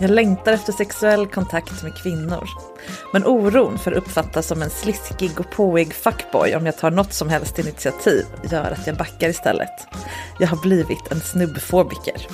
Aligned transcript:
Jag 0.00 0.10
längtar 0.10 0.52
efter 0.52 0.72
sexuell 0.72 1.26
kontakt 1.26 1.82
med 1.82 1.96
kvinnor. 1.96 2.48
Men 3.12 3.26
oron 3.26 3.78
för 3.78 3.92
att 3.92 3.98
uppfattas 3.98 4.46
som 4.46 4.62
en 4.62 4.70
sliskig 4.70 5.40
och 5.40 5.50
påig 5.50 5.94
fuckboy 5.94 6.54
om 6.54 6.66
jag 6.66 6.78
tar 6.78 6.90
något 6.90 7.12
som 7.12 7.28
helst 7.28 7.58
initiativ 7.58 8.24
gör 8.50 8.70
att 8.70 8.86
jag 8.86 8.96
backar 8.96 9.28
istället. 9.28 9.86
Jag 10.38 10.48
har 10.48 10.62
blivit 10.62 11.12
en 11.12 11.20
snubbfobiker. 11.20 12.26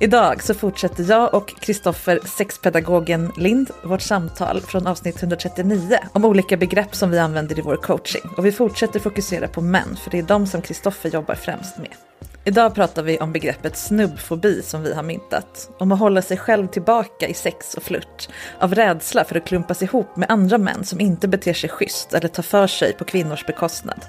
Idag 0.00 0.42
så 0.42 0.54
fortsätter 0.54 1.04
jag 1.08 1.34
och 1.34 1.60
Kristoffer, 1.60 2.20
sexpedagogen 2.24 3.32
Lind, 3.36 3.70
vårt 3.82 4.02
samtal 4.02 4.60
från 4.60 4.86
avsnitt 4.86 5.22
139 5.22 5.98
om 6.12 6.24
olika 6.24 6.56
begrepp 6.56 6.94
som 6.94 7.10
vi 7.10 7.18
använder 7.18 7.58
i 7.58 7.62
vår 7.62 7.76
coaching. 7.76 8.30
Och 8.36 8.46
vi 8.46 8.52
fortsätter 8.52 9.00
fokusera 9.00 9.48
på 9.48 9.60
män, 9.60 9.96
för 10.02 10.10
det 10.10 10.18
är 10.18 10.22
de 10.22 10.46
som 10.46 10.62
Kristoffer 10.62 11.08
jobbar 11.08 11.34
främst 11.34 11.78
med. 11.78 12.07
Idag 12.48 12.74
pratar 12.74 13.02
vi 13.02 13.18
om 13.18 13.32
begreppet 13.32 13.76
snubbfobi 13.76 14.62
som 14.62 14.82
vi 14.82 14.94
har 14.94 15.02
myntat. 15.02 15.70
Om 15.78 15.92
att 15.92 15.98
hålla 15.98 16.22
sig 16.22 16.36
själv 16.36 16.66
tillbaka 16.66 17.28
i 17.28 17.34
sex 17.34 17.74
och 17.74 17.82
flört. 17.82 18.28
Av 18.58 18.74
rädsla 18.74 19.24
för 19.24 19.36
att 19.36 19.46
klumpas 19.46 19.82
ihop 19.82 20.16
med 20.16 20.30
andra 20.30 20.58
män 20.58 20.84
som 20.84 21.00
inte 21.00 21.28
beter 21.28 21.52
sig 21.52 21.70
schysst 21.70 22.14
eller 22.14 22.28
tar 22.28 22.42
för 22.42 22.66
sig 22.66 22.92
på 22.92 23.04
kvinnors 23.04 23.46
bekostnad. 23.46 24.00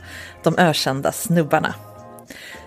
De 0.44 0.58
ökända 0.58 1.12
snubbarna. 1.12 1.76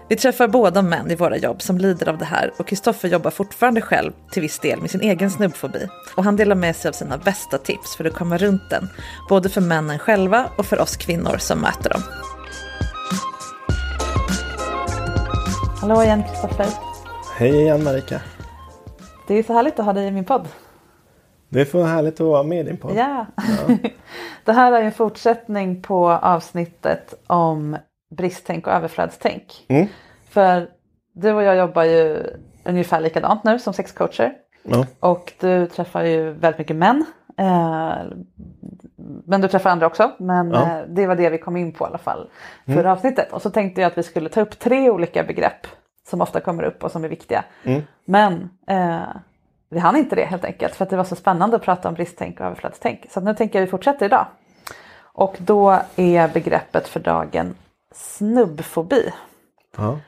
Vi 0.08 0.16
träffar 0.16 0.48
båda 0.48 0.82
män 0.82 1.10
i 1.10 1.14
våra 1.14 1.36
jobb 1.36 1.62
som 1.62 1.78
lider 1.78 2.08
av 2.08 2.18
det 2.18 2.24
här 2.24 2.52
och 2.56 2.68
Kristoffer 2.68 3.08
jobbar 3.08 3.30
fortfarande 3.30 3.80
själv 3.80 4.12
till 4.32 4.42
viss 4.42 4.58
del 4.58 4.80
med 4.80 4.90
sin 4.90 5.00
egen 5.00 5.30
snubbfobi. 5.30 5.88
Och 6.16 6.24
han 6.24 6.36
delar 6.36 6.56
med 6.56 6.76
sig 6.76 6.88
av 6.88 6.92
sina 6.92 7.18
bästa 7.18 7.58
tips 7.58 7.96
för 7.96 8.04
att 8.04 8.14
komma 8.14 8.38
runt 8.38 8.70
den. 8.70 8.88
Både 9.28 9.48
för 9.48 9.60
männen 9.60 9.98
själva 9.98 10.50
och 10.58 10.66
för 10.66 10.80
oss 10.80 10.96
kvinnor 10.96 11.36
som 11.38 11.58
möter 11.58 11.90
dem. 11.90 12.02
Hallå 15.82 16.02
igen 16.02 16.22
Kristoffer. 16.22 16.66
Hej 17.38 17.60
igen 17.60 17.84
Marika. 17.84 18.20
Det 19.28 19.34
är 19.34 19.42
så 19.42 19.52
härligt 19.52 19.78
att 19.78 19.84
ha 19.84 19.92
dig 19.92 20.06
i 20.06 20.10
min 20.10 20.24
podd. 20.24 20.48
Det 21.48 21.60
är 21.60 21.64
för 21.64 21.84
härligt 21.84 22.20
att 22.20 22.26
vara 22.26 22.42
med 22.42 22.60
i 22.60 22.62
din 22.62 22.76
podd. 22.76 22.96
Ja. 22.96 23.26
det 24.44 24.52
här 24.52 24.72
är 24.72 24.82
en 24.82 24.92
fortsättning 24.92 25.82
på 25.82 26.10
avsnittet 26.10 27.14
om 27.26 27.76
bristtänk 28.16 28.66
och 28.66 28.72
överflödstänk. 28.72 29.64
Mm. 29.68 29.86
För 30.28 30.68
du 31.14 31.32
och 31.32 31.42
jag 31.42 31.56
jobbar 31.56 31.84
ju 31.84 32.26
ungefär 32.64 33.00
likadant 33.00 33.44
nu 33.44 33.58
som 33.58 33.72
sexcoacher. 33.72 34.32
Ja. 34.62 34.86
Och 35.00 35.32
du 35.40 35.66
träffar 35.66 36.04
ju 36.04 36.30
väldigt 36.30 36.58
mycket 36.58 36.76
män. 36.76 37.04
Eh, 37.38 37.96
men 39.32 39.40
du 39.40 39.48
träffar 39.48 39.70
andra 39.70 39.86
också. 39.86 40.10
Men 40.18 40.50
Ja. 40.50 40.62
eh, 40.62 40.84
det 40.88 41.06
var 41.06 41.16
det 41.16 41.30
vi 41.30 41.38
kom 41.38 41.56
in 41.56 41.72
på 41.72 41.84
i 41.84 41.88
alla 41.88 41.98
fall 41.98 42.28
förra 42.66 42.92
avsnittet. 42.92 43.32
Och 43.32 43.42
så 43.42 43.50
tänkte 43.50 43.80
jag 43.80 43.88
att 43.92 43.98
vi 43.98 44.02
skulle 44.02 44.28
ta 44.28 44.40
upp 44.40 44.58
tre 44.58 44.90
olika 44.90 45.22
begrepp 45.24 45.66
som 46.08 46.20
ofta 46.20 46.40
kommer 46.40 46.62
upp 46.62 46.84
och 46.84 46.90
som 46.90 47.04
är 47.04 47.08
viktiga. 47.08 47.44
Mm. 47.64 47.82
Men 48.04 48.50
eh, 48.68 49.02
vi 49.70 49.78
hann 49.78 49.96
inte 49.96 50.16
det 50.16 50.24
helt 50.24 50.44
enkelt 50.44 50.74
för 50.74 50.84
att 50.84 50.90
det 50.90 50.96
var 50.96 51.04
så 51.04 51.16
spännande 51.16 51.56
att 51.56 51.62
prata 51.62 51.88
om 51.88 51.94
bristtänk 51.94 52.40
och 52.40 52.46
överflödstänk. 52.46 53.06
Så 53.10 53.20
nu 53.20 53.34
tänker 53.34 53.58
jag 53.58 53.62
att 53.62 53.68
vi 53.68 53.70
fortsätter 53.70 54.06
idag. 54.06 54.26
Och 55.14 55.36
då 55.38 55.78
är 55.96 56.28
begreppet 56.28 56.88
för 56.88 57.00
dagen 57.00 57.54
snubbfobi. 57.94 59.12
Ja. 59.76 59.98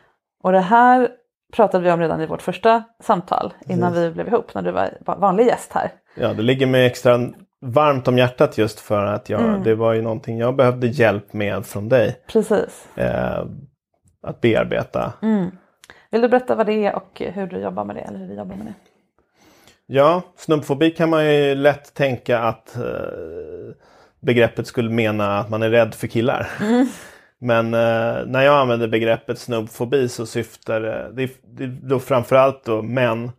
Och 0.42 0.52
det 0.52 0.60
här 0.60 1.08
pratade 1.52 1.84
vi 1.84 1.90
om 1.90 2.00
redan 2.00 2.20
i 2.20 2.26
vårt 2.26 2.42
första 2.42 2.82
samtal 3.02 3.54
innan 3.68 3.92
vi 3.92 4.10
blev 4.10 4.28
ihop 4.28 4.54
när 4.54 4.62
du 4.62 4.70
var 4.70 4.90
var 5.00 5.16
vanlig 5.16 5.46
gäst 5.46 5.72
här. 5.72 5.90
ja, 6.14 6.32
det 6.34 6.42
ligger 6.42 6.66
mig 6.66 6.86
extra 6.86 7.18
varmt 7.64 8.08
om 8.08 8.18
hjärtat 8.18 8.58
just 8.58 8.80
för 8.80 9.06
att 9.06 9.28
jag, 9.30 9.40
Mm. 9.40 9.62
det 9.62 9.74
var 9.74 9.92
ju 9.92 10.02
någonting 10.02 10.38
jag 10.38 10.56
behövde 10.56 10.86
hjälp 10.86 11.32
med 11.32 11.66
från 11.66 11.88
dig. 11.88 12.20
Precis. 12.32 12.88
Eh, 12.96 13.44
att 14.22 14.40
bearbeta. 14.40 15.12
Mm. 15.22 15.50
Vill 16.10 16.20
du 16.20 16.28
berätta 16.28 16.54
vad 16.54 16.66
det 16.66 16.86
är 16.86 16.94
och 16.96 17.22
hur 17.34 17.46
du 17.46 17.58
jobbar 17.58 17.84
med 17.84 17.96
det 17.96 18.00
eller 18.02 18.18
hur 18.18 18.26
vi 18.26 18.34
jobbar 18.36 18.56
med 18.56 18.66
det? 18.66 18.74
Ja, 19.86 20.22
snubbfobi 20.36 20.90
kan 20.90 21.10
man 21.10 21.26
ju 21.34 21.54
lätt 21.54 21.94
tänka 21.94 22.38
att 22.38 22.76
eh, 22.76 22.82
begreppet 24.20 24.66
skulle 24.66 24.90
mena 24.90 25.38
att 25.38 25.50
man 25.50 25.62
är 25.62 25.70
rädd 25.70 25.94
för 25.94 26.06
killar. 26.06 26.48
Men 27.38 27.66
eh, 27.74 28.26
när 28.26 28.42
jag 28.42 28.54
använder 28.60 28.88
begreppet 28.88 29.38
snubbfobi 29.38 30.08
så 30.08 30.26
syftar 30.26 30.80
det, 30.80 31.10
det, 31.12 31.30
det 31.58 31.66
då 31.66 31.98
framförallt 31.98 32.64
då 32.64 32.82
män 32.82 33.30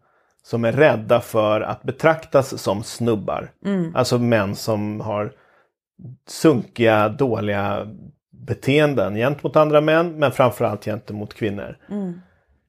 som 0.46 0.66
är 0.66 0.72
rädda 0.72 1.22
för 1.22 1.62
att 1.62 1.84
betraktas 1.84 2.62
som 2.62 2.84
snubbar. 2.84 3.52
Alltså 3.96 4.18
män 4.18 4.56
som 4.56 5.02
har 5.02 5.32
sunkiga, 6.28 7.10
dåliga 7.10 7.88
beteenden 8.32 9.16
gentemot 9.16 9.56
andra 9.56 9.82
män 9.82 10.20
men 10.20 10.32
framförallt 10.32 10.86
gentemot 10.86 11.34
kvinnor. 11.34 11.78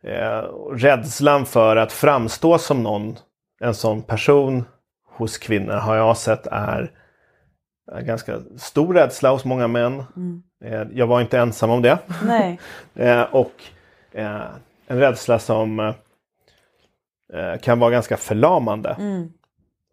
Eh, 0.02 0.38
och 0.38 0.80
rädslan 0.80 1.46
för 1.46 1.76
att 1.76 1.92
framstå 1.92 2.58
som 2.58 2.82
någon, 2.82 3.16
en 3.60 3.74
sån 3.74 4.02
person 4.02 4.64
hos 5.08 5.38
kvinnor 5.38 5.74
har 5.74 5.96
jag 5.96 6.16
sett 6.16 6.46
är 6.46 6.90
en 7.92 8.06
ganska 8.06 8.40
stor 8.56 8.94
rädsla 8.94 9.30
hos 9.30 9.44
många 9.44 9.68
män. 9.68 10.04
Eh, 10.64 10.82
jag 10.92 11.06
var 11.06 11.20
inte 11.20 11.38
ensam 11.38 11.70
om 11.70 11.82
det. 11.82 11.98
Eh, 12.94 13.22
och 13.22 13.52
eh, 14.12 14.40
en 14.86 14.98
rädsla 14.98 15.38
som 15.38 15.80
eh, 15.80 15.94
kan 17.62 17.78
vara 17.78 17.90
ganska 17.90 18.16
förlamande. 18.16 18.96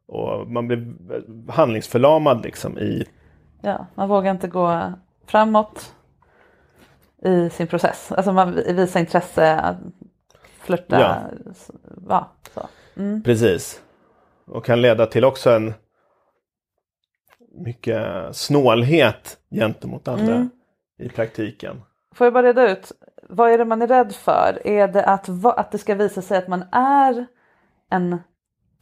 Och 0.07 0.47
man 0.51 0.67
blir 0.67 0.93
handlingsförlamad 1.51 2.43
liksom 2.43 2.77
i 2.77 3.07
Ja, 3.61 3.85
man 3.95 4.09
vågar 4.09 4.31
inte 4.31 4.47
gå 4.47 4.93
framåt 5.27 5.95
i 7.25 7.49
sin 7.49 7.67
process. 7.67 8.11
Alltså 8.11 8.31
man 8.33 8.55
visar 8.55 8.99
intresse, 8.99 9.55
att 9.55 9.77
flirta. 10.59 10.99
Ja. 10.99 11.21
Ja, 12.09 12.31
så. 12.53 12.67
Precis. 13.23 13.81
Och 14.45 14.65
kan 14.65 14.81
leda 14.81 15.05
till 15.05 15.25
också 15.25 15.49
en 15.51 15.73
mycket 17.51 18.05
snålhet 18.35 19.37
gentemot 19.51 20.07
andra 20.07 20.35
Mm. 20.35 20.49
i 20.99 21.09
praktiken. 21.09 21.81
får 22.15 22.27
jag 22.27 22.33
bara 22.33 22.47
reda 22.47 22.71
ut, 22.71 22.91
vad 23.29 23.51
är 23.51 23.57
det 23.57 23.65
man 23.65 23.81
är 23.81 23.87
rädd 23.87 24.15
för? 24.15 24.67
Är 24.67 24.87
det 24.87 25.05
att, 25.05 25.29
att 25.45 25.71
det 25.71 25.77
ska 25.77 25.95
visa 25.95 26.21
sig 26.21 26.37
att 26.37 26.47
man 26.47 26.65
är 26.71 27.25
en 27.89 28.19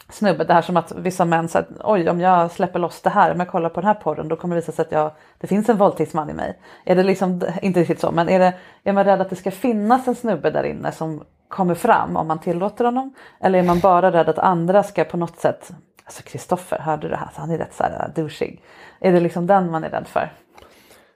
snubbe, 0.10 0.44
det 0.44 0.54
här 0.54 0.62
som 0.62 0.78
att 0.78 0.92
vissa 0.92 1.26
män 1.26 1.48
säger 1.48 1.68
oj 1.84 2.10
om 2.10 2.20
jag 2.20 2.52
släpper 2.52 2.80
loss 2.80 3.02
det 3.02 3.10
här, 3.10 3.32
om 3.32 3.40
jag 3.40 3.50
kollar 3.50 3.70
på 3.70 3.82
den 3.82 3.88
här 3.88 3.94
porren 3.94 4.28
då 4.28 4.36
kommer 4.36 4.56
det 4.56 4.62
visa 4.62 4.72
sig 4.72 4.86
att 4.86 4.92
jag, 4.92 5.12
det 5.38 5.48
finns 5.48 5.70
en 5.70 5.78
våldtäktsman 5.78 6.30
i 6.30 6.34
mig. 6.34 6.60
Är 6.86 6.96
det 6.96 7.04
liksom, 7.04 7.42
inte 7.62 7.80
riktigt 7.80 8.00
så, 8.00 8.12
men 8.12 8.30
är, 8.30 8.40
det, 8.40 8.54
är 8.84 8.94
man 8.94 9.04
rädd 9.04 9.22
att 9.22 9.30
det 9.30 9.36
ska 9.36 9.52
finnas 9.52 10.08
en 10.08 10.16
snubbe 10.16 10.50
där 10.50 10.64
inne 10.64 10.92
som 10.92 11.24
kommer 11.48 11.76
fram 11.76 12.18
om 12.18 12.28
man 12.28 12.40
tillåter 12.40 12.86
honom? 12.86 13.14
Eller 13.40 13.60
är 13.60 13.64
man 13.64 13.80
bara 13.80 14.12
rädd 14.12 14.30
att 14.30 14.40
andra 14.40 14.84
ska 14.84 15.04
på 15.04 15.18
något 15.18 15.38
sätt, 15.38 15.72
alltså 16.06 16.24
Kristoffer, 16.24 16.80
hörde 16.80 17.02
du 17.02 17.10
det 17.10 17.18
här? 17.18 17.30
Så 17.36 17.42
han 17.42 17.52
är 17.52 17.58
rätt 17.58 17.74
så 17.74 17.84
här 17.84 18.12
douchig. 18.16 18.64
Är 19.00 19.12
det 19.12 19.20
liksom 19.20 19.48
den 19.48 19.72
man 19.72 19.84
är 19.84 19.90
rädd 19.90 20.08
för? 20.08 20.32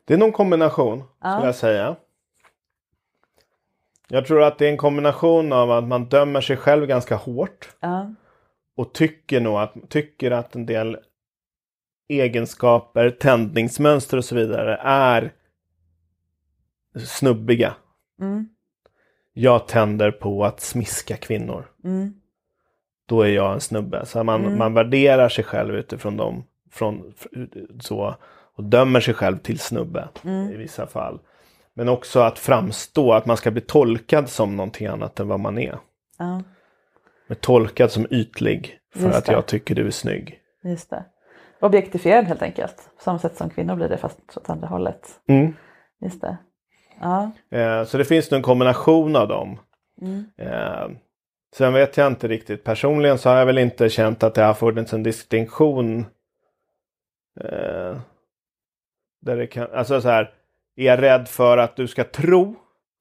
Det 0.05 0.13
är 0.13 0.17
någon 0.17 0.31
kombination, 0.31 1.03
Ja. 1.23 1.31
skulle 1.31 1.47
jag 1.47 1.55
säga. 1.55 1.95
Jag 4.07 4.25
tror 4.25 4.43
att 4.43 4.57
det 4.57 4.65
är 4.65 4.69
en 4.69 4.77
kombination 4.77 5.53
av 5.53 5.71
att 5.71 5.83
man 5.83 6.05
dömer 6.09 6.41
sig 6.41 6.57
själv 6.57 6.85
ganska 6.85 7.15
hårt. 7.15 7.69
Ja, 7.79 8.13
Och 8.75 8.93
tycker 8.93 9.39
nog 9.41 9.57
att, 9.59 9.73
tycker 9.89 10.31
att 10.31 10.55
en 10.55 10.65
del 10.65 10.97
egenskaper, 12.07 13.09
tändningsmönster 13.09 14.17
och 14.17 14.25
så 14.25 14.35
vidare 14.35 14.75
är 14.83 15.33
snubbiga. 17.05 17.75
mm, 18.21 18.49
Jag 19.33 19.67
tänder 19.67 20.11
på 20.11 20.45
att 20.45 20.59
smiska 20.61 21.17
kvinnor. 21.17 21.65
mm, 21.83 22.13
Då 23.07 23.21
är 23.21 23.27
jag 23.29 23.53
en 23.53 23.59
snubbe. 23.61 24.05
Så 24.05 24.23
man, 24.23 24.45
Mm. 24.45 24.57
man 24.57 24.73
värderar 24.73 25.29
sig 25.29 25.43
själv 25.43 25.75
utifrån 25.75 26.17
dem. 26.17 26.43
Från, 26.71 27.13
så, 27.79 28.15
och 28.55 28.63
dömer 28.63 28.99
sig 28.99 29.13
själv 29.13 29.37
till 29.37 29.59
snubbe 29.59 30.07
Mm. 30.23 30.51
i 30.51 30.57
vissa 30.57 30.87
fall. 30.87 31.19
Men 31.75 31.89
också 31.89 32.19
att 32.19 32.39
framstå, 32.39 33.13
att 33.13 33.25
man 33.25 33.37
ska 33.37 33.51
bli 33.51 33.61
tolkad 33.61 34.29
som 34.29 34.55
någonting 34.55 34.87
annat 34.87 35.19
än 35.19 35.27
vad 35.27 35.39
man 35.39 35.57
är. 35.57 35.79
ja, 36.17 36.41
Men 37.27 37.37
tolkad 37.37 37.91
som 37.91 38.07
ytlig 38.09 38.79
för 38.95 39.09
att 39.09 39.27
jag 39.27 39.45
tycker 39.45 39.75
du 39.75 39.87
är 39.87 39.91
snygg. 39.91 40.39
just 40.63 40.89
det. 40.89 41.05
Objektifierad 41.59 42.25
helt 42.25 42.41
enkelt. 42.41 42.75
På 42.97 43.03
samma 43.03 43.19
sätt 43.19 43.37
som 43.37 43.49
kvinnor 43.49 43.75
blir 43.75 43.89
det 43.89 43.97
fast 43.97 44.37
åt 44.37 44.49
andra 44.49 44.67
hållet. 44.67 45.09
Mm. 45.27 45.53
Just 46.01 46.21
det. 46.21 46.37
Ja. 47.01 47.31
Eh, 47.51 47.83
så 47.83 47.97
det 47.97 48.05
finns 48.05 48.31
nog 48.31 48.37
en 48.37 48.43
kombination 48.43 49.15
av 49.15 49.27
dem. 49.27 49.59
Mm. 50.01 50.25
Eh, 50.37 50.89
sen 51.55 51.73
vet 51.73 51.97
jag 51.97 52.07
inte 52.07 52.27
riktigt. 52.27 52.63
Personligen 52.63 53.17
så 53.17 53.29
har 53.29 53.37
jag 53.37 53.45
väl 53.45 53.57
inte 53.57 53.89
känt 53.89 54.23
att 54.23 54.35
det 54.35 54.43
har 54.43 54.53
funnits 54.53 54.93
en 54.93 55.03
distinktion. 55.03 55.99
Eh, 57.41 57.97
där 59.21 59.37
det 59.37 59.47
kan, 59.47 59.67
alltså 59.73 60.01
så 60.01 60.09
här. 60.09 60.33
Är 60.75 60.85
jag 60.85 61.01
rädd 61.01 61.27
för 61.27 61.57
att 61.57 61.75
du 61.75 61.87
ska 61.87 62.03
tro 62.03 62.55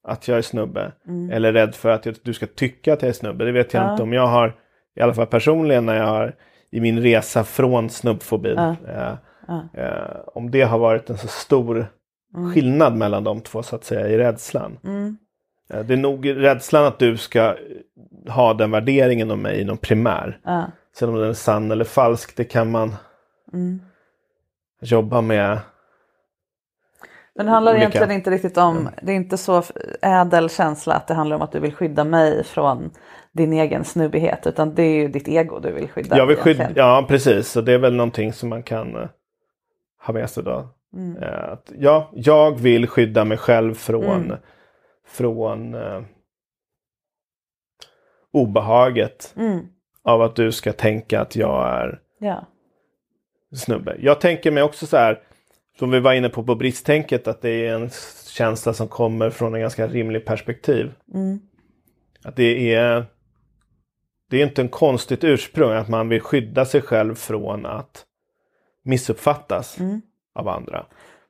att 0.09 0.29
jag 0.29 0.39
är 0.39 0.43
snubbe? 0.43 0.93
Mm. 1.09 1.31
Eller 1.31 1.53
rädd 1.53 1.75
för 1.75 1.89
att 1.91 2.07
du 2.23 2.33
ska 2.35 2.47
tycka 2.47 2.93
att 2.93 3.03
jag 3.03 3.09
är 3.09 3.13
snubbe? 3.13 3.45
Det 3.45 3.53
vet 3.53 3.75
jag 3.75 3.85
Ja. 3.85 3.91
inte 3.93 4.03
om 4.03 4.13
jag 4.13 4.27
har. 4.27 4.57
I 4.97 5.01
alla 5.01 5.15
fall 5.15 5.27
personligen 5.27 5.87
när 5.87 5.97
jag 5.97 6.07
har 6.07 6.35
i 6.71 6.81
min 6.81 7.03
resa 7.03 7.45
från 7.45 7.91
snubbfobin. 7.91 8.55
Ja. 8.57 8.77
Eh, 8.89 9.15
Ja. 9.49 9.69
eh, 9.75 10.21
om 10.27 10.51
det 10.51 10.63
har 10.63 10.79
varit 10.79 11.11
en 11.11 11.19
så 11.19 11.29
stor 11.29 11.87
skillnad 12.55 12.97
mellan 12.97 13.25
de 13.25 13.41
två 13.41 13.63
så 13.63 13.77
att 13.77 13.85
säga 13.85 14.09
i 14.09 14.19
rädslan. 14.19 14.79
Mm. 14.85 15.17
Eh, 15.71 15.81
Det 15.81 15.93
är 15.95 15.99
nog 15.99 16.29
rädslan 16.37 16.85
att 16.85 16.99
du 16.99 17.17
ska 17.17 17.57
ha 18.29 18.55
den 18.55 18.71
värderingen 18.71 19.31
om 19.31 19.43
mig 19.43 19.61
inom 19.61 19.77
primär. 19.77 20.39
Sen 20.99 21.09
om 21.09 21.15
den 21.15 21.29
är 21.29 21.33
sann 21.33 21.71
eller 21.71 21.85
falsk, 21.85 22.37
det 22.37 22.45
kan 22.45 22.71
man 22.71 22.95
Mm. 23.53 23.81
jobba 24.83 25.21
med. 25.21 25.59
Men 27.37 27.47
det 27.47 27.53
handlar 27.53 27.73
Olika. 27.73 27.83
egentligen 27.83 28.11
inte 28.11 28.31
riktigt 28.31 28.57
om, 28.59 28.89
det 29.03 29.13
är 29.13 29.17
inte 29.17 29.37
så 29.37 29.63
ädel 30.03 30.51
känsla 30.51 30.95
att 30.95 31.07
det 31.09 31.15
handlar 31.15 31.37
om 31.37 31.43
att 31.43 31.53
du 31.53 31.61
vill 31.61 31.75
skydda 31.75 32.05
mig 32.05 32.45
från 32.45 32.91
din 33.33 33.53
egen 33.53 33.85
snubbighet 33.85 34.47
utan 34.47 34.75
det 34.75 34.83
är 34.83 34.95
ju 34.95 35.09
ditt 35.09 35.29
ego 35.29 35.59
du 35.59 35.73
vill 35.73 35.89
skydda. 35.89 36.17
Jag 36.19 36.27
vill 36.27 36.37
skydda, 36.37 36.71
ja 36.77 37.05
precis, 37.09 37.49
så 37.49 37.61
det 37.61 37.73
är 37.73 37.79
väl 37.79 37.95
någonting 37.95 38.33
som 38.33 38.49
man 38.49 38.63
kan 38.63 38.97
eh, 38.97 39.09
ha 40.07 40.15
med 40.15 40.31
sig 40.31 40.45
då. 40.45 40.69
Mm. 40.97 41.23
Eh, 41.23 41.45
att, 41.53 41.73
ja, 41.79 42.11
jag 42.13 42.59
vill 42.61 42.87
skydda 42.89 43.25
mig 43.25 43.39
själv 43.39 43.75
från, 43.75 44.05
Mm. 44.05 44.37
från 45.07 45.75
eh, 45.75 46.03
obehaget 48.33 49.35
Mm. 49.37 49.67
av 50.03 50.23
att 50.23 50.37
du 50.37 50.53
ska 50.53 50.73
tänka 50.73 51.21
att 51.21 51.37
jag 51.37 51.69
är 51.69 52.01
Ja. 52.19 52.47
snubbe. 53.57 53.97
Jag 53.99 54.21
tänker 54.21 54.51
mig 54.51 54.63
också 54.63 54.87
så 54.87 54.97
här, 54.97 55.21
som 55.79 55.91
vi 55.91 56.01
var 56.01 56.13
inne 56.13 56.29
på 56.29 56.43
på 56.43 56.55
bristtänket, 56.55 57.29
att 57.29 57.43
det 57.43 57.67
är 57.67 57.75
en 57.75 57.91
känsla 58.29 58.75
som 58.75 58.89
kommer 58.89 59.31
från 59.31 59.55
en 59.55 59.61
ganska 59.61 59.87
rimlig 59.87 60.25
perspektiv. 60.25 60.93
Mm. 61.15 61.41
Att 62.25 62.37
det 62.37 62.75
är 62.75 63.05
det 64.31 64.41
är 64.41 64.47
inte 64.47 64.63
en 64.63 64.69
konstigt 64.69 65.25
ursprung 65.25 65.73
att 65.73 65.89
man 65.89 66.09
vill 66.09 66.21
skydda 66.21 66.65
sig 66.65 66.81
själv 66.83 67.15
från 67.15 67.67
att 67.67 68.05
missuppfattas 68.85 69.81
Mm. 69.81 70.01
av 70.35 70.49
andra. 70.49 70.87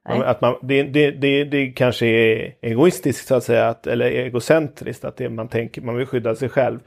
Nej. 0.08 0.23
Att 0.23 0.41
man, 0.41 0.56
det, 0.62 0.82
det, 0.82 1.11
det, 1.11 1.44
det 1.44 1.67
kanske 1.67 2.06
är 2.06 2.55
egoistiskt 2.62 3.29
så 3.29 3.35
att 3.35 3.44
säga, 3.44 3.69
att, 3.69 3.87
eller 3.87 4.06
egocentriskt 4.06 5.05
att 5.05 5.17
det, 5.17 5.29
man, 5.29 5.49
tänker, 5.49 5.82
man 5.82 5.97
vill 5.97 6.06
skydda 6.06 6.35
sig 6.35 6.49
själv. 6.49 6.81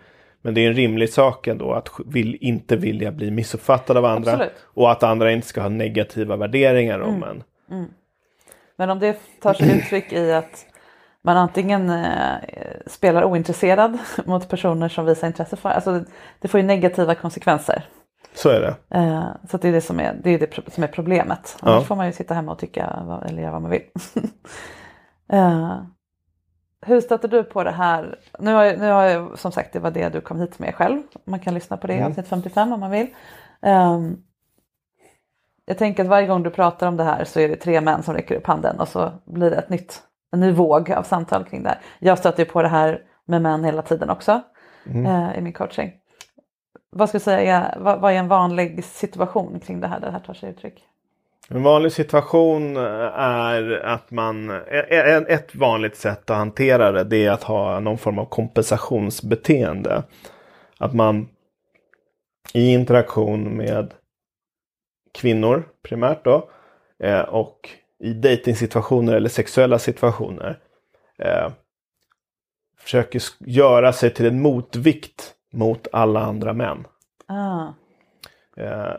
Men 0.48 0.54
det 0.54 0.62
är 0.66 0.68
en 0.68 0.76
rimlig 0.76 1.14
sak 1.14 1.48
ändå 1.48 1.74
att 1.74 1.90
vill, 2.06 2.38
inte 2.42 2.76
vilja 2.76 3.12
bli 3.12 3.32
missuppfattad 3.32 3.98
av 3.98 4.06
andra. 4.06 4.32
Absolut. 4.32 4.54
Och 4.64 4.92
att 4.92 5.04
andra 5.04 5.32
inte 5.32 5.48
ska 5.48 5.62
ha 5.62 5.70
negativa 5.70 6.36
värderingar 6.36 7.00
om 7.00 7.24
Mm. 7.24 7.44
en. 7.70 7.88
Men 8.76 8.90
om 8.90 9.00
det 9.00 9.18
tar 9.42 9.54
sig 9.54 9.78
uttryck 9.78 10.14
i 10.14 10.32
att 10.32 10.66
man 11.22 11.38
antingen 11.38 11.90
eh, 11.90 12.36
spelar 12.86 13.24
ointresserad 13.24 13.98
mot 14.26 14.50
personer 14.50 14.90
som 14.90 15.06
visar 15.06 15.28
intresse 15.28 15.56
för, 15.56 15.70
alltså 15.70 16.04
det, 16.40 16.48
får 16.48 16.60
ju 16.60 16.66
negativa 16.66 17.16
konsekvenser. 17.16 17.86
Så 18.34 18.50
är 18.50 18.62
det. 18.62 18.98
Eh, 18.98 19.28
så 19.50 19.58
det 19.58 19.68
är 19.68 19.72
det 19.72 19.82
som 19.82 20.00
är, 20.00 20.20
det 20.24 20.30
är 20.30 20.40
det 20.40 20.72
som 20.74 20.84
är 20.84 20.88
problemet. 20.88 21.58
Ja. 21.62 21.72
Annars 21.72 21.86
får 21.86 21.96
man 21.96 22.06
ju 22.06 22.12
sitta 22.12 22.34
hemma 22.34 22.52
och 22.52 22.60
tycka 22.60 22.86
eller 23.30 23.42
göra 23.42 23.52
vad 23.52 23.62
man 23.62 23.72
vill. 23.72 23.84
eh, 25.32 25.78
hur 26.86 27.02
stöter 27.02 27.28
du 27.28 27.44
på 27.44 27.64
det 27.64 27.72
här? 27.72 28.20
Nu 28.40 28.54
har, 28.54 28.64
jag, 28.64 28.80
nu 28.80 28.90
har 28.92 29.04
jag 29.04 29.40
som 29.40 29.52
sagt 29.52 29.74
det 29.74 29.80
var 29.80 29.92
det 29.92 30.10
du 30.10 30.22
kom 30.22 30.40
hit 30.40 30.60
med 30.60 30.76
själv. 30.76 31.02
Man 31.26 31.40
kan 31.40 31.54
lyssna 31.54 31.78
på 31.78 31.88
det 31.88 31.94
i 31.94 31.98
Mm. 31.98 32.08
avsnitt 32.10 32.28
55 32.28 32.74
om 32.74 32.80
man 32.80 32.92
vill. 32.92 33.08
Ehm, 33.62 34.18
jag 35.66 35.78
tänker 35.78 36.04
att 36.04 36.10
varje 36.10 36.28
gång 36.28 36.44
du 36.44 36.50
pratar 36.50 36.88
om 36.88 36.98
det 36.98 37.04
här 37.04 37.24
så 37.24 37.40
är 37.40 37.48
det 37.50 37.56
tre 37.56 37.82
män 37.82 38.04
som 38.04 38.14
räcker 38.14 38.36
upp 38.36 38.48
handen 38.48 38.80
och 38.80 38.88
så 38.88 39.12
blir 39.26 39.50
det 39.50 39.56
ett 39.56 39.70
nytt, 39.70 40.04
en 40.32 40.40
ny 40.40 40.52
våg 40.52 40.92
av 40.92 41.04
samtal 41.04 41.44
kring 41.46 41.64
det 41.64 41.70
här. 41.70 41.80
Jag 42.00 42.18
stöter 42.18 42.44
ju 42.46 42.50
på 42.50 42.62
det 42.62 42.68
här 42.68 43.02
med 43.26 43.42
män 43.42 43.64
hela 43.64 43.82
tiden 43.82 44.10
också 44.10 44.42
Mm. 44.86 45.06
eh, 45.06 45.38
i 45.38 45.42
min 45.42 45.54
coaching. 45.54 45.92
Vad 46.90 47.10
ska 47.10 47.20
säga, 47.20 47.76
vad, 47.80 48.00
vad 48.02 48.14
är 48.14 48.16
en 48.18 48.28
vanlig 48.28 48.84
situation 48.84 49.60
kring 49.60 49.80
det 49.80 49.88
här 49.88 50.00
där 50.00 50.08
det 50.08 50.14
här 50.14 50.20
tar 50.20 50.34
sig 50.34 50.50
uttryck? 50.50 50.87
En 51.50 51.64
vanlig 51.64 51.92
situation 51.92 52.78
eh, 52.78 52.84
är 53.20 53.72
att 53.72 54.12
man, 54.12 54.50
eh, 54.50 54.80
eh, 54.80 55.18
ett 55.18 55.56
vanligt 55.56 55.96
sätt 55.96 56.30
att 56.30 56.38
hantera 56.38 56.92
det, 56.92 57.04
det 57.04 57.26
är 57.26 57.32
att 57.32 57.44
ha 57.44 57.80
någon 57.80 57.98
form 57.98 58.20
av 58.20 58.26
kompensationsbeteende. 58.26 60.04
Att 60.78 60.94
man 60.94 61.28
i 62.54 62.74
interaktion 62.74 63.58
med 63.58 63.94
kvinnor 65.14 65.68
primärt 65.84 66.26
då 66.26 66.50
och 67.28 67.70
i 68.00 68.14
dejtingsituationer 68.14 69.14
eller 69.14 69.30
sexuella 69.30 69.80
situationer 69.80 70.60
försöker 72.80 73.22
göra 73.40 73.94
sig 73.94 74.14
till 74.14 74.26
en 74.26 74.42
motvikt 74.42 75.34
mot 75.54 75.88
alla 75.92 76.20
andra 76.20 76.54
män. 76.54 76.88
Ah, 77.28 77.68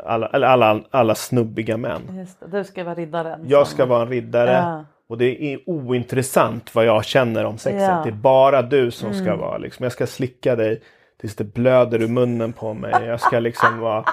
alla, 0.05 0.27
eller 0.27 0.47
alla, 0.47 0.81
alla 0.91 1.15
snubbiga 1.15 1.77
män. 1.77 2.27
Du 2.47 2.65
ska 2.65 2.85
vara 2.85 2.95
riddaren. 2.95 3.41
Jag 3.49 3.67
ska 3.67 3.87
vara 3.87 4.03
en 4.03 4.09
riddare. 4.09 4.51
Ja. 4.51 4.85
Och 5.09 5.19
det 5.19 5.55
är 5.55 5.61
ointressant 5.67 6.75
vad 6.75 6.85
jag 6.85 7.05
känner 7.05 7.45
om 7.45 7.59
sexet. 7.59 7.83
Ja. 7.83 7.93
Mm. 7.93 8.03
Det 8.05 8.11
är 8.11 8.23
bara 8.23 8.63
du 8.63 8.91
som 8.91 9.15
ska 9.15 9.37
vara 9.37 9.59
liksom. 9.59 9.83
Jag 9.83 9.93
ska 9.93 10.07
slicka 10.07 10.57
dig 10.57 10.83
tills 11.21 11.37
det 11.37 11.45
blöder 11.45 12.03
ur 12.03 12.09
munnen 12.09 12.53
på 12.53 12.75
mig. 12.75 13.07
Jag 13.07 13.21
ska 13.21 13.39
liksom 13.39 13.79
vara, 13.79 14.05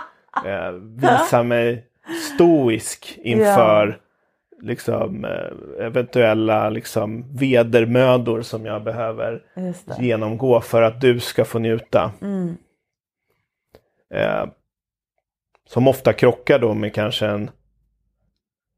eh, 0.46 0.72
visa 0.72 1.44
mig 1.44 1.86
stoisk 2.34 3.20
inför 3.24 3.98
liksom, 4.62 5.26
eh, 5.26 5.86
eventuella 5.86 6.70
liksom, 6.70 7.36
vedermödor 7.36 8.42
som 8.42 8.66
jag 8.66 8.84
behöver 8.84 9.44
genomgå 10.00 10.62
för 10.62 10.82
att 10.82 11.02
du 11.02 11.20
ska 11.20 11.46
få 11.46 11.60
njuta. 11.60 12.12
Mm. 12.22 12.58
Eh, 14.14 14.46
som 15.68 15.88
ofta 15.88 16.14
krockar 16.14 16.60
då 16.60 16.74
med 16.74 16.94
kanske 16.94 17.26
en 17.28 17.50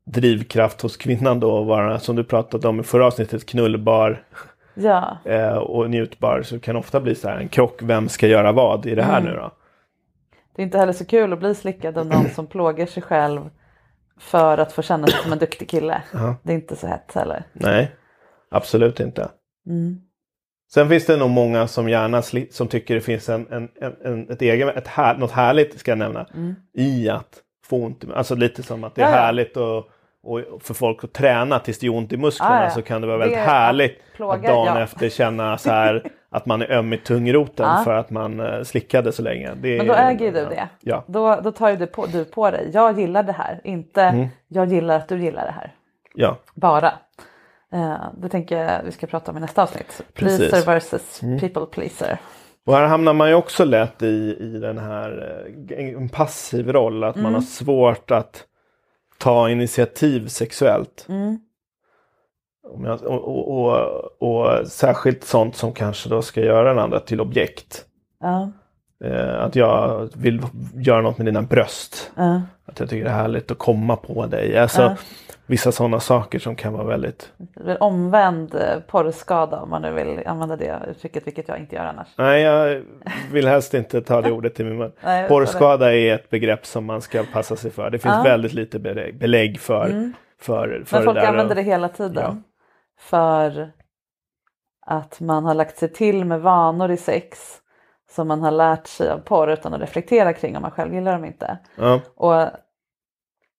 drivkraft 0.05 0.81
hos 0.81 0.97
kvinnan 0.97 1.39
då 1.39 1.61
att 1.61 1.67
vara, 1.67 1.99
som 1.99 2.15
du 2.15 2.23
pratade 2.23 2.67
om 2.67 2.79
i 2.79 2.83
förra 2.83 3.05
avsnittet, 3.05 3.45
knullbar 3.45 4.23
Ja, 4.73 5.17
eh, 5.25 5.57
och 5.57 5.89
njutbar. 5.89 6.41
Så 6.41 6.55
det 6.55 6.61
kan 6.61 6.75
ofta 6.75 6.99
bli 6.99 7.15
så 7.15 7.27
här 7.29 7.37
en 7.37 7.47
krock, 7.47 7.81
vem 7.81 8.09
ska 8.09 8.27
göra 8.27 8.51
vad 8.51 8.85
i 8.85 8.95
det 8.95 9.03
här 9.03 9.21
Mm. 9.21 9.33
nu 9.33 9.39
då? 9.39 9.51
det 10.55 10.61
är 10.61 10.65
inte 10.65 10.77
heller 10.77 10.93
så 10.93 11.05
kul 11.05 11.33
att 11.33 11.39
bli 11.39 11.55
slickad 11.55 11.97
av 11.97 12.05
någon 12.05 12.29
som 12.29 12.47
plågar 12.47 12.85
sig 12.85 13.03
själv 13.03 13.49
för 14.19 14.57
att 14.57 14.71
få 14.71 14.81
känna 14.81 15.07
sig 15.07 15.19
som 15.23 15.31
en 15.33 15.39
duktig 15.39 15.69
kille. 15.69 16.01
Ja. 16.13 16.35
Det 16.43 16.51
är 16.51 16.55
inte 16.55 16.75
så 16.75 16.87
hett 16.87 17.11
heller. 17.15 17.43
Nej. 17.53 17.91
Absolut 18.51 18.99
inte. 18.99 19.29
Mm. 19.67 20.01
Sen 20.73 20.89
finns 20.89 21.05
det 21.05 21.17
nog 21.17 21.29
många 21.29 21.67
som 21.67 21.89
gärna 21.89 22.21
som 22.51 22.67
tycker 22.67 22.95
det 22.95 23.01
finns 23.01 23.29
en, 23.29 23.47
en, 23.51 23.69
en, 24.03 24.29
ett 24.29 24.41
egen, 24.41 24.69
ett 24.69 24.87
här, 24.87 25.17
något 25.17 25.31
härligt 25.31 25.79
ska 25.79 25.91
jag 25.91 25.97
nämna 25.97 26.25
i 26.73 27.09
att 27.09 27.41
få 27.65 27.75
ont 27.85 28.03
i 28.03 28.07
Alltså 28.15 28.35
lite 28.35 28.63
som 28.63 28.83
att 28.83 28.95
det 28.95 29.01
är 29.01 29.05
Mm. 29.05 29.13
Ja, 29.15 29.19
ja. 29.21 29.25
härligt 29.25 29.57
och, 29.57 29.77
och 30.23 30.41
för 30.63 30.73
folk 30.73 31.03
att 31.03 31.13
träna 31.13 31.59
tills 31.59 31.79
det 31.79 31.85
gör 31.85 31.93
ont 31.95 32.13
i 32.13 32.17
musklerna 32.17 32.63
Ja, 32.63 32.69
så 32.69 32.81
kan 32.81 33.01
det 33.01 33.07
vara 33.07 33.17
Det 33.17 33.23
väldigt 33.23 33.39
är 33.39 33.43
härligt 33.45 34.01
plågar, 34.15 34.35
att 34.35 34.43
dagen 34.43 34.77
efter 34.77 35.09
känna 35.09 35.57
så 35.57 35.69
här 35.69 36.03
att 36.29 36.45
man 36.45 36.61
är 36.61 36.71
öm 36.71 36.93
i 36.93 36.97
tungroten 36.97 37.83
för 37.83 37.93
att 37.93 38.09
man 38.09 38.39
eh, 38.39 38.63
slickade 38.63 39.11
så 39.11 39.21
länge. 39.21 39.51
Det 39.61 39.77
Men 39.77 39.87
då 39.87 39.93
är- 39.93 40.11
äger 40.11 40.31
du 40.33 40.45
det. 40.45 40.69
Ja. 40.81 41.03
Då, 41.07 41.39
då 41.43 41.51
tar 41.51 41.69
ju 41.69 41.75
du 41.75 41.87
på, 41.87 42.05
du 42.05 42.25
på 42.25 42.51
dig, 42.51 42.69
jag 42.73 42.99
gillar 42.99 43.23
det 43.23 43.31
här, 43.31 43.61
inte 43.63 44.01
Mm. 44.01 44.27
jag 44.47 44.67
gillar 44.67 44.95
att 44.97 45.07
du 45.09 45.19
gillar 45.23 45.45
det 45.45 45.51
här. 45.51 45.73
ja. 46.15 46.37
Bara. 46.55 46.93
Uh, 47.73 48.05
det 48.17 48.29
tänker 48.29 48.63
jag 48.63 48.83
vi 48.83 48.91
ska 48.91 49.07
prata 49.07 49.31
om 49.31 49.37
i 49.37 49.39
nästa 49.39 49.63
avsnitt. 49.63 50.01
Precis. 50.13 50.39
Mm. 50.39 50.49
Pleaser 50.49 50.65
versus 50.73 51.19
people 51.41 51.65
pleaser. 51.65 52.17
Och 52.65 52.73
här 52.73 52.87
hamnar 52.87 53.13
man 53.13 53.29
ju 53.29 53.35
också 53.35 53.65
lätt 53.65 54.03
i, 54.03 54.37
i 54.39 54.59
den 54.59 54.77
här 54.77 55.43
eh, 55.69 55.87
en 55.87 56.09
passiv 56.09 56.71
roll. 56.71 57.03
Att 57.03 57.15
Mm. 57.15 57.23
man 57.23 57.33
har 57.33 57.41
svårt 57.41 58.11
att 58.11 58.43
ta 59.17 59.49
initiativ 59.49 60.27
sexuellt. 60.27 61.05
Mm. 61.09 61.39
Och, 62.63 63.03
och, 63.03 63.57
och, 63.57 64.21
och 64.21 64.67
särskilt 64.67 65.23
sånt 65.23 65.55
som 65.55 65.73
kanske 65.73 66.09
då 66.09 66.21
ska 66.21 66.41
göra 66.41 66.69
den 66.69 66.79
andra 66.79 66.99
till 66.99 67.21
objekt. 67.21 67.85
Ja, 68.19 68.51
Eh, 69.03 69.43
att 69.43 69.55
jag 69.55 70.09
vill 70.15 70.41
göra 70.73 71.01
något 71.01 71.17
med 71.17 71.25
dina 71.27 71.41
bröst. 71.41 72.11
ja, 72.15 72.41
Att 72.65 72.79
jag 72.79 72.89
tycker 72.89 73.03
det 73.03 73.09
är 73.09 73.15
härligt 73.15 73.51
att 73.51 73.57
komma 73.57 73.95
på 73.95 74.25
dig. 74.25 74.57
Alltså, 74.57 74.81
Ja. 74.81 74.95
Vissa 75.47 75.71
sådana 75.71 75.99
saker 75.99 76.39
som 76.39 76.55
kan 76.55 76.73
vara 76.73 76.83
väldigt... 76.83 77.31
det 77.37 77.63
blir 77.63 77.83
omvänd 77.83 78.55
eh, 78.55 78.79
porrskada 78.87 79.59
om 79.61 79.69
man 79.69 79.81
nu 79.81 79.91
vill 79.93 80.27
använda 80.27 80.55
det 80.55 80.79
uttrycket, 80.91 81.27
vilket 81.27 81.47
jag 81.47 81.59
inte 81.59 81.75
gör 81.75 81.83
annars. 81.85 82.07
Nej, 82.17 82.41
jag 82.41 82.83
vill 83.31 83.47
helst 83.47 83.73
inte 83.73 84.01
ta 84.01 84.21
det 84.21 84.31
ordet 84.37 84.59
i 84.59 84.63
min 84.63 84.77
mun. 84.77 84.91
Nej, 85.03 85.27
Porrskada 85.27 85.93
är 85.95 86.15
ett 86.15 86.29
begrepp 86.29 86.65
som 86.65 86.85
man 86.85 87.01
ska 87.01 87.23
passa 87.33 87.55
sig 87.55 87.71
för. 87.71 87.89
Det 87.89 87.99
finns 87.99 88.15
Ja. 88.15 88.23
väldigt 88.23 88.53
lite 88.53 88.79
belägg, 88.79 89.17
belägg 89.17 89.59
för, 89.59 90.11
för, 90.41 90.83
för 90.85 90.97
Men 90.97 91.03
folk 91.05 91.15
det 91.15 91.21
där. 91.21 91.27
använder 91.27 91.55
det 91.55 91.61
hela 91.63 91.89
tiden. 91.89 92.43
För 92.99 93.71
att 94.85 95.19
man 95.19 95.45
har 95.45 95.53
lagt 95.53 95.77
sig 95.77 95.93
till 95.93 96.25
med 96.25 96.41
vanor 96.41 96.91
i 96.91 96.97
sex 96.97 97.57
som 98.09 98.27
man 98.27 98.41
har 98.41 98.51
lärt 98.51 98.87
sig 98.87 99.09
av 99.09 99.17
porr 99.17 99.49
utan 99.51 99.73
att 99.73 99.81
reflektera 99.81 100.33
kring 100.33 100.55
om 100.55 100.61
man 100.61 100.71
själv 100.71 100.93
gillar 100.93 101.11
dem 101.13 101.25
inte. 101.25 101.57
Ja, 101.75 101.99
Och 102.15 102.47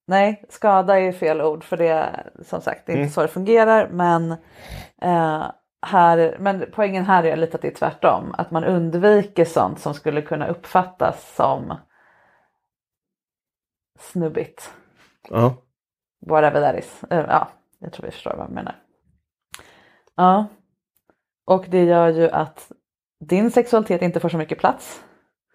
nej, 0.09 0.45
skada 0.49 1.00
är 1.00 1.12
fel 1.12 1.43
ord 1.43 1.65
för 1.65 1.77
det 1.77 2.27
som 2.43 2.61
sagt 2.61 2.87
det 2.87 2.93
är 2.93 2.95
inte 2.95 3.00
Mm. 3.00 3.11
så 3.11 3.23
det 3.23 3.29
fungerar 3.29 3.88
men 3.88 4.33
eh, 5.03 5.50
här, 5.87 6.37
men 6.41 6.65
poängen 6.73 7.05
här 7.05 7.25
är 7.25 7.37
lite 7.37 7.55
att 7.57 7.62
det 7.62 7.69
är 7.69 7.75
tvärtom. 7.75 8.35
Att 8.38 8.50
man 8.50 8.65
undviker 8.65 9.45
sånt 9.45 9.81
som 9.81 9.95
skulle 9.95 10.23
kunna 10.23 10.49
uppfattas 10.49 11.35
som 11.35 11.75
snubbigt. 13.99 14.73
ja. 15.31 15.55
Whatever 16.27 16.61
that 16.61 16.85
is. 16.85 17.05
Eh, 17.11 17.25
Ja, 17.29 17.49
jag 17.79 17.93
tror 17.93 18.07
vi 18.07 18.11
förstår 18.12 18.31
vad 18.37 18.45
jag 18.47 18.50
menar. 18.55 18.77
Ja. 20.17 20.47
Och 21.47 21.65
det 21.69 21.85
gör 21.85 22.09
ju 22.09 22.31
att 22.31 22.73
din 23.21 23.50
sexualitet 23.50 24.03
inte 24.03 24.21
får 24.21 24.29
så 24.29 24.38
mycket 24.38 24.59
plats. 24.59 25.05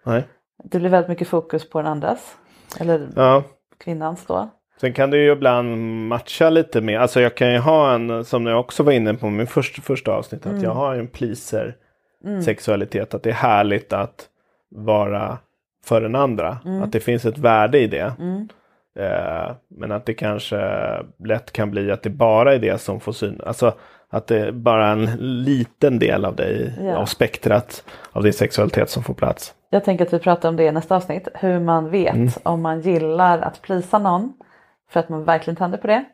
Nej. 0.04 0.28
Det 0.64 0.78
blir 0.78 0.90
väldigt 0.90 1.08
mycket 1.08 1.28
fokus 1.28 1.70
på 1.70 1.78
den 1.82 1.90
andras. 1.90 2.36
Eller 2.80 3.08
ja. 3.16 3.42
Kvinnans 3.78 4.26
då. 4.26 4.48
Sen 4.80 4.92
kan 4.92 5.10
det 5.10 5.16
ju 5.16 5.32
ibland 5.32 5.76
matcha 6.08 6.50
lite 6.50 6.80
med, 6.80 7.00
alltså 7.00 7.20
jag 7.20 7.34
kan 7.34 7.52
ju 7.52 7.58
ha 7.58 7.94
en, 7.94 8.24
som 8.24 8.46
jag 8.46 8.60
också 8.60 8.82
var 8.82 8.92
inne 8.92 9.14
på 9.14 9.26
i 9.26 9.30
min 9.30 9.46
första, 9.46 9.82
första 9.82 10.12
avsnitt, 10.12 10.46
att 10.46 10.62
jag 10.62 10.70
har 10.74 10.94
en 10.94 11.06
pleaser 11.08 11.76
sexualitet. 12.44 13.14
Att 13.14 13.22
det 13.22 13.30
är 13.30 13.34
härligt 13.34 13.92
att 13.92 14.28
vara 14.70 15.38
för 15.84 16.00
den 16.00 16.14
andra. 16.14 16.58
Att 16.82 16.92
det 16.92 17.00
finns 17.00 17.24
ett 17.24 17.38
värde 17.38 17.78
i 17.78 17.86
det. 17.86 18.12
Eh, 18.98 19.54
men 19.70 19.92
att 19.92 20.06
det 20.06 20.14
kanske 20.14 20.58
lätt 21.24 21.52
kan 21.52 21.70
bli 21.70 21.90
att 21.90 22.02
det 22.02 22.10
bara 22.10 22.54
är 22.54 22.58
det 22.58 22.80
som 22.80 23.00
får 23.00 23.12
syn. 23.12 23.40
Alltså 23.46 23.72
att 24.10 24.26
det 24.26 24.38
är 24.40 24.52
bara 24.52 24.88
en 24.88 25.04
liten 25.44 25.98
del 25.98 26.24
av 26.24 26.36
dig, 26.36 26.72
Ja. 26.80 26.96
av 26.96 27.06
spektrat 27.06 27.84
av 28.12 28.22
din 28.22 28.32
sexualitet 28.32 28.90
som 28.90 29.02
får 29.02 29.14
plats. 29.14 29.54
Jag 29.74 29.84
tänker 29.84 30.06
att 30.06 30.12
vi 30.12 30.18
pratar 30.18 30.48
om 30.48 30.56
det 30.56 30.64
i 30.64 30.72
nästa 30.72 30.96
avsnitt. 30.96 31.28
Hur 31.34 31.60
man 31.60 31.90
vet 31.90 32.38
om 32.42 32.62
man 32.62 32.80
gillar 32.80 33.38
att 33.38 33.62
plisa 33.62 33.98
någon 33.98 34.32
för 34.90 35.00
att 35.00 35.08
man 35.08 35.24
verkligen 35.24 35.56
tänder 35.56 35.78
på 35.78 35.86
det. 35.86 36.04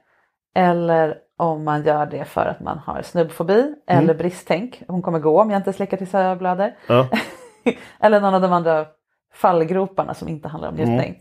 Eller 0.55 1.17
om 1.37 1.65
man 1.65 1.83
gör 1.83 2.07
det 2.07 2.25
för 2.25 2.47
att 2.47 2.61
man 2.61 2.79
har 2.79 3.03
snubbfobi 3.03 3.75
eller 3.87 4.15
bristtänk. 4.15 4.83
Hon 4.89 5.03
kommer 5.03 5.19
gå 5.19 5.41
om 5.41 5.51
jag 5.51 5.59
inte 5.59 5.73
slickar 5.73 5.97
tills 5.97 6.13
jag 6.13 6.39
blöder. 6.39 6.77
Ja. 6.87 7.09
eller 8.01 8.21
någon 8.21 8.35
av 8.35 8.41
de 8.41 8.53
andra 8.53 8.87
fallgroparna 9.35 10.15
som 10.15 10.29
inte 10.29 10.49
handlar 10.49 10.69
om 10.69 10.75
njutning. 10.75 11.19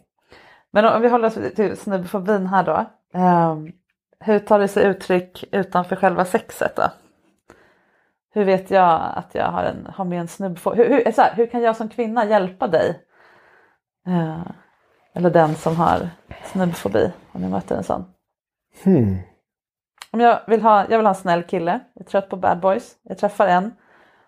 Men 0.72 0.86
om 0.86 1.01
vi 1.01 1.10
håller 1.10 1.27
oss 1.27 1.38
till 1.55 1.77
snubbfobin 1.77 2.48
här 2.48 2.63
då. 2.63 2.86
Ehm, 3.19 3.72
hur 4.19 4.39
tar 4.39 4.60
det 4.60 4.67
sig 4.67 4.86
uttryck 4.86 5.43
utanför 5.51 5.96
själva 5.96 6.25
sexet 6.25 6.75
då? 6.75 6.84
Hur 8.31 8.45
vet 8.45 8.71
jag 8.71 9.13
att 9.15 9.36
jag 9.36 9.51
har, 9.51 9.63
en, 9.63 9.88
har 9.95 10.05
med 10.05 10.19
en 10.19 10.27
snubbfobi? 10.27 10.77
Hur, 10.77 10.89
hur, 10.89 11.17
här, 11.17 11.33
hur 11.36 11.45
kan 11.48 11.62
jag 11.62 11.75
som 11.75 11.89
kvinna 11.89 12.25
hjälpa 12.25 12.67
dig? 12.67 13.05
Eh, 14.07 14.41
eller 15.13 15.29
den 15.29 15.55
som 15.55 15.75
har 15.75 16.09
snubbfobi 16.45 17.12
om 17.31 17.41
jag 17.41 17.51
möter 17.51 17.75
en 17.75 17.83
sån. 17.83 18.05
Hmm. 18.83 19.17
Om 20.12 20.19
jag 20.19 20.39
vill, 20.48 20.62
ha, 20.62 20.86
jag 20.89 20.98
vill 20.98 21.05
ha 21.05 21.13
en 21.13 21.21
snäll 21.21 21.43
kille, 21.43 21.79
jag 21.93 22.05
är 22.05 22.09
trött 22.09 22.29
på 22.29 22.36
bad 22.36 22.59
boys, 22.59 22.95
jag 23.03 23.17
träffar 23.17 23.48
en 23.48 23.74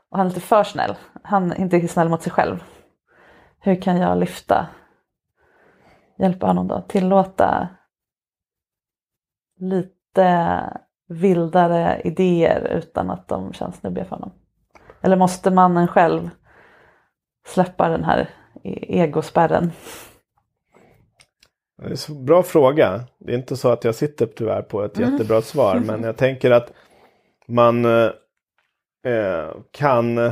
och 0.10 0.17
han 0.17 0.27
är 0.27 0.29
lite 0.29 0.41
för 0.41 0.63
snäll. 0.63 0.96
Han 1.24 1.51
är 1.51 1.60
inte 1.60 1.88
snäll 1.88 2.10
mot 2.10 2.22
sig 2.22 2.31
själv. 2.31 2.63
Hur 3.60 3.81
kan 3.81 3.98
jag 3.98 4.17
lyfta, 4.17 4.67
hjälpa 6.17 6.48
honom 6.48 6.67
då, 6.67 6.81
tillåta 6.81 7.67
lite 9.60 10.60
vildare 11.12 12.01
idéer 12.03 12.77
utan 12.77 13.10
att 13.10 13.27
de 13.27 13.53
känns 13.53 13.75
snubbiga 13.75 14.06
för 14.06 14.15
honom? 14.15 14.32
Eller 15.01 15.15
måste 15.15 15.51
mannen 15.51 15.88
själv 15.88 16.30
släppa 17.48 17.89
den 17.89 18.03
här 18.03 18.30
e- 18.63 19.01
egospärren? 19.01 19.72
Det 21.77 21.91
är 21.91 21.96
så 21.96 22.13
bra 22.13 22.44
fråga. 22.44 23.03
Det 23.20 23.34
är 23.34 23.38
inte 23.38 23.58
så 23.58 23.70
att 23.70 23.84
jag 23.84 23.96
sitter 23.96 24.25
tyvärr 24.25 24.62
på 24.62 24.84
ett 24.84 25.00
jättebra 25.00 25.41
svar. 25.41 25.80
Men 25.86 26.03
jag 26.03 26.18
tänker 26.18 26.51
att 26.51 26.74
man 27.48 27.86
eh, 27.86 28.12
eh, 29.06 29.51
kan 29.72 30.32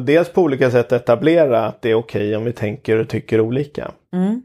dels 0.00 0.32
på 0.32 0.42
olika 0.42 0.70
sätt 0.70 0.92
etablera 0.92 1.66
att 1.66 1.82
det 1.82 1.90
är 1.90 1.94
okej 1.94 2.36
om 2.36 2.44
vi 2.44 2.52
tänker 2.52 2.98
och 3.00 3.08
tycker 3.08 3.40
olika. 3.40 3.92
Mm. 4.12 4.42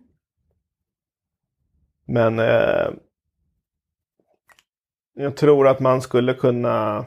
Men 2.08 2.40
eh, 2.40 2.88
jag 5.18 5.36
tror 5.36 5.68
att 5.68 5.80
man 5.80 6.02
skulle 6.02 6.34
kunna 6.34 7.06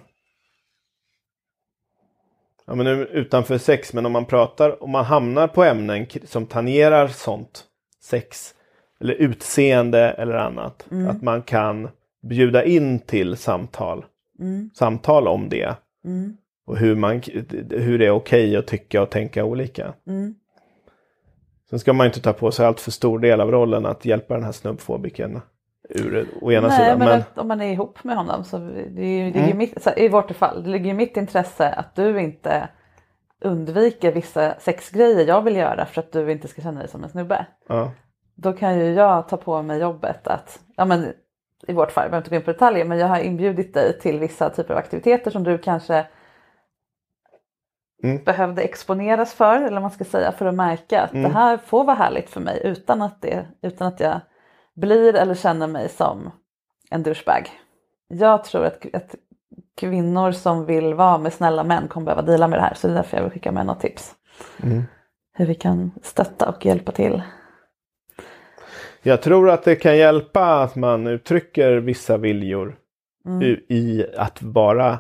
Ja, 2.66 2.74
men 2.74 2.86
nu, 2.86 3.06
utanför 3.06 3.58
sex, 3.58 3.92
men 3.92 4.06
om 4.06 4.12
man 4.12 4.24
pratar, 4.24 4.82
om 4.82 4.90
man 4.90 5.04
hamnar 5.04 5.48
på 5.48 5.64
ämnen 5.64 6.06
som 6.24 6.46
tangerar 6.46 7.08
sånt, 7.08 7.64
sex 8.02 8.54
eller 9.00 9.14
utseende 9.14 9.98
eller 10.10 10.34
annat, 10.34 10.86
att 11.08 11.22
man 11.22 11.42
kan 11.42 11.88
bjuda 12.22 12.64
in 12.64 12.98
till 12.98 13.36
samtal, 13.36 14.04
Mm. 14.40 14.70
samtal 14.74 15.28
om 15.28 15.48
det 15.48 15.76
Mm. 16.04 16.36
och 16.66 16.76
hur, 16.76 16.94
man, 16.94 17.22
hur 17.70 17.98
det 17.98 18.06
är 18.06 18.10
okej 18.10 18.56
att 18.56 18.66
tycka 18.66 19.02
och 19.02 19.10
tänka 19.10 19.44
olika. 19.44 19.94
Mm. 20.06 20.34
Sen 21.70 21.78
ska 21.78 21.92
man 21.92 22.06
inte 22.06 22.20
ta 22.20 22.32
på 22.32 22.50
sig 22.52 22.66
allt 22.66 22.80
för 22.80 22.90
stor 22.90 23.18
del 23.18 23.40
av 23.40 23.50
rollen 23.50 23.86
att 23.86 24.04
hjälpa 24.04 24.34
den 24.34 24.44
här 24.44 24.52
snubbfobiken 24.52 25.40
ur 25.94 26.28
å 26.40 26.52
ena 26.52 26.68
Nej, 26.68 26.76
sidan. 26.76 26.98
men, 26.98 27.08
Men, 27.08 27.22
om 27.34 27.48
man 27.48 27.60
är 27.60 27.72
ihop 27.72 28.04
med 28.04 28.16
honom 28.16 28.44
så 28.44 28.58
det 28.58 29.02
är 29.02 29.24
ju, 29.24 29.30
det 29.30 29.38
är 29.38 29.44
Mm. 29.44 29.58
mitt, 29.58 29.84
här, 29.86 29.98
i 29.98 30.08
vårt 30.08 30.30
fall, 30.30 30.62
det 30.62 30.68
ligger 30.70 30.86
ju 30.86 30.94
mitt 30.94 31.16
intresse 31.16 31.68
att 31.68 31.94
du 31.94 32.20
inte 32.20 32.68
undviker 33.40 34.12
vissa 34.12 34.54
sexgrejer 34.60 35.26
jag 35.28 35.42
vill 35.42 35.56
göra 35.56 35.86
för 35.86 36.00
att 36.00 36.12
du 36.12 36.32
inte 36.32 36.48
ska 36.48 36.62
känna 36.62 36.80
dig 36.80 36.88
som 36.88 37.04
en 37.04 37.10
snubbe. 37.10 37.46
ja, 37.68 37.90
Då 38.34 38.52
kan 38.52 38.78
ju 38.78 38.84
jag 38.94 39.28
ta 39.28 39.36
på 39.36 39.62
mig 39.62 39.80
jobbet 39.80 40.26
att, 40.28 40.60
ja 40.76 40.84
men 40.84 41.12
i 41.68 41.72
vårt 41.72 41.92
fall, 41.92 42.04
jag 42.04 42.10
behöver 42.10 42.22
inte 42.24 42.30
gå 42.30 42.36
in 42.36 42.42
på 42.42 42.52
detaljer, 42.52 42.84
men 42.84 42.98
jag 42.98 43.06
har 43.08 43.18
inbjudit 43.18 43.74
dig 43.74 43.98
till 43.98 44.18
vissa 44.20 44.50
typer 44.50 44.74
av 44.74 44.78
aktiviteter 44.78 45.30
som 45.30 45.44
du 45.44 45.58
kanske 45.58 46.06
Mm. 48.02 48.24
behövde 48.24 48.62
exponeras 48.62 49.34
för, 49.34 49.62
eller 49.62 49.80
man 49.80 49.90
ska 49.90 50.04
säga, 50.04 50.32
för 50.32 50.46
att 50.46 50.54
märka 50.54 51.02
att 51.02 51.12
Mm. 51.12 51.22
det 51.22 51.28
här 51.38 51.56
får 51.56 51.84
vara 51.84 51.96
härligt 51.96 52.30
för 52.30 52.40
mig 52.40 52.60
utan 52.64 53.02
att, 53.02 53.22
det, 53.22 53.46
utan 53.62 53.86
att 53.88 54.00
jag 54.00 54.20
blir 54.76 55.14
eller 55.14 55.34
känner 55.34 55.66
mig 55.66 55.88
som 55.88 56.30
en 56.90 57.02
douchebag. 57.02 57.50
Jag 58.08 58.44
tror 58.44 58.64
att, 58.64 58.94
att 58.94 59.14
kvinnor 59.76 60.32
som 60.32 60.66
vill 60.66 60.94
vara 60.94 61.18
med 61.18 61.32
snälla 61.32 61.64
män 61.64 61.88
kommer 61.88 62.04
behöva 62.04 62.22
dela 62.22 62.48
med 62.48 62.58
det 62.58 62.62
här, 62.62 62.74
så 62.74 62.86
det 62.86 62.92
är 62.92 62.96
därför 62.96 63.16
jag 63.16 63.24
vill 63.24 63.32
skicka 63.32 63.52
med 63.52 63.66
något 63.66 63.80
tips. 63.80 64.14
Mm. 64.62 64.82
Hur 65.32 65.46
vi 65.46 65.54
kan 65.54 65.90
stötta 66.02 66.48
och 66.48 66.66
hjälpa 66.66 66.92
till. 66.92 67.22
Jag 69.02 69.22
tror 69.22 69.50
att 69.50 69.64
det 69.64 69.76
kan 69.76 69.96
hjälpa 69.96 70.62
att 70.62 70.76
man 70.76 71.06
uttrycker 71.06 71.72
vissa 71.76 72.16
viljor 72.16 72.76
i, 73.42 73.74
i 73.76 74.06
att 74.16 74.42
vara 74.42 74.98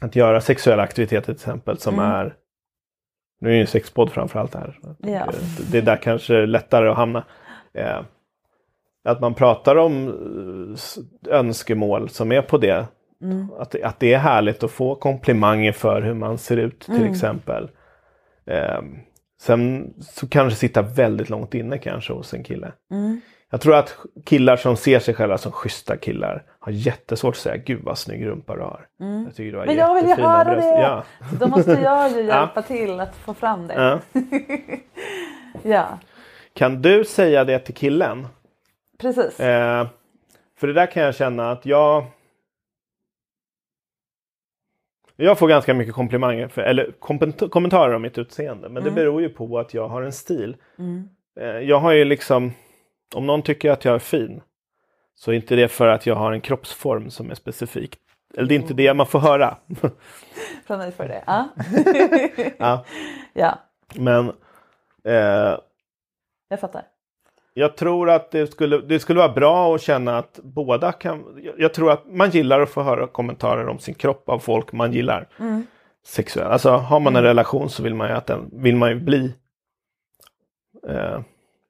att 0.00 0.16
göra 0.16 0.40
sexuella 0.40 0.82
aktiviteter 0.82 1.24
till 1.24 1.34
exempel 1.34 1.78
som 1.78 1.98
är 1.98 2.36
nu 3.40 3.50
är 3.50 3.54
ju 3.54 3.60
en 3.60 3.66
sexpodd 3.66 4.12
framförallt 4.12 4.54
här. 4.54 4.78
Ja. 4.98 5.32
Det- 5.70 5.78
är 5.78 5.82
där 5.82 5.96
kanske 5.96 6.46
lättare 6.46 6.88
att 6.88 6.96
hamna. 6.96 7.24
Eh, 7.74 8.00
att 9.04 9.20
man 9.20 9.34
pratar 9.34 9.76
om 9.76 10.08
eh, 11.28 11.34
önskemål 11.34 12.08
som 12.08 12.32
är 12.32 12.42
på 12.42 12.58
det. 12.58 12.86
Att, 13.58 13.70
det- 13.70 13.84
att 13.84 14.00
det 14.00 14.14
är 14.14 14.18
härligt 14.18 14.62
att 14.62 14.70
få 14.70 14.94
komplimanger 14.94 15.72
för 15.72 16.02
hur 16.02 16.14
man 16.14 16.38
ser 16.38 16.56
ut 16.56 16.80
till 16.80 17.06
exempel. 17.10 17.70
Eh, 18.46 18.80
sen 19.40 19.94
så 20.00 20.28
kan 20.28 20.44
det 20.48 20.54
sitta 20.54 20.82
väldigt 20.82 21.30
långt 21.30 21.54
inne 21.54 21.78
kanske 21.78 22.12
hos 22.12 22.34
en 22.34 22.44
kille. 22.44 22.72
Jag 23.50 23.60
tror 23.60 23.74
att 23.74 23.96
killar 24.24 24.56
som 24.56 24.76
ser 24.76 24.98
sig 24.98 25.14
själva 25.14 25.38
som 25.38 25.52
schyssta 25.52 25.96
killar 25.96 26.42
har 26.58 26.72
jättesvårt 26.72 27.34
att 27.34 27.38
säga 27.40 27.56
gud 27.56 27.80
vad 27.84 27.98
snygg 27.98 28.26
rumpa 28.26 28.54
du 28.56 28.62
har. 28.62 28.86
Jag 29.26 29.34
tycker 29.36 29.52
du 29.52 29.58
har 29.58 29.66
Men 29.66 29.76
jag 29.76 29.94
vill 29.94 30.06
ju 30.08 30.14
höra 30.14 30.44
bröst." 30.44 30.60
det! 30.62 30.80
Ja. 30.80 31.04
Då 31.40 31.46
måste 31.48 31.72
jag 31.72 32.10
ju 32.10 32.22
hjälpa 32.26 32.62
till 32.62 33.00
att 33.00 33.16
få 33.16 33.34
fram 33.34 33.66
det. 33.66 33.74
Ja. 33.74 34.20
Ja, 35.62 35.98
Kan 36.58 36.82
du 36.82 37.04
säga 37.04 37.44
det 37.44 37.58
till 37.58 37.74
killen? 37.74 38.26
precis. 38.98 39.40
Eh, 39.40 39.86
för 40.56 40.66
det 40.66 40.72
där 40.72 40.86
kan 40.86 41.02
jag 41.02 41.14
känna 41.14 41.50
att 41.50 41.66
jag... 41.66 42.04
Jag 45.16 45.38
får 45.38 45.48
ganska 45.48 45.74
mycket 45.74 45.94
komplimanger, 45.94 46.48
för, 46.48 46.62
eller 46.62 46.90
komment- 47.00 47.48
kommentarer 47.48 47.94
om 47.94 48.02
mitt 48.02 48.18
utseende. 48.18 48.68
Men 48.68 48.84
det 48.84 48.90
beror 48.90 49.20
ju 49.20 49.28
på 49.28 49.58
att 49.58 49.74
jag 49.74 49.88
har 49.88 50.02
en 50.02 50.12
stil. 50.12 50.56
Eh, 51.40 51.46
jag 51.46 51.78
har 51.80 51.92
ju 51.92 52.04
liksom... 52.04 52.52
Om 53.14 53.26
någon 53.26 53.42
tycker 53.42 53.70
att 53.70 53.84
jag 53.84 53.94
är 53.94 53.98
fin 53.98 54.40
så 55.14 55.30
är 55.30 55.34
inte 55.34 55.56
det 55.56 55.68
för 55.68 55.86
att 55.86 56.06
jag 56.06 56.14
har 56.14 56.32
en 56.32 56.40
kroppsform 56.40 57.10
som 57.10 57.30
är 57.30 57.34
specifik. 57.34 57.96
Eller 58.34 58.48
det 58.48 58.54
är 58.54 58.58
inte 58.58 58.74
det 58.74 58.94
man 58.94 59.06
får 59.06 59.18
höra. 59.18 59.56
Från 60.66 60.78
mig 60.78 60.92
för 60.92 61.08
det. 61.08 61.24
Ja. 61.26 61.48
ja. 62.58 62.84
ja, 63.32 63.58
Men 63.94 64.28
eh, 65.04 65.58
jag 66.48 66.60
fattar. 66.60 66.82
Jag 67.54 67.76
tror 67.76 68.10
att 68.10 68.30
det 68.30 68.46
skulle, 68.46 68.78
det 68.78 68.98
skulle 68.98 69.18
vara 69.18 69.32
bra 69.32 69.74
att 69.74 69.82
känna 69.82 70.18
att 70.18 70.40
båda 70.42 70.92
kan... 70.92 71.24
Jag, 71.56 71.74
tror 71.74 71.90
att 71.92 72.06
man 72.06 72.30
gillar 72.30 72.60
att 72.60 72.68
få 72.70 72.82
höra 72.82 73.06
kommentarer 73.06 73.68
om 73.68 73.78
sin 73.78 73.94
kropp 73.94 74.28
av 74.28 74.38
folk 74.38 74.72
man 74.72 74.92
gillar. 74.92 75.28
Sexuellt. 76.06 76.50
Alltså 76.50 76.70
har 76.70 77.00
man 77.00 77.16
en 77.16 77.22
relation 77.22 77.70
så 77.70 77.82
vill 77.82 77.94
man 77.94 78.08
ju 78.08 78.14
att 78.14 78.26
den 78.26 78.50
vill 78.52 78.76
man 78.76 78.88
ju 78.90 79.00
bli 79.00 79.34
eh, 80.88 81.20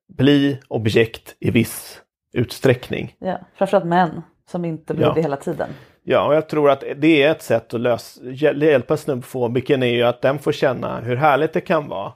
bli 0.08 0.58
objekt 0.68 1.36
i 1.40 1.50
viss 1.50 2.02
utsträckning. 2.32 3.14
Ja. 3.18 3.38
Framförallt 3.54 3.86
män 3.86 4.22
som 4.50 4.64
inte 4.64 4.94
blir 4.94 5.06
Ja. 5.06 5.12
det 5.14 5.22
hela 5.22 5.36
tiden. 5.36 5.68
Ja, 6.02 6.26
och 6.26 6.34
jag 6.34 6.48
tror 6.48 6.70
att 6.70 6.84
det 6.96 7.22
är 7.22 7.30
ett 7.30 7.42
sätt 7.42 7.74
att 7.74 7.80
lösa, 7.80 8.20
hjäl- 8.24 8.62
hjälpa 8.62 8.96
snubbfobiken 8.96 9.82
är 9.82 9.86
ju 9.94 10.02
att 10.02 10.22
den 10.22 10.38
får 10.38 10.52
känna 10.52 11.00
hur 11.00 11.16
härligt 11.16 11.52
det 11.52 11.60
kan 11.60 11.88
vara 11.88 12.12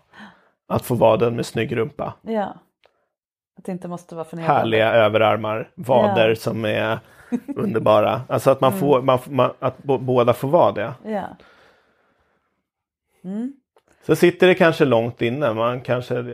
att 0.73 0.85
få 0.85 0.95
vara 0.95 1.17
den 1.17 1.37
med 1.37 1.47
snygg 1.47 1.77
rumpa. 1.77 2.15
Ja. 2.23 2.55
Att 3.59 3.65
det 3.65 3.73
inte 3.73 3.89
måste 3.89 4.15
vara 4.15 4.25
förnedrande. 4.25 4.61
härliga 4.61 4.93
överarmar, 4.93 5.71
vader 5.75 6.29
Ja. 6.29 6.35
som 6.37 6.65
är 6.65 6.99
underbara. 7.57 8.21
Alltså 8.29 8.51
att 8.51 8.61
man 8.61 8.73
får, 8.73 9.03
man, 9.03 9.19
man, 9.29 9.51
att 9.59 9.83
båda 9.83 10.33
får 10.33 10.49
vara 10.49 10.73
det. 10.73 10.95
Ja. 11.05 11.27
Så 14.07 14.17
sitter 14.17 14.47
det 14.47 14.55
kanske 14.55 14.85
långt 14.85 15.23
inne, 15.23 15.53
man 15.55 15.81
kanske 15.81 16.19
eh, 16.19 16.25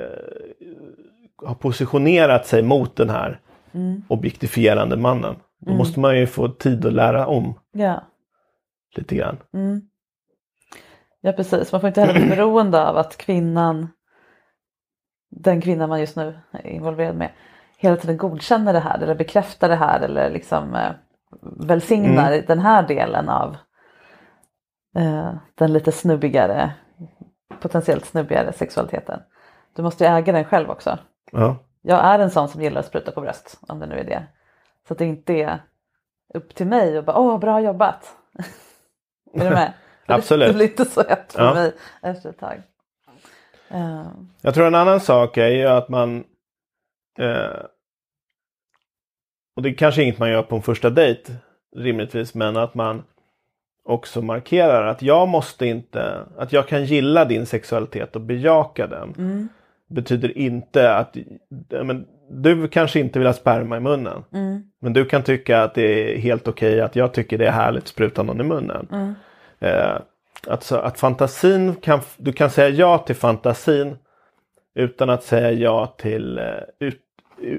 har 1.47 1.55
positionerat 1.55 2.47
sig 2.47 2.63
mot 2.63 2.97
den 2.97 3.11
här 3.11 3.41
objektifierande 4.09 4.97
mannen. 4.97 5.37
Då 5.59 5.73
måste 5.75 6.01
man 6.01 6.19
ju 6.19 6.27
få 6.27 6.49
tid 6.49 6.87
att 6.87 6.93
lära 6.93 7.27
om 7.27 7.55
Ja. 7.73 8.01
lite 8.97 9.15
grann. 9.17 9.37
ja, 11.21 11.33
precis. 11.33 11.73
Man 11.73 11.81
får 11.81 11.89
inte 11.89 12.01
heller 12.01 12.21
bli 12.21 12.29
beroende 12.37 12.89
av 12.89 12.97
att 12.97 13.17
kvinnan, 13.17 13.89
den 15.31 15.61
kvinnan 15.61 15.89
man 15.89 16.01
just 16.01 16.17
nu 16.17 16.39
är 16.53 16.67
involverad 16.67 17.17
med, 17.17 17.31
hela 17.77 17.97
tiden 17.97 18.17
godkänner 18.17 18.73
det 18.73 18.81
här 18.81 18.99
eller 18.99 19.15
bekräftar 19.15 19.69
det 19.69 19.77
här 19.77 20.01
eller 20.01 20.31
liksom 20.31 20.75
eh, 20.75 20.91
välsignar 21.43 22.43
den 22.47 22.59
här 22.59 22.83
delen 22.83 23.29
av 23.29 23.57
eh, 24.97 25.33
den 25.55 25.73
lite 25.73 25.93
snubbigare, 25.93 26.71
potentiellt 27.61 28.05
snubbigare 28.05 28.53
sexualiteten. 28.53 29.21
Du 29.77 29.83
måste 29.83 30.05
ju 30.05 30.11
äga 30.11 30.33
den 30.33 30.45
själv 30.45 30.71
också. 30.71 30.99
Ja. 31.33 31.57
Jag 31.83 32.05
är 32.05 32.19
en 32.19 32.31
sån 32.31 32.49
som 32.49 32.63
gillar 32.63 32.81
att 32.81 32.87
spruta 32.87 33.11
på 33.11 33.21
bröst, 33.21 33.61
om 33.69 33.79
det 33.79 33.87
nu 33.87 33.99
är 33.99 34.05
det. 34.05 34.27
Så 34.89 34.95
att 34.95 34.99
det 34.99 35.05
inte 35.05 35.33
är 35.33 35.59
upp 36.35 36.55
till 36.55 36.67
mig 36.67 36.99
och 36.99 37.05
bara 37.05 37.19
åh 37.19 37.39
bra 37.39 37.61
jobbat. 37.61 38.17
är 39.35 39.45
du 39.45 39.51
med? 39.51 39.73
Absolut. 40.07 40.49
Det, 40.49 40.55
blir 40.55 40.69
inte 40.69 40.85
så 40.85 41.03
hett 41.09 41.33
för 41.33 41.45
Ja. 41.45 41.55
mig 41.55 41.73
efter 42.03 42.31
ett 42.31 42.39
tag. 42.39 42.63
Eh, 43.71 44.07
Jag 44.43 44.55
tror 44.55 44.67
en 44.67 44.75
annan 44.75 45.01
sak 45.01 45.37
är 45.37 45.49
ju 45.49 45.67
att 45.67 45.89
man 45.89 46.25
eh, 47.19 47.61
och 49.57 49.63
det 49.63 49.69
är 49.69 49.75
kanske 49.75 50.03
inget 50.03 50.19
man 50.19 50.31
gör 50.31 50.43
på 50.43 50.57
en 50.57 50.63
första 50.63 50.91
dejt 50.91 51.33
rimligtvis 51.77 52.35
men 52.35 52.57
att 52.57 52.75
man 52.75 53.03
också 53.85 54.23
markerar 54.23 54.87
att 54.87 55.03
jag 55.03 55.29
måste 55.29 55.67
inte, 55.67 56.21
att 56.37 56.53
jag 56.53 56.69
kan 56.69 56.85
gilla 56.85 57.25
din 57.25 57.47
sexualitet 57.47 58.17
och 58.17 58.23
bejaka 58.23 58.87
den. 58.87 59.15
Betyder 59.91 60.39
inte 60.39 60.95
att 60.95 61.17
men, 61.85 62.07
du 62.31 62.69
kanske 62.69 63.01
inte 63.01 63.19
vill 63.19 63.27
ha 63.29 63.33
sperma 63.33 63.77
i 63.77 63.81
munnen. 63.81 64.25
Men 64.81 64.93
du 64.93 65.05
kan 65.05 65.23
tycka 65.23 65.63
att 65.63 65.75
det 65.75 65.83
är 66.15 66.19
helt 66.19 66.49
okej 66.49 66.81
att 66.81 66.97
jag 66.97 67.15
tycker 67.15 67.39
det 67.39 67.47
är 67.47 67.53
härligt 67.53 67.83
att 67.83 67.89
spruta 67.89 68.23
någon 68.23 68.41
i 68.41 68.45
munnen. 68.45 69.15
Eh, 69.59 69.97
alltså 70.47 70.77
att 70.77 71.01
fantasin 71.01 71.75
kan, 71.75 72.01
du 72.17 72.33
kan 72.33 72.51
säga 72.51 72.69
ja 72.69 72.99
till 72.99 73.17
fantasin 73.17 73.99
utan 74.75 75.11
att 75.11 75.23
säga 75.25 75.53
ja 75.53 75.87
till 75.87 76.39
eh, 76.39 76.45
ut, 76.81 77.03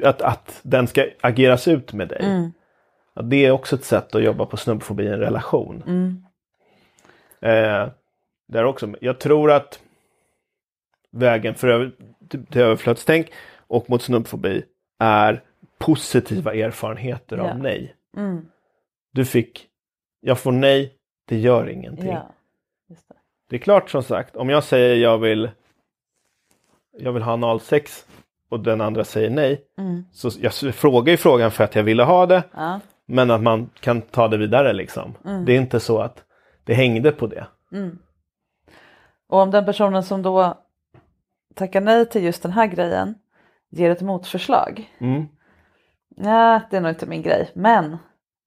att, 0.03 0.21
att 0.21 0.59
den 0.63 0.87
ska 0.87 1.05
ageras 1.21 1.67
ut 1.67 1.93
med 1.93 2.07
dig. 2.07 2.51
Ja, 3.13 3.21
det 3.21 3.45
är 3.45 3.51
också 3.51 3.75
ett 3.75 3.83
sätt 3.83 4.15
att 4.15 4.23
jobba 4.23 4.45
på 4.45 4.57
snubbfobi 4.57 5.03
i 5.03 5.07
en 5.07 5.19
relation. 5.19 5.83
Eh, 7.41 7.87
där 8.47 8.63
också, 8.65 8.93
jag 9.01 9.19
tror 9.19 9.51
att 9.51 9.79
vägen 11.11 11.55
för 11.55 11.67
över, 11.67 11.91
till, 12.29 12.45
till 12.45 12.61
överflödstänk 12.61 13.31
och 13.67 13.89
mot 13.89 14.01
snubbfobi 14.01 14.63
är 14.99 15.43
positiva 15.77 16.53
erfarenheter 16.53 17.37
Ja. 17.37 17.51
av 17.51 17.59
nej. 17.59 17.95
mm, 18.17 18.45
Du 19.13 19.25
fick, 19.25 19.67
jag 20.21 20.39
får 20.39 20.51
nej, 20.51 20.93
det 21.27 21.37
gör 21.37 21.69
ingenting. 21.69 22.07
ja, 22.11 22.29
det. 22.89 23.15
Det 23.49 23.56
är 23.56 23.60
klart 23.60 23.89
som 23.89 24.04
sagt, 24.04 24.36
om 24.36 24.49
jag 24.49 24.63
säger 24.63 24.95
jag 24.95 25.17
vill 25.17 25.49
jag 26.97 27.12
vill 27.12 27.23
ha 27.23 27.34
analsex 27.34 28.06
och 28.49 28.60
den 28.60 28.82
andra 28.82 29.04
säger 29.04 29.30
nej. 29.30 29.65
Så 30.12 30.30
jag 30.39 30.54
frågar 30.54 31.12
ju 31.12 31.17
frågan 31.17 31.52
för 31.52 31.63
att 31.63 31.75
jag 31.75 31.84
ville 31.84 32.04
ha 32.04 32.25
det. 32.25 32.43
Ja. 32.54 32.80
Men 33.06 33.32
att 33.32 33.41
man 33.41 33.69
kan 33.80 34.02
ta 34.02 34.28
det 34.28 34.38
vidare 34.38 34.73
liksom. 34.73 35.15
Det 35.45 35.54
är 35.54 35.58
inte 35.58 35.80
så 35.80 35.99
att 35.99 36.23
det 36.63 36.73
hängde 36.73 37.12
på 37.12 37.28
det. 37.28 37.47
Och 39.28 39.39
om 39.39 39.52
den 39.52 39.65
personen 39.65 40.04
som 40.04 40.21
då 40.21 40.58
tackar 41.56 41.82
nej 41.82 42.06
till 42.06 42.23
just 42.23 42.43
den 42.43 42.52
här 42.52 42.67
grejen 42.67 43.15
ger 43.69 43.91
ett 43.91 44.02
motförslag. 44.02 44.89
Mm. 44.99 45.25
Ja, 46.15 46.62
det 46.69 46.78
är 46.78 46.82
nog 46.82 46.91
inte 46.91 47.06
min 47.06 47.21
grej, 47.21 47.52
men 47.54 47.97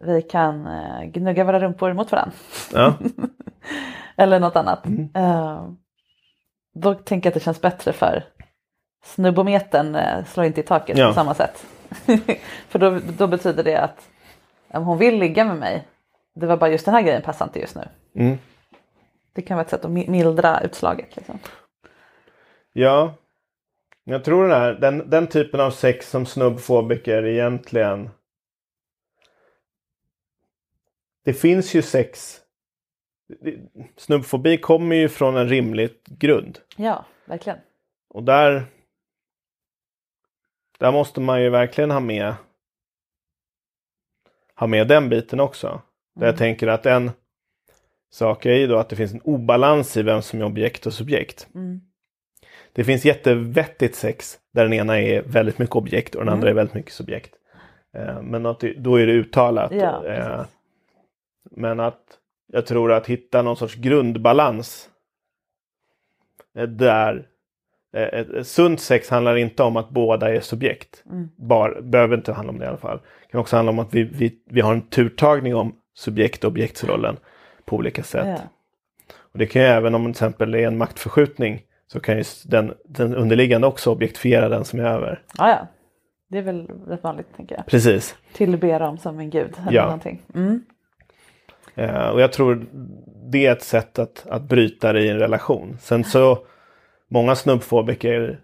vi 0.04 0.22
kan 0.22 0.66
eh, 0.66 1.04
gnugga 1.04 1.44
våra 1.44 1.60
rumpor 1.60 1.92
mot 1.92 2.12
varandra. 2.12 2.34
Ja. 2.72 2.94
Eller 4.16 4.40
något 4.40 4.56
annat. 4.56 4.86
Eh, 5.14 5.68
då 6.74 6.94
tänker 6.94 7.26
jag 7.26 7.30
att 7.30 7.34
det 7.34 7.44
känns 7.44 7.60
bättre 7.60 7.92
för 7.92 8.24
snubbometern 9.04 9.94
eh, 9.94 10.24
slår 10.24 10.46
inte 10.46 10.60
i 10.60 10.64
taket 10.64 10.98
Ja. 10.98 11.08
på 11.08 11.14
samma 11.14 11.34
sätt. 11.34 11.66
för 12.68 12.78
då, 12.78 13.00
då 13.18 13.26
betyder 13.26 13.64
det 13.64 13.76
att 13.76 14.08
om 14.68 14.84
hon 14.84 14.98
vill 14.98 15.18
ligga 15.18 15.44
med 15.44 15.56
mig, 15.56 15.86
det 16.34 16.46
var 16.46 16.56
bara 16.56 16.70
just 16.70 16.84
den 16.84 16.94
här 16.94 17.02
grejen 17.02 17.22
passar 17.22 17.44
inte 17.46 17.60
just 17.60 17.74
nu. 17.76 17.88
Mm. 18.14 18.38
Det 19.32 19.42
kan 19.42 19.56
vara 19.56 19.64
ett 19.64 19.70
sätt 19.70 19.84
att 19.84 19.90
mi- 19.90 20.10
mildra 20.10 20.60
utslaget. 20.60 21.16
Liksom. 21.16 21.38
ja. 22.72 23.14
Jag 24.04 24.24
tror 24.24 24.48
den, 24.48 24.60
här, 24.60 24.72
den, 24.72 25.10
den 25.10 25.26
typen 25.26 25.60
av 25.60 25.70
sex 25.70 26.10
som 26.10 26.26
snubbfobiker 26.26 27.26
egentligen 27.26 28.10
Det 31.24 31.32
finns 31.34 31.74
ju 31.74 31.82
sex 31.82 32.40
Snubbfobi 33.96 34.58
kommer 34.58 34.96
ju 34.96 35.08
från 35.08 35.36
en 35.36 35.48
rimlig 35.48 35.90
grund. 36.04 36.58
Ja, 36.76 37.04
verkligen. 37.24 37.58
Och 38.08 38.22
där 38.22 38.64
Där 40.78 40.92
måste 40.92 41.20
man 41.20 41.42
ju 41.42 41.50
verkligen 41.50 41.90
ha 41.90 42.00
med 42.00 42.34
Ha 44.54 44.66
med 44.66 44.88
den 44.88 45.08
biten 45.08 45.40
också. 45.40 45.80
Där 46.14 46.26
jag 46.26 46.36
tänker 46.36 46.66
att 46.68 46.86
en 46.86 47.10
sak 48.10 48.46
är 48.46 48.54
ju 48.54 48.66
då 48.66 48.78
att 48.78 48.88
det 48.88 48.96
finns 48.96 49.12
en 49.12 49.20
obalans 49.20 49.96
i 49.96 50.02
vem 50.02 50.22
som 50.22 50.40
är 50.40 50.44
objekt 50.44 50.86
och 50.86 50.94
subjekt. 50.94 51.48
Det 52.72 52.84
finns 52.84 53.04
jättevettigt 53.04 53.94
sex 53.94 54.38
där 54.52 54.62
den 54.62 54.72
ena 54.72 55.00
är 55.00 55.22
väldigt 55.22 55.58
mycket 55.58 55.76
objekt 55.76 56.14
och 56.14 56.24
den 56.24 56.34
andra 56.34 56.50
är 56.50 56.54
väldigt 56.54 56.74
mycket 56.74 56.92
subjekt. 56.92 57.34
Eh, 57.96 58.22
men 58.22 58.46
att 58.46 58.60
det, 58.60 58.74
då 58.74 58.96
är 58.96 59.06
det 59.06 59.12
uttalat. 59.12 59.72
Ja, 59.74 60.06
Eh, 60.06 60.44
men 61.50 61.80
att 61.80 62.18
jag 62.52 62.66
tror 62.66 62.92
att 62.92 63.06
hitta 63.06 63.42
någon 63.42 63.56
sorts 63.56 63.74
grundbalans. 63.74 64.88
Där 66.68 67.26
eh, 67.92 68.02
ett, 68.02 68.46
sunt 68.46 68.80
sex 68.80 69.10
handlar 69.10 69.36
inte 69.36 69.62
om 69.62 69.76
att 69.76 69.90
båda 69.90 70.34
är 70.34 70.40
subjekt. 70.40 71.02
Mm. 71.10 71.28
Bara, 71.36 71.80
behöver 71.82 72.16
inte 72.16 72.32
handla 72.32 72.52
om 72.52 72.58
det 72.58 72.64
i 72.64 72.68
alla 72.68 72.76
fall. 72.76 72.98
Det 73.26 73.30
kan 73.30 73.40
också 73.40 73.56
handla 73.56 73.72
om 73.72 73.78
att 73.78 73.94
vi, 73.94 74.02
vi, 74.02 74.38
vi 74.50 74.60
har 74.60 74.72
en 74.72 74.82
turtagning 74.82 75.54
om 75.54 75.74
subjekt 75.94 76.44
och 76.44 76.48
objektsrollen 76.50 77.16
på 77.64 77.76
olika 77.76 78.02
sätt. 78.02 78.26
Ja. 78.28 78.48
Och 79.18 79.38
det 79.38 79.46
kan 79.46 79.62
ju 79.62 79.68
även 79.68 79.94
om 79.94 80.02
till 80.04 80.10
exempel 80.10 80.54
är 80.54 80.66
en 80.66 80.78
maktförskjutning 80.78 81.62
så 81.86 82.00
kan 82.00 82.18
ju 82.18 82.24
den, 82.44 82.74
den 82.84 83.14
underliggande 83.14 83.66
också 83.66 83.90
objektifiera 83.90 84.48
den 84.48 84.64
som 84.64 84.80
är 84.80 84.84
över. 84.84 85.22
Ja, 85.38 85.48
ja. 85.48 85.66
Det 86.28 86.38
är 86.38 86.42
väl 86.42 86.66
rätt 86.86 87.02
vanligt 87.02 87.26
tänker 87.36 87.54
jag. 87.56 87.66
Precis. 87.66 88.16
Tillbe 88.32 88.78
dem 88.78 88.98
som 88.98 89.18
en 89.18 89.30
gud 89.30 89.54
eller 89.60 89.72
Ja. 89.72 89.84
någonting. 89.84 90.22
Mm. 90.34 90.64
Eh, 91.74 92.08
och 92.08 92.20
jag 92.20 92.32
tror 92.32 92.66
det 93.30 93.46
är 93.46 93.52
ett 93.52 93.62
sätt 93.62 93.98
att, 93.98 94.26
att 94.28 94.42
bryta 94.42 94.92
det 94.92 95.00
i 95.02 95.08
en 95.08 95.18
relation. 95.18 95.76
Sen 95.80 96.04
så 96.04 96.38
många 97.10 97.34
snubbfobiker 97.34 98.40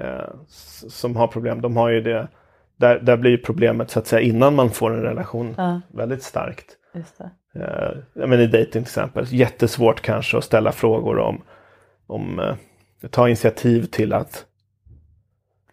eh, 0.00 0.34
som 0.88 1.16
har 1.16 1.26
problem, 1.26 1.60
de 1.60 1.76
har 1.76 1.88
ju 1.88 2.00
det. 2.00 2.28
Där, 2.76 2.98
där 3.00 3.16
blir 3.16 3.36
problemet 3.36 3.90
så 3.90 3.98
att 3.98 4.06
säga 4.06 4.20
innan 4.20 4.54
man 4.54 4.70
får 4.70 4.90
en 4.94 5.02
relation 5.02 5.54
Ja. 5.58 5.80
väldigt 5.94 6.22
starkt. 6.22 6.66
Just. 6.94 7.20
Eh, 7.54 8.26
menar 8.26 8.38
i 8.38 8.46
dejting 8.46 8.72
till 8.72 8.80
exempel. 8.82 9.26
Jättesvårt 9.28 10.00
kanske 10.00 10.38
att 10.38 10.44
ställa 10.44 10.72
frågor 10.72 11.18
om, 11.18 11.42
om 12.06 12.38
eh, 12.40 12.54
ta 13.10 13.28
initiativ 13.28 13.86
till 13.86 14.12
att 14.12 14.44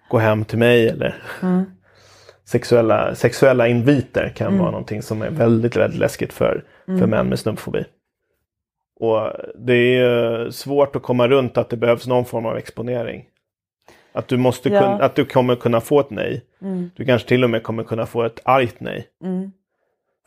gå 0.10 0.18
hem 0.18 0.46
till 0.46 0.58
mig 0.58 0.90
eller 0.90 1.16
Mm. 1.44 1.66
sexuella, 2.46 3.16
sexuella 3.16 3.68
inviter 3.68 4.30
kan 4.36 4.48
Mm. 4.48 4.60
vara 4.60 4.72
någonting 4.72 5.02
som 5.02 5.22
är 5.22 5.30
väldigt, 5.30 5.76
väldigt 5.76 6.00
läskigt 6.00 6.34
för, 6.34 6.64
för 6.88 7.08
män 7.08 7.30
med 7.30 7.40
snubbfobi. 7.40 7.84
Och 9.00 9.32
det 9.56 9.74
är 9.98 10.50
svårt 10.50 10.96
att 10.96 11.02
komma 11.04 11.28
runt 11.28 11.58
att 11.58 11.70
det 11.70 11.78
behövs 11.78 12.08
någon 12.08 12.26
form 12.26 12.46
av 12.46 12.58
exponering. 12.58 13.26
Att 14.14 14.28
du, 14.28 14.38
måste 14.38 14.70
Ja. 14.70 14.82
att 15.02 15.16
du 15.16 15.26
kommer 15.26 15.56
kunna 15.56 15.82
få 15.82 16.00
ett 16.00 16.10
nej. 16.10 16.46
Mm. 16.62 16.92
Du 16.96 17.06
kanske 17.06 17.28
till 17.28 17.44
och 17.44 17.50
med 17.50 17.64
kommer 17.64 17.84
kunna 17.84 18.06
få 18.06 18.24
ett 18.24 18.40
argt 18.46 18.80
nej. 18.80 19.08
Mm. 19.24 19.52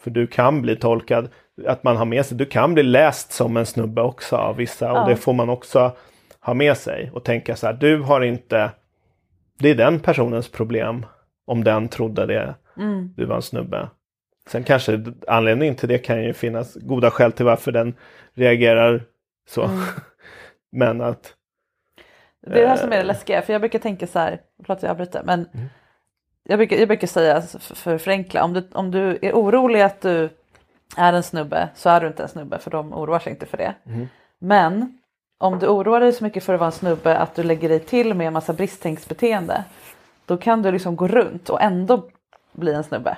För 0.01 0.11
du 0.11 0.27
kan 0.27 0.63
bli 0.63 0.77
tolkad, 0.77 1.29
att 1.67 1.85
man 1.85 1.97
har 1.97 2.05
med 2.05 2.27
sig, 2.27 2.39
du 2.39 2.47
kan 2.47 2.75
bli 2.75 2.83
läst 2.83 3.33
som 3.33 3.57
en 3.57 3.67
snubbe 3.67 4.03
också 4.03 4.37
av 4.37 4.57
vissa 4.57 4.87
Ja. 4.87 5.03
och 5.03 5.09
det 5.09 5.17
får 5.17 5.33
man 5.33 5.49
också 5.51 5.93
ha 6.41 6.55
med 6.55 6.77
sig 6.77 7.11
och 7.15 7.25
tänka 7.25 7.57
så 7.57 7.67
här, 7.67 7.75
du 7.75 7.99
har 8.01 8.21
inte, 8.21 8.71
det 9.59 9.69
är 9.71 9.75
den 9.75 10.01
personens 10.01 10.49
problem 10.53 11.07
om 11.47 11.65
den 11.65 11.89
trodde 11.89 12.27
det, 12.27 12.55
Mm. 12.77 13.15
du 13.17 13.25
var 13.25 13.37
en 13.37 13.43
snubbe. 13.43 13.89
Sen 14.51 14.65
kanske 14.65 15.05
anledningen 15.27 15.75
till 15.77 15.89
det 15.89 15.99
kan 15.99 16.25
ju 16.25 16.33
finnas 16.33 16.75
goda 16.75 17.11
skäl 17.11 17.33
till 17.33 17.45
varför 17.45 17.73
den 17.73 17.95
reagerar 18.35 19.03
så. 19.49 19.65
Mm. 19.65 19.79
Men 20.73 21.01
att, 21.01 21.35
Det 22.47 22.59
är 22.59 22.63
det 22.63 22.69
här 22.69 22.77
som 22.77 22.89
är 22.93 22.97
Eh. 22.97 22.99
det 22.99 23.05
läskiga, 23.07 23.43
för 23.43 23.53
jag 23.53 23.61
brukar 23.63 23.79
tänka 23.79 24.07
så 24.07 24.19
här, 24.19 24.41
förlåt 24.63 24.77
att 24.77 24.83
jag 24.83 24.91
avbryter, 24.91 25.23
men 25.25 25.49
Mm. 25.55 25.67
jag, 26.45 26.59
brukar, 26.59 26.77
jag 26.77 26.89
brukar 26.89 27.07
säga 27.07 27.43
för, 27.43 27.75
för 27.75 27.95
att 27.95 28.03
förenkla, 28.03 28.45
om 28.45 28.53
du, 28.53 28.69
om 28.73 28.91
du 28.91 29.19
är 29.23 29.33
orolig 29.33 29.81
att 29.81 30.01
du 30.01 30.29
är 30.97 31.13
en 31.13 31.23
snubbe 31.23 31.69
så 31.75 31.91
är 31.91 32.01
du 32.01 32.07
inte 32.07 32.23
en 32.23 32.29
snubbe 32.29 32.59
för 32.59 32.71
de 32.71 32.93
oroar 32.93 33.19
sig 33.19 33.33
inte 33.33 33.47
för 33.47 33.57
det. 33.57 33.75
Mm. 33.87 34.09
Men 34.39 34.99
om 35.39 35.59
du 35.59 35.67
oroar 35.67 36.01
dig 36.01 36.13
så 36.13 36.25
mycket 36.25 36.45
för 36.45 36.55
att 36.55 36.61
vara 36.61 36.69
en 36.69 36.73
snubbe 36.73 37.19
att 37.19 37.35
du 37.35 37.43
lägger 37.43 37.69
dig 37.69 37.81
till 37.81 38.15
med 38.15 38.27
en 38.27 38.33
massa 38.33 38.53
bristtänksbeteende 38.53 39.65
då 40.27 40.37
kan 40.37 40.63
du 40.63 40.73
liksom 40.73 40.97
gå 40.97 41.09
runt 41.09 41.49
och 41.51 41.63
ändå 41.63 42.09
bli 42.53 42.73
en 42.73 42.85
snubbe. 42.85 43.17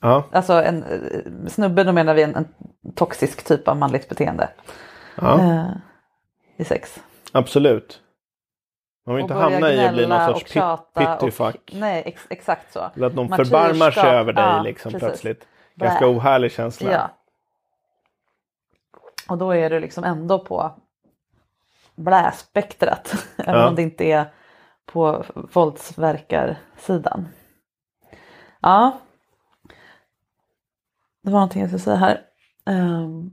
Ja, 0.00 0.24
Alltså 0.32 0.52
en 0.52 0.82
eh, 0.82 1.48
snubbe, 1.48 1.84
då 1.84 1.92
menar 1.92 2.14
vi 2.14 2.22
en, 2.22 2.34
en 2.34 2.48
toxisk 2.94 3.44
typ 3.44 3.68
av 3.68 3.76
manligt 3.76 4.08
beteende 4.08 4.48
ja 5.16 5.40
eh, 5.40 5.66
i 6.56 6.64
sex. 6.64 7.02
absolut. 7.32 8.00
Man 9.06 9.14
vill 9.14 9.22
inte 9.22 9.34
hamna 9.34 9.72
i 9.72 9.86
att 9.86 9.94
bli 9.94 10.06
någon 10.06 10.34
sorts 10.34 10.54
pittyfuck. 10.94 11.70
Nej, 11.74 12.02
ex, 12.06 12.22
exakt 12.30 12.72
så. 12.72 12.90
Eller 12.96 13.06
att 13.06 13.14
någon 13.14 13.30
Martyrskap, 13.30 13.60
förbarmar 13.60 13.90
sig 13.90 14.10
över 14.10 14.32
dig 14.32 14.44
ja, 14.44 14.62
liksom 14.62 14.92
precis. 14.92 15.08
plötsligt. 15.08 15.46
Ganska 15.74 16.08
ohärlig 16.08 16.52
känsla. 16.52 16.92
Ja. 16.92 17.10
Och 19.28 19.38
då 19.38 19.54
är 19.54 19.70
du 19.70 19.80
liksom 19.80 20.04
ändå 20.04 20.38
på 20.38 20.72
bläspektrat. 21.94 23.14
Även 23.36 23.60
Ja. 23.60 23.68
om 23.68 23.74
det 23.74 23.82
inte 23.82 24.04
är 24.04 24.24
på 24.86 25.24
våldsverkarsidan. 25.34 27.28
Ja. 28.60 28.98
Det 31.26 31.32
var 31.32 31.38
någonting 31.38 31.60
jag 31.60 31.70
skulle 31.70 31.80
säga 31.80 31.96
här. 31.96 32.20
Ehm. 32.66 33.30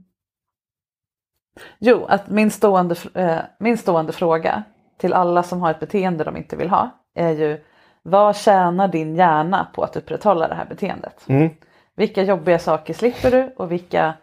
Jo, 1.78 2.04
att 2.04 2.28
min 2.28 2.50
stående, 2.50 2.96
eh, 3.14 3.38
min 3.58 3.78
stående 3.78 4.12
fråga 4.12 4.62
till 4.98 5.12
alla 5.12 5.42
som 5.42 5.60
har 5.60 5.70
ett 5.70 5.80
beteende 5.80 6.24
de 6.24 6.36
inte 6.36 6.56
vill 6.56 6.70
ha 6.70 6.90
är 7.14 7.30
ju 7.30 7.64
vad 8.02 8.36
tjänar 8.36 8.88
din 8.88 9.16
hjärna 9.16 9.66
på 9.74 9.82
att 9.82 9.96
upprätthålla 9.96 10.48
det 10.48 10.54
här 10.54 10.64
beteendet? 10.64 11.24
Mm. 11.28 11.50
Vilka 11.96 12.22
jobbiga 12.22 12.58
saker 12.58 12.94
slipper 12.94 13.30
du 13.30 13.54
och 13.56 13.72
vilka 13.72 14.14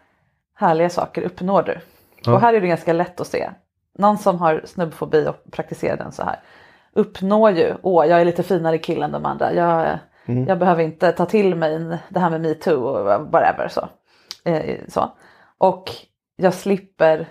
härliga 0.54 0.90
saker 0.90 1.22
uppnår 1.22 1.62
du? 1.62 1.80
Ja. 2.24 2.34
Och 2.34 2.40
här 2.40 2.54
är 2.54 2.60
det 2.60 2.66
ganska 2.66 2.92
lätt 2.92 3.20
att 3.20 3.26
se. 3.26 3.50
Någon 3.98 4.18
som 4.18 4.38
har 4.38 4.62
snubbfobi 4.64 5.28
och 5.28 5.52
praktiserar 5.52 5.96
den 5.96 6.12
så 6.12 6.22
här 6.22 6.40
uppnår 6.92 7.50
ju, 7.50 7.74
åh 7.82 8.06
jag 8.06 8.20
är 8.20 8.24
lite 8.24 8.42
finare 8.42 8.78
kille 8.78 9.04
än 9.04 9.12
de 9.12 9.26
andra, 9.26 9.54
jag, 9.54 9.98
Mm. 10.26 10.46
jag 10.48 10.58
behöver 10.58 10.82
inte 10.82 11.12
ta 11.12 11.26
till 11.26 11.54
mig 11.54 11.98
det 12.08 12.20
här 12.20 12.30
med 12.30 12.40
metoo 12.40 12.84
och 12.84 13.04
whatever 13.04 13.68
så. 13.68 13.88
Eh, 14.44 14.78
så. 14.88 15.16
Och 15.58 15.84
jag 16.36 16.54
slipper 16.54 17.26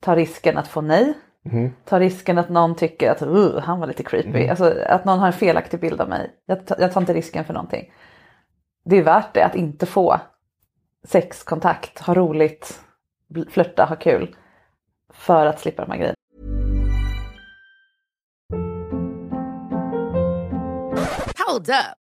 ta 0.00 0.16
risken 0.16 0.58
att 0.58 0.68
få 0.68 0.80
nej, 0.80 1.14
Mm. 1.52 1.72
ta 1.84 2.00
risken 2.00 2.38
att 2.38 2.48
någon 2.48 2.74
tycker 2.74 3.10
att 3.10 3.22
uh, 3.22 3.58
han 3.58 3.80
var 3.80 3.86
lite 3.86 4.02
creepy, 4.02 4.48
alltså 4.48 4.74
att 4.86 5.04
någon 5.04 5.18
har 5.18 5.26
en 5.26 5.32
felaktig 5.32 5.80
bild 5.80 6.00
av 6.00 6.08
mig. 6.08 6.30
Jag, 6.46 6.66
tar- 6.66 6.76
jag 6.80 6.92
tar 6.92 7.00
inte 7.00 7.14
risken 7.14 7.44
för 7.44 7.54
någonting. 7.54 7.92
Det 8.84 8.96
är 8.96 9.02
värt 9.02 9.34
det 9.34 9.42
att 9.44 9.54
inte 9.54 9.86
få 9.86 10.20
sexkontakt, 11.04 11.98
ha 11.98 12.14
roligt, 12.14 12.80
flörta, 13.50 13.84
ha 13.84 13.96
kul. 13.96 14.36
För 15.12 15.46
att 15.46 15.60
slippa 15.60 15.84
de 15.84 15.90
här 15.90 15.98
grejerna. 15.98 16.14
Hold 21.46 21.68
up. 21.68 21.98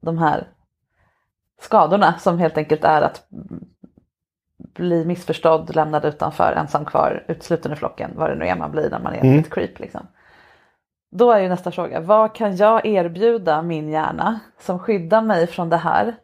de 0.00 0.18
här 0.18 0.46
skadorna 1.60 2.18
som 2.18 2.38
helt 2.38 2.58
enkelt 2.58 2.84
är 2.84 3.02
att 3.02 3.26
bli 4.74 5.04
missförstådd, 5.04 5.74
lämnad 5.76 6.04
utanför, 6.04 6.52
ensam 6.52 6.84
kvar, 6.84 7.24
utsluten 7.28 7.72
i 7.72 7.76
flocken, 7.76 8.10
vad 8.14 8.30
det 8.30 8.36
nu 8.36 8.46
är 8.46 8.56
man 8.56 8.70
blir 8.70 8.90
när 8.90 9.00
man 9.00 9.14
är 9.14 9.24
Mm. 9.24 9.38
ett 9.38 9.50
creep. 9.50 9.78
Liksom. 9.78 10.06
Då 11.10 11.32
är 11.32 11.38
ju 11.38 11.48
nästa 11.48 11.70
fråga, 11.70 12.00
vad 12.00 12.34
kan 12.34 12.56
jag 12.56 12.86
erbjuda 12.86 13.62
min 13.62 13.88
hjärna 13.88 14.40
som 14.60 14.78
skyddar 14.78 15.22
mig 15.22 15.46
från 15.46 15.68
det 15.68 15.76
här 15.76 16.16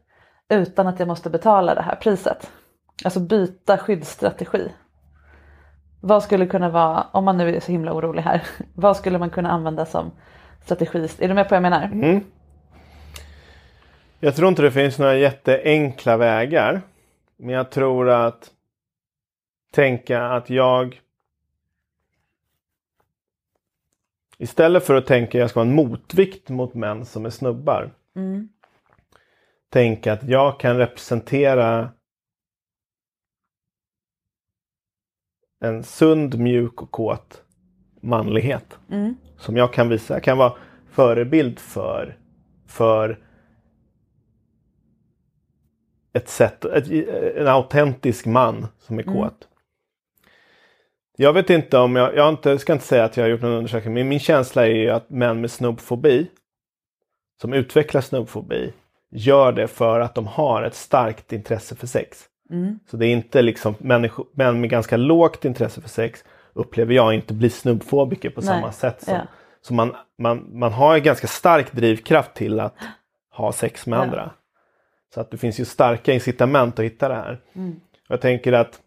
utan 0.48 0.86
att 0.86 0.98
jag 0.98 1.08
måste 1.08 1.30
betala 1.30 1.74
det 1.74 1.82
här 1.82 1.96
priset? 1.96 2.50
Alltså 3.04 3.20
byta 3.20 3.78
skyddsstrategi. 3.78 4.72
Vad 6.00 6.22
skulle 6.22 6.46
kunna 6.46 6.68
vara, 6.68 7.06
om 7.12 7.24
man 7.24 7.36
nu 7.36 7.56
är 7.56 7.60
så 7.60 7.72
himla 7.72 7.92
orolig 7.92 8.22
här, 8.22 8.42
vad 8.74 8.96
skulle 8.96 9.18
man 9.18 9.30
kunna 9.30 9.50
använda 9.50 9.86
som 9.86 10.10
strategi? 10.64 11.08
Är 11.18 11.28
du 11.28 11.34
med 11.34 11.48
på 11.48 11.52
vad 11.52 11.56
jag 11.56 11.70
menar? 11.70 11.84
Mm. 11.84 12.24
Jag 14.20 14.36
tror 14.36 14.48
inte 14.48 14.62
det 14.62 14.72
finns 14.72 14.98
några 14.98 15.16
jätteenkla 15.16 16.16
vägar. 16.16 16.82
Men 17.36 17.54
jag 17.54 17.70
tror 17.70 18.10
att 18.10 18.50
tänka 19.70 20.22
att 20.22 20.50
jag 20.50 21.00
istället 24.38 24.84
för 24.84 24.94
att 24.94 25.06
tänka 25.06 25.38
att 25.38 25.40
jag 25.40 25.50
ska 25.50 25.60
vara 25.60 25.68
en 25.68 25.74
motvikt 25.74 26.48
mot 26.48 26.74
män 26.74 27.06
som 27.06 27.26
är 27.26 27.30
snubbar. 27.30 27.90
Mm. 28.16 28.48
Tänka 29.68 30.12
att 30.12 30.22
jag 30.22 30.60
kan 30.60 30.76
representera 30.76 31.90
en 35.60 35.82
sund, 35.82 36.38
mjuk 36.38 36.82
och 36.82 36.90
kåt 36.90 37.42
manlighet. 38.00 38.78
Mm. 38.90 39.14
Som 39.38 39.56
jag 39.56 39.72
kan 39.72 39.88
visa. 39.88 40.14
Jag 40.14 40.22
kan 40.22 40.38
vara 40.38 40.52
förebild 40.90 41.58
för, 41.58 42.18
för 42.66 43.18
ett 46.14 46.28
sätt, 46.28 46.64
ett, 46.64 46.90
en 47.36 47.48
autentisk 47.48 48.26
man 48.26 48.66
som 48.78 48.98
är 48.98 49.02
kåt. 49.02 49.16
Mm. 49.16 49.30
Jag 51.16 51.32
vet 51.32 51.50
inte 51.50 51.78
om 51.78 51.96
jag, 51.96 52.16
jag 52.16 52.28
inte, 52.28 52.58
ska 52.58 52.72
inte 52.72 52.84
säga 52.84 53.04
att 53.04 53.16
jag 53.16 53.24
har 53.24 53.28
gjort 53.28 53.42
någon 53.42 53.52
undersökning, 53.52 53.94
men 53.94 54.08
min 54.08 54.20
känsla 54.20 54.66
är 54.66 54.70
ju 54.74 54.90
att 54.90 55.10
män 55.10 55.40
med 55.40 55.50
snubbfobi, 55.50 56.26
som 57.40 57.52
utvecklar 57.52 58.00
snubbfobi, 58.00 58.72
gör 59.10 59.52
det 59.52 59.68
för 59.68 60.00
att 60.00 60.14
de 60.14 60.26
har 60.26 60.62
ett 60.62 60.74
starkt 60.74 61.32
intresse 61.32 61.76
för 61.76 61.86
sex. 61.86 62.24
Mm. 62.50 62.78
Så 62.90 62.96
det 62.96 63.06
är 63.06 63.12
inte 63.12 63.42
liksom 63.42 63.74
människor, 63.78 64.26
män 64.34 64.60
med 64.60 64.70
ganska 64.70 64.96
lågt 64.96 65.44
intresse 65.44 65.80
för 65.80 65.88
sex 65.88 66.24
upplever 66.52 66.94
jag 66.94 67.14
inte 67.14 67.34
blir 67.34 67.48
snubbfobiker 67.48 68.30
på 68.30 68.40
Nej, 68.40 68.48
samma 68.48 68.72
sätt. 68.72 69.02
Som, 69.02 69.14
ja. 69.14 69.20
Så 69.60 69.74
man, 69.74 69.96
man, 70.18 70.58
man 70.58 70.72
har 70.72 70.94
en 70.94 71.02
ganska 71.02 71.26
stark 71.26 71.72
drivkraft 71.72 72.34
till 72.34 72.60
att 72.60 72.74
ha 73.30 73.52
sex 73.52 73.86
med 73.86 73.98
Ja. 73.98 74.02
andra. 74.02 74.30
Så 75.14 75.20
att 75.20 75.30
det 75.30 75.36
finns 75.36 75.60
ju 75.60 75.64
starka 75.64 76.12
incitament 76.12 76.78
att 76.78 76.84
hitta 76.84 77.08
det 77.08 77.14
här. 77.14 77.40
Mm. 77.52 77.80
Jag 78.08 78.20
tänker 78.20 78.52
att 78.52 78.80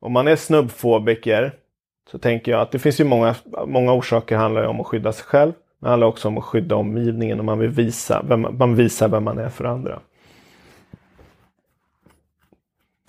om 0.00 0.12
man 0.12 0.28
är 0.28 0.36
snubbfobiker 0.36 1.52
så 2.10 2.18
tänker 2.18 2.52
jag 2.52 2.60
att 2.60 2.70
det 2.70 2.78
finns 2.78 3.00
ju 3.00 3.04
många, 3.04 3.34
många 3.66 3.92
orsaker 3.92 4.36
handlar 4.36 4.62
ju 4.62 4.68
om 4.68 4.80
att 4.80 4.86
skydda 4.86 5.12
sig 5.12 5.24
själv. 5.24 5.52
Men 5.78 5.86
det 5.86 5.90
handlar 5.90 6.06
också 6.06 6.28
om 6.28 6.38
att 6.38 6.44
skydda 6.44 6.76
omgivningen 6.76 7.38
och 7.38 7.44
man 7.44 7.58
vill 7.58 7.70
visa 7.70 8.22
vem, 8.28 8.46
man 8.58 8.74
visar 8.74 9.08
vem 9.08 9.24
man 9.24 9.38
är 9.38 9.48
för 9.48 9.64
andra. 9.64 10.00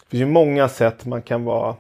Det 0.04 0.10
finns 0.10 0.22
ju 0.22 0.26
många 0.26 0.70
sätt 0.70 1.06
man 1.06 1.22
kan 1.22 1.44
vara 1.44 1.76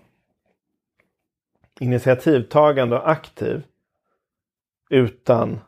initiativtagande 1.79 2.95
och 2.95 3.09
aktiv 3.09 3.63
utan 4.89 5.59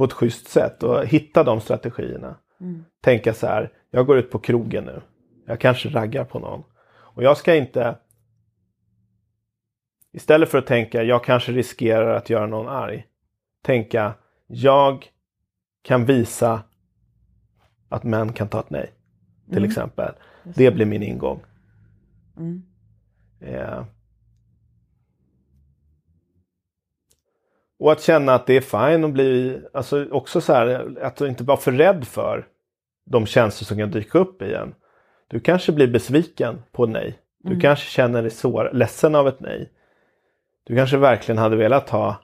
på 0.00 0.04
ett 0.04 0.12
schysst 0.12 0.48
sätt 0.48 0.82
och 0.82 1.06
hitta 1.06 1.44
de 1.44 1.60
strategierna. 1.60 2.36
Mm. 2.60 2.84
Tänka 3.00 3.34
så 3.34 3.46
här, 3.46 3.72
jag 3.90 4.06
går 4.06 4.18
ut 4.18 4.30
på 4.30 4.38
krogen 4.38 4.84
nu. 4.84 5.02
Jag 5.46 5.60
kanske 5.60 5.88
raggar 5.88 6.24
på 6.24 6.38
någon. 6.38 6.64
Och 6.90 7.22
jag 7.22 7.36
ska 7.36 7.54
inte 7.54 7.96
Istället 10.12 10.48
för 10.48 10.58
att 10.58 10.66
tänka, 10.66 11.02
jag 11.02 11.24
kanske 11.24 11.52
riskerar 11.52 12.14
att 12.14 12.30
göra 12.30 12.46
någon 12.46 12.68
arg. 12.68 13.06
Tänka, 13.62 14.14
jag 14.46 15.10
kan 15.82 16.04
visa 16.04 16.62
att 17.88 18.04
män 18.04 18.32
kan 18.32 18.48
ta 18.48 18.60
ett 18.60 18.70
nej. 18.70 18.92
Till 19.48 19.58
Mm. 19.58 19.70
exempel. 19.70 20.14
Det 20.44 20.70
blir 20.70 20.86
min 20.86 21.02
ingång. 21.02 21.40
Mm. 22.36 22.62
Eh. 23.40 23.84
Och 27.80 27.92
att 27.92 28.00
känna 28.02 28.34
att 28.34 28.46
det 28.46 28.56
är 28.56 28.60
fine 28.90 29.04
att 29.04 29.10
bli, 29.12 29.60
alltså 29.74 30.06
också 30.10 30.40
så 30.40 30.52
här, 30.52 30.86
att 31.02 31.20
inte 31.20 31.44
vara 31.44 31.56
för 31.58 31.72
rädd 31.72 32.04
för 32.06 32.46
de 33.10 33.26
känslor 33.26 33.64
som 33.66 33.78
kan 33.78 33.90
dyka 33.90 34.18
upp 34.18 34.42
igen. 34.42 34.74
Du 35.28 35.40
kanske 35.40 35.72
blir 35.72 35.86
besviken 35.86 36.62
på 36.72 36.86
nej. 36.86 37.18
Du 37.42 37.48
Mm. 37.48 37.60
kanske 37.60 37.90
känner 37.90 38.22
dig 38.22 38.30
sår, 38.30 38.70
ledsen 38.72 39.14
av 39.14 39.28
ett 39.28 39.40
nej. 39.40 39.70
Du 40.66 40.76
kanske 40.76 40.96
verkligen 40.96 41.38
hade 41.38 41.56
velat 41.56 41.90
ha 41.90 42.16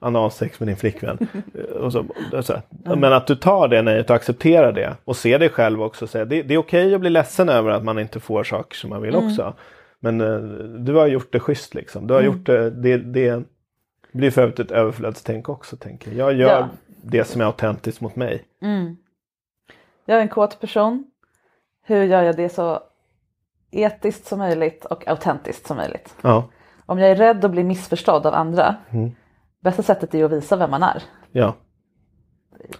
analsex 0.00 0.60
med 0.60 0.68
din 0.68 0.76
flickvän. 0.76 1.18
Och 1.80 1.92
så, 1.92 2.04
och 2.32 2.44
så. 2.44 2.54
Mm. 2.86 3.00
Men 3.00 3.12
att 3.12 3.26
du 3.26 3.34
tar 3.36 3.68
det 3.68 3.82
nejet 3.82 4.10
och 4.10 4.16
accepterar 4.16 4.72
det 4.72 4.96
och 5.04 5.16
ser 5.16 5.38
dig 5.38 5.48
själv 5.48 5.82
också. 5.82 6.04
och 6.04 6.10
säger, 6.10 6.24
Det, 6.26 6.42
det 6.42 6.54
är 6.54 6.58
okej 6.58 6.94
att 6.94 7.00
bli 7.00 7.10
ledsen 7.10 7.48
över 7.48 7.70
att 7.70 7.84
man 7.84 7.98
inte 7.98 8.20
får 8.20 8.44
saker 8.44 8.76
som 8.76 8.90
man 8.90 9.02
vill 9.02 9.14
Mm. 9.14 9.26
också. 9.26 9.54
Men 10.00 10.20
eh, 10.20 10.38
du 10.84 10.94
har 10.94 11.06
gjort 11.06 11.32
det 11.32 11.40
schysst 11.40 11.74
liksom. 11.74 12.06
Du 12.06 12.14
har 12.14 12.20
Mm. 12.20 12.32
gjort 12.32 12.46
det, 12.46 12.70
det, 12.70 12.96
det 12.98 13.42
blir 14.16 14.30
för 14.30 14.42
övrigt 14.42 14.58
ett 14.60 14.70
överflödstänk 14.70 15.48
också. 15.48 15.76
Tänker 15.76 16.10
jag. 16.12 16.18
jag 16.32 16.34
gör 16.38 16.58
Ja. 16.60 16.68
det 17.02 17.24
som 17.24 17.40
är 17.40 17.44
autentiskt 17.44 18.00
mot 18.00 18.16
mig. 18.16 18.44
Mm. 18.62 18.96
Jag 20.04 20.16
är 20.18 20.22
en 20.22 20.28
kåt 20.28 20.60
person. 20.60 21.04
Hur 21.82 22.02
gör 22.04 22.22
jag 22.22 22.36
det 22.36 22.48
så 22.48 22.80
etiskt 23.70 24.26
som 24.26 24.38
möjligt 24.38 24.84
och 24.84 25.08
autentiskt 25.08 25.66
som 25.66 25.76
möjligt? 25.76 26.14
Ja, 26.22 26.48
Om 26.86 26.98
jag 26.98 27.10
är 27.10 27.16
rädd 27.16 27.44
att 27.44 27.50
bli 27.50 27.64
missförstådd 27.64 28.26
av 28.26 28.34
andra, 28.34 28.76
Mm. 28.90 29.10
bästa 29.60 29.82
sättet 29.82 30.14
är 30.14 30.24
att 30.24 30.32
visa 30.32 30.56
vem 30.56 30.70
man 30.70 30.82
är. 30.82 31.02
ja. 31.32 31.54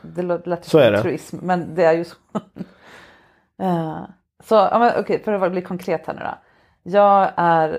Det 0.03 0.22
Så 0.62 0.79
är 0.79 0.85
som 0.85 0.92
det. 0.92 1.03
truism, 1.03 1.37
men 1.42 1.75
det 1.75 1.85
är 1.85 1.92
ju 1.92 2.05
så. 2.05 2.16
Eh, 3.59 4.03
så 4.44 4.55
ja, 4.55 4.79
men, 4.79 4.92
okej, 5.01 5.22
för 5.25 5.33
att 5.33 5.53
bli 5.53 5.62
konkret 5.62 6.07
här 6.07 6.14
nu 6.14 6.20
då. 6.20 6.35
Jag 6.90 7.33
är 7.37 7.79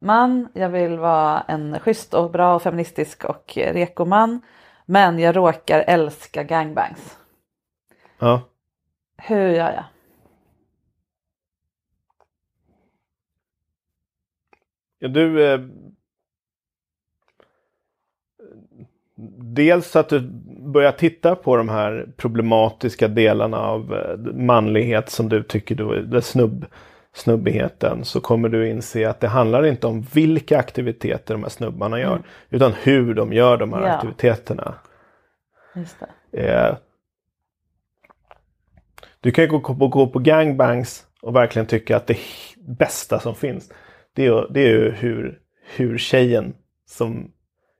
man, 0.00 0.48
jag 0.54 0.68
vill 0.68 0.98
vara 0.98 1.40
en 1.40 1.80
schysst 1.80 2.14
och 2.14 2.30
bra 2.30 2.54
och 2.54 2.62
feministisk 2.62 3.24
och 3.24 3.58
eh, 3.58 3.72
reko 3.72 4.04
man. 4.04 4.40
Men 4.86 5.18
jag 5.18 5.36
råkar 5.36 5.84
älska 5.86 6.42
gangbangs. 6.42 7.18
ja. 8.18 8.42
Hur 9.16 9.48
gör 9.48 9.72
jag? 9.72 9.84
Ja, 14.98 15.08
du... 15.08 15.52
Eh, 15.52 15.60
dels 19.38 19.96
att 19.96 20.08
du 20.08 20.20
börjar 20.72 20.92
titta 20.92 21.36
på 21.36 21.56
de 21.56 21.68
här 21.68 22.12
problematiska 22.16 23.08
delarna 23.08 23.58
av 23.58 23.94
eh, 23.94 24.16
manlighet 24.34 25.10
som 25.10 25.28
du 25.28 25.42
tycker 25.42 25.74
du, 25.74 26.02
det 26.06 26.22
snubb, 26.22 26.66
snubbigheten 27.14 28.04
så 28.04 28.20
kommer 28.20 28.48
du 28.48 28.68
inse 28.68 29.10
att 29.10 29.20
det 29.20 29.28
handlar 29.28 29.66
inte 29.66 29.86
om 29.86 30.02
vilka 30.02 30.58
aktiviteter 30.58 31.34
de 31.34 31.42
här 31.42 31.50
snubbarna 31.50 32.00
gör 32.00 32.22
utan 32.50 32.72
hur 32.82 33.14
de 33.14 33.32
gör 33.32 33.56
de 33.56 33.72
här 33.72 33.82
Ja. 33.82 33.94
aktiviteterna. 33.94 34.74
Eh, 36.32 36.76
du 39.20 39.30
kan 39.30 39.44
ju 39.44 39.50
gå 39.50 39.60
på, 39.60 39.88
gå 39.88 40.06
på 40.06 40.18
gangbangs 40.18 41.06
och 41.22 41.36
verkligen 41.36 41.66
tycka 41.66 41.96
att 41.96 42.06
det 42.06 42.18
bästa 42.78 43.20
som 43.20 43.34
finns 43.34 43.72
det 44.14 44.26
är, 44.26 44.46
det 44.50 44.60
är 44.60 44.68
ju 44.68 44.90
hur, 44.90 45.38
hur 45.76 45.98
tjejen 45.98 46.54
som 46.88 47.30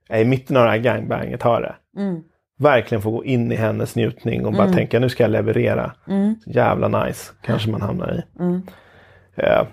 är 0.09 0.21
i 0.21 0.25
mitten 0.25 0.57
av 0.57 0.65
det 0.65 0.71
här 0.71 0.79
gangbanget 0.79 1.43
har 1.43 1.61
det. 1.61 2.01
Mm. 2.01 2.23
Verkligen 2.59 3.03
få 3.03 3.11
gå 3.11 3.25
in 3.25 3.53
i 3.53 3.55
hennes 3.55 3.97
njutning 3.97 4.47
och 4.47 4.53
bara 4.53 4.63
Mm. 4.65 4.77
tänka 4.77 4.99
nu 5.01 5.09
ska 5.09 5.23
jag 5.25 5.31
leverera. 5.31 5.93
Mm. 6.09 6.35
Jävla 6.47 7.05
nice 7.05 7.33
kanske 7.43 7.71
man 7.71 7.83
hamnar 7.83 8.13
i. 8.15 8.23
Eh, 9.43 9.67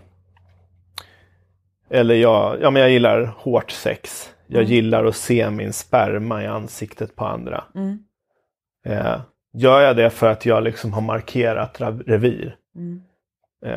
eller 1.89 2.15
jag, 2.15 2.57
ja, 2.61 2.71
men 2.71 2.81
jag 2.81 2.91
gillar 2.91 3.25
hårt 3.37 3.71
sex. 3.71 4.33
Jag 4.47 4.59
Mm. 4.61 4.71
gillar 4.73 5.05
att 5.05 5.15
se 5.15 5.49
min 5.49 5.73
sperma 5.73 6.43
i 6.43 6.47
ansiktet 6.47 7.15
på 7.15 7.25
andra. 7.25 7.63
Mm. 7.75 7.99
Eh, 8.85 9.19
gör 9.53 9.81
jag 9.81 9.95
det 9.97 10.09
för 10.09 10.27
att 10.29 10.45
jag 10.45 10.63
liksom 10.63 10.93
har 10.93 11.01
markerat 11.01 11.79
ra- 11.79 12.03
revir? 12.07 12.55
Mm. 12.75 13.01
Eh, 13.65 13.71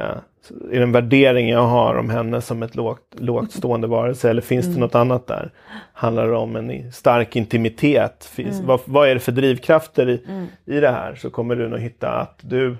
är 0.72 0.76
det 0.76 0.82
en 0.82 0.92
värdering 0.92 1.48
jag 1.48 1.62
har 1.66 1.94
om 1.94 2.10
henne 2.10 2.40
som 2.40 2.62
ett 2.62 2.74
lågt, 2.74 3.14
lågt 3.18 3.52
stående 3.52 3.86
varelse 3.96 4.30
eller 4.30 4.42
finns 4.42 4.64
det 4.66 4.70
Mm. 4.70 4.80
något 4.80 4.94
annat 4.94 5.26
där? 5.26 5.50
Handlar 5.92 6.26
det 6.26 6.36
om 6.36 6.56
en 6.56 6.92
stark 6.92 7.36
intimitet? 7.36 8.24
Finns, 8.24 8.54
Mm. 8.54 8.66
vad, 8.66 8.80
vad 8.84 9.08
är 9.08 9.14
det 9.14 9.20
för 9.20 9.32
drivkrafter 9.32 10.08
i, 10.08 10.22
Mm. 10.28 10.46
i 10.64 10.80
det 10.80 10.90
här? 10.90 11.14
Så 11.14 11.30
kommer 11.30 11.56
du 11.56 11.68
nog 11.68 11.78
hitta 11.80 12.10
att 12.12 12.38
du 12.42 12.70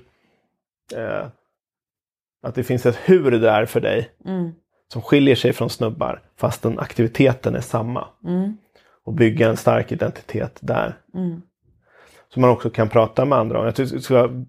eh, 0.96 1.26
att 2.42 2.54
det 2.54 2.62
finns 2.62 2.86
ett 2.86 2.98
hur 3.04 3.30
där 3.30 3.66
för 3.66 3.80
dig 3.80 4.10
Mm. 4.26 4.52
som 4.92 5.02
skiljer 5.02 5.34
sig 5.34 5.52
från 5.52 5.70
snubbar 5.70 6.22
fastän 6.36 6.78
aktiviteten 6.78 7.54
är 7.54 7.60
samma. 7.60 8.06
Mm. 8.24 8.56
Och 9.04 9.14
bygga 9.14 9.48
en 9.48 9.56
stark 9.56 9.92
identitet 9.92 10.58
där. 10.60 10.98
Mm. 11.14 11.42
Som 12.34 12.40
man 12.40 12.50
också 12.50 12.70
kan 12.70 12.88
prata 12.88 13.24
med 13.24 13.38
andra 13.38 13.58
om. 13.58 13.64
Jag 13.64 13.74
tycker 13.74 13.96
det 13.96 14.02
skulle 14.02 14.20
vara 14.20 14.44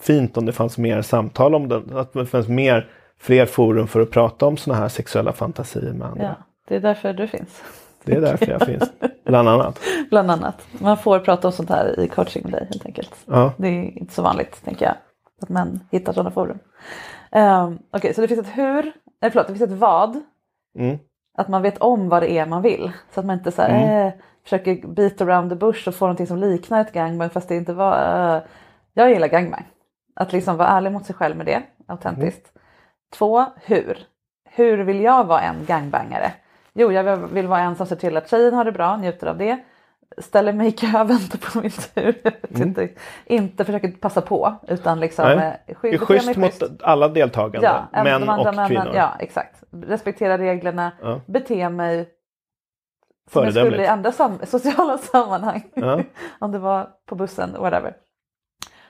fint 0.00 0.36
om 0.36 0.46
det 0.46 0.52
fanns 0.52 0.78
mer 0.78 1.02
samtal 1.02 1.54
om 1.54 1.68
det. 1.68 1.82
Att 1.92 2.12
det 2.12 2.26
fanns 2.26 2.48
mer, 2.48 2.90
fler 3.18 3.46
forum 3.46 3.86
för 3.86 4.00
att 4.00 4.10
prata 4.10 4.46
om 4.46 4.56
sådana 4.56 4.80
här 4.80 4.88
sexuella 4.88 5.32
fantasier 5.32 5.92
med 5.92 6.08
andra. 6.08 6.24
Ja, 6.24 6.36
det 6.68 6.76
är 6.76 6.80
därför 6.80 7.12
du 7.12 7.28
finns. 7.28 7.62
Det 8.04 8.12
är 8.12 8.20
därför 8.20 8.46
jag 8.46 8.66
finns. 8.66 8.92
Bland 9.24 9.48
annat. 9.48 9.80
Bland 10.10 10.30
annat. 10.30 10.66
Man 10.78 10.98
får 10.98 11.18
prata 11.18 11.48
om 11.48 11.52
sånt 11.52 11.70
här 11.70 12.00
i 12.00 12.08
coaching 12.08 12.42
med 12.44 12.52
dig 12.52 12.66
helt 12.70 12.86
enkelt. 12.86 13.14
Ja. 13.26 13.52
Det 13.56 13.68
är 13.68 13.98
inte 13.98 14.14
så 14.14 14.22
vanligt 14.22 14.64
tänker 14.64 14.86
jag. 14.86 14.94
Att 15.42 15.48
män 15.48 15.80
hittar 15.90 16.12
sådana 16.12 16.30
forum. 16.30 16.58
Um, 17.34 17.78
Okej, 17.90 18.14
så 18.14 18.20
det 18.20 18.28
finns 18.28 18.40
ett 18.40 18.58
hur, 18.58 18.92
nej 19.22 19.30
förlåt, 19.30 19.46
det 19.46 19.54
finns 19.54 19.70
ett 19.72 19.78
vad. 19.78 20.20
Mm. 20.78 20.98
Att 21.38 21.48
man 21.48 21.62
vet 21.62 21.78
om 21.78 22.08
vad 22.08 22.22
det 22.22 22.30
är 22.38 22.46
man 22.46 22.62
vill. 22.62 22.92
Så 23.10 23.20
att 23.20 23.26
man 23.26 23.38
inte 23.38 23.52
så 23.52 23.62
här, 23.62 23.68
Mm. 23.70 24.06
eh, 24.06 24.12
försöker 24.42 24.86
beat 24.88 25.20
around 25.20 25.50
the 25.50 25.56
bush 25.56 25.88
och 25.88 25.94
få 25.94 26.04
någonting 26.04 26.26
som 26.26 26.38
liknar 26.38 26.80
ett 26.80 26.92
gangbang 26.92 27.30
fast 27.30 27.48
det 27.48 27.56
inte 27.56 27.72
var. 27.72 28.36
eh, 28.36 28.42
jag 28.94 29.10
gillar 29.10 29.28
gangbang. 29.28 29.64
Att 30.16 30.32
liksom 30.32 30.56
vara 30.56 30.68
ärlig 30.68 30.92
mot 30.92 31.06
sig 31.06 31.14
själv 31.14 31.36
med 31.36 31.46
det, 31.46 31.62
autentiskt. 31.86 32.52
Två, 33.12 33.44
hur? 33.62 33.98
Hur 34.50 34.78
vill 34.78 35.00
jag 35.00 35.24
vara 35.24 35.40
en 35.40 35.64
gangbangare? 35.64 36.32
Jo, 36.74 36.92
jag 36.92 37.04
vill- 37.04 37.26
vill 37.34 37.46
vara 37.46 37.60
en 37.60 37.76
som 37.76 37.86
ser 37.86 37.96
till 37.96 38.16
att 38.16 38.28
tjejen 38.30 38.54
har 38.54 38.64
det 38.64 38.72
bra, 38.72 38.96
njuter 38.96 39.26
av 39.26 39.38
det. 39.38 39.58
Ställer 40.18 40.52
mig 40.52 40.66
i 40.68 40.72
kö, 40.72 40.86
väntar 41.04 41.52
på 41.52 41.60
min 41.60 41.70
tur. 41.70 42.22
Vet 42.48 42.60
inte, 42.60 42.88
inte 43.26 43.64
försöker 43.64 43.88
passa 43.92 44.20
på 44.20 44.54
utan 44.68 45.00
liksom 45.00 45.24
Mm. 45.26 45.38
Nej. 45.38 45.62
eh, 45.66 45.74
sky- 45.74 45.90
Det 45.90 45.96
är 45.96 45.98
bete 45.98 46.34
schysst 46.34 46.36
mot 46.60 46.82
alla 46.82 47.08
deltagande. 47.08 47.66
Ja, 47.92 48.02
män 48.04 48.20
de 48.20 48.28
andra 48.28 48.48
och 48.48 48.54
männen. 48.56 48.68
kvinnor. 48.68 48.92
Ja, 48.94 49.12
exakt. 49.18 49.62
Respektera 49.86 50.38
reglerna, 50.38 50.92
Ja. 51.02 51.20
bete 51.26 51.68
mig 51.68 52.08
som 53.30 53.44
jag 53.44 53.52
skulle 53.54 53.82
i 53.82 53.86
andra 53.86 54.12
sam- 54.12 54.40
sociala 54.46 54.98
sammanhang. 54.98 55.70
Ja. 55.74 56.00
Om 56.38 56.52
det 56.52 56.58
var 56.58 56.90
på 57.06 57.14
bussen, 57.14 57.56
whatever. 57.58 57.96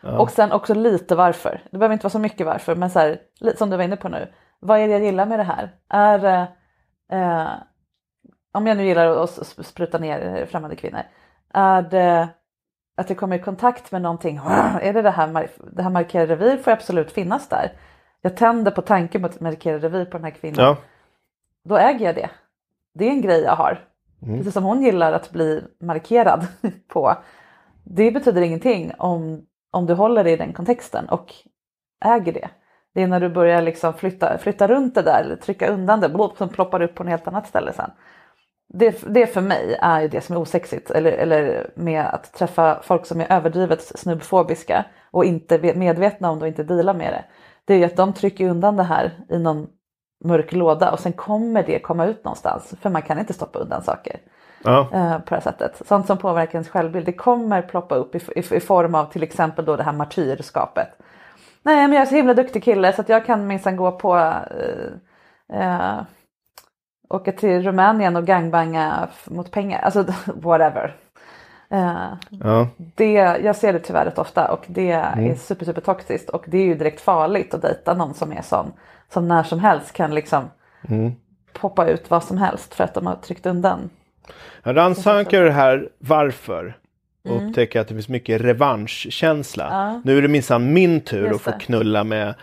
Ja. 0.03 0.19
Och 0.19 0.31
sen 0.31 0.53
också 0.53 0.75
lite 0.75 1.15
varför. 1.15 1.61
Det 1.71 1.79
behöver 1.79 1.93
inte 1.93 2.05
vara 2.05 2.11
så 2.11 2.19
mycket 2.19 2.47
varför, 2.47 2.75
men 2.77 2.91
så 2.91 2.99
här, 2.99 3.19
som 3.57 3.71
du 3.71 3.77
var 3.77 3.85
inne 3.85 3.97
på 3.97 4.09
nu. 4.09 4.33
Vad 4.61 4.79
är 4.79 4.87
det 4.87 4.93
jag 4.93 5.03
gillar 5.05 5.27
med 5.27 5.39
det 5.39 5.43
här? 5.43 5.71
Är 5.89 6.19
det, 6.19 6.49
eh, 7.13 7.49
om 8.55 8.67
jag 8.67 8.77
nu 8.77 8.87
gillar 8.87 9.07
att 9.07 9.31
spruta 9.67 9.99
ner 9.99 10.47
främmande 10.47 10.77
kvinnor. 10.77 11.01
Är 11.53 11.83
det 11.83 12.29
att 12.97 13.09
jag 13.09 13.19
kommer 13.19 13.37
i 13.37 13.43
kontakt 13.43 13.93
med 13.93 14.03
någonting? 14.03 14.37
Är 14.83 14.93
det 14.93 15.03
det 15.03 15.11
här, 15.11 15.49
det 15.73 15.83
här 15.83 15.91
markerade 15.91 16.37
revir 16.37 16.57
får 16.57 16.71
absolut 16.71 17.13
finnas 17.13 17.49
där. 17.49 17.73
Jag 18.21 18.37
tänder 18.37 18.71
på 18.71 18.83
tanken 18.83 19.21
på 19.21 19.27
att 19.27 19.41
markera 19.41 19.79
revir 19.79 20.05
på 20.05 20.17
den 20.17 20.25
här 20.25 20.31
kvinnan. 20.31 20.65
Ja. 20.65 20.77
Då 21.65 21.77
äger 21.77 22.07
jag 22.07 22.15
det. 22.15 22.31
Det 22.95 23.05
är 23.05 23.11
en 23.11 23.23
grej 23.23 23.41
jag 23.43 23.57
har. 23.57 23.85
Mm. 24.23 24.39
Precis 24.39 24.55
som 24.55 24.65
hon 24.65 24.83
gillar 24.83 25.13
att 25.13 25.31
bli 25.31 25.65
markerad 25.81 26.47
på. 26.89 27.17
Det 27.85 28.11
betyder 28.11 28.43
ingenting 28.43 28.93
om, 28.99 29.47
om 29.71 29.87
du 29.87 29.95
håller 29.95 30.25
dig 30.25 30.33
i 30.33 30.37
den 30.37 30.53
kontexten 30.53 31.09
och 31.09 31.35
äger 32.05 32.33
det. 32.33 32.49
Det 32.95 33.03
är 33.03 33.07
när 33.07 33.21
du 33.21 33.29
börjar 33.29 33.63
liksom 33.63 33.95
flytta, 33.95 34.39
flytta 34.39 34.69
runt 34.69 34.95
det 34.95 35.03
där, 35.03 35.21
eller 35.25 35.37
trycka 35.37 35.69
undan 35.69 36.01
det, 36.01 36.31
som 36.37 36.49
ploppar 36.49 36.83
upp 36.83 36.95
på 36.95 37.03
ett 37.03 37.09
helt 37.09 37.29
annat 37.29 37.47
ställe 37.47 37.73
sen. 37.73 37.91
Det, 38.77 39.05
det 39.07 39.27
för 39.27 39.41
mig 39.41 39.77
är 39.81 40.01
ju 40.01 40.09
det 40.09 40.21
som 40.21 40.37
är 40.37 40.41
osexigt, 40.41 40.91
eller, 40.91 41.13
eller 41.13 41.71
med 41.75 42.05
att 42.07 42.33
träffa 42.33 42.81
folk 42.83 43.07
som 43.07 43.21
är 43.21 43.33
överdrivet 43.33 43.83
snubbfobiska 43.83 44.85
och 45.11 45.25
inte 45.25 45.75
medvetna 45.75 46.31
om 46.31 46.39
det 46.39 46.43
och 46.43 46.49
inte 46.49 46.63
dealar 46.63 46.95
med 46.95 47.13
det. 47.13 47.25
Det 47.65 47.75
är 47.75 47.79
ju 47.79 47.85
att 47.85 47.97
de 47.97 48.13
trycker 48.13 48.49
undan 48.49 48.77
det 48.77 48.83
här 48.83 49.13
i 49.31 49.39
någon 49.39 49.67
mörk 50.25 50.53
låda 50.53 50.93
och 50.93 51.01
sen 51.01 51.13
kommer 51.13 51.63
det 51.63 51.79
komma 51.79 52.07
ut 52.07 52.25
någonstans, 52.25 52.75
för 52.81 52.91
man 52.91 53.03
kan 53.03 53.19
inte 53.19 53.33
stoppa 53.33 53.59
undan 53.59 53.83
saker 53.83 54.21
Ja. 54.65 54.81
eh, 54.93 55.19
på 55.19 55.25
det 55.29 55.35
här 55.35 55.41
sättet. 55.41 55.83
Sånt 55.87 56.07
som 56.07 56.19
påverkar 56.19 56.53
ens 56.53 56.69
självbild, 56.69 57.07
det 57.07 57.13
kommer 57.13 57.63
ploppa 57.63 57.95
upp 57.95 58.15
i, 58.15 58.19
i, 58.37 58.57
i 58.57 58.61
form 58.61 58.95
av 58.95 59.05
till 59.05 59.23
exempel 59.23 59.65
då 59.65 59.77
det 59.77 59.83
här 59.83 59.93
martyrskapet. 59.93 60.89
Nej 61.63 61.77
men 61.89 61.93
jag 61.93 62.03
är 62.03 62.07
så 62.07 62.15
himla 62.15 62.35
duktig 62.35 62.65
kille 62.65 62.93
så 62.93 63.01
att 63.01 63.09
jag 63.09 63.27
kan 63.27 63.47
minsann 63.47 63.77
gå 63.77 63.93
på 63.93 64.17
eh, 64.17 65.61
eh, 65.61 66.01
åka 67.09 67.33
till 67.33 67.63
Rumänien 67.63 68.17
och 68.17 68.27
gangbanga 68.27 69.09
mot 69.25 69.51
pengar, 69.51 69.81
alltså 69.83 70.05
whatever. 70.35 70.97
Eh, 71.71 72.13
Ja. 72.31 72.69
det, 72.77 73.13
jag 73.45 73.57
ser 73.57 73.73
det 73.73 73.79
tyvärr 73.79 74.05
rätt 74.05 74.19
ofta 74.19 74.51
och 74.53 74.65
det 74.67 74.91
är 74.91 75.35
super 75.35 75.65
super 75.65 75.81
toxiskt 75.81 76.31
och 76.31 76.45
det 76.47 76.59
är 76.59 76.65
ju 76.65 76.75
direkt 76.75 77.01
farligt 77.01 77.55
att 77.55 77.63
dejta 77.63 77.95
någon 77.95 78.15
som 78.15 78.33
är 78.33 78.43
sån. 78.43 78.73
Som 79.13 79.29
när 79.29 79.43
som 79.43 79.59
helst 79.59 79.93
kan 79.93 80.15
liksom 80.15 80.45
Mm. 80.89 81.13
poppa 81.53 81.87
ut 81.89 82.11
vad 82.11 82.25
som 82.25 82.39
helst 82.39 82.75
för 82.75 82.85
att 82.85 82.95
de 82.95 83.07
har 83.07 83.15
tryckt 83.17 83.47
undan. 83.47 83.91
Rannsakar 84.63 85.43
det 85.43 85.51
här 85.53 85.89
varför. 85.99 86.77
Och 87.25 87.31
Mm. 87.31 87.49
upptäcker 87.49 87.81
att 87.81 87.89
det 87.89 87.95
finns 87.95 88.09
mycket 88.09 88.41
revanschkänsla. 88.41 89.69
Ja. 89.71 90.01
Nu 90.05 90.19
är 90.19 90.23
det 90.23 90.29
minsann 90.29 90.73
min 90.73 91.01
tur 91.01 91.27
Just 91.27 91.35
att 91.49 91.55
få 91.55 91.61
knulla 91.61 92.05
med 92.05 92.35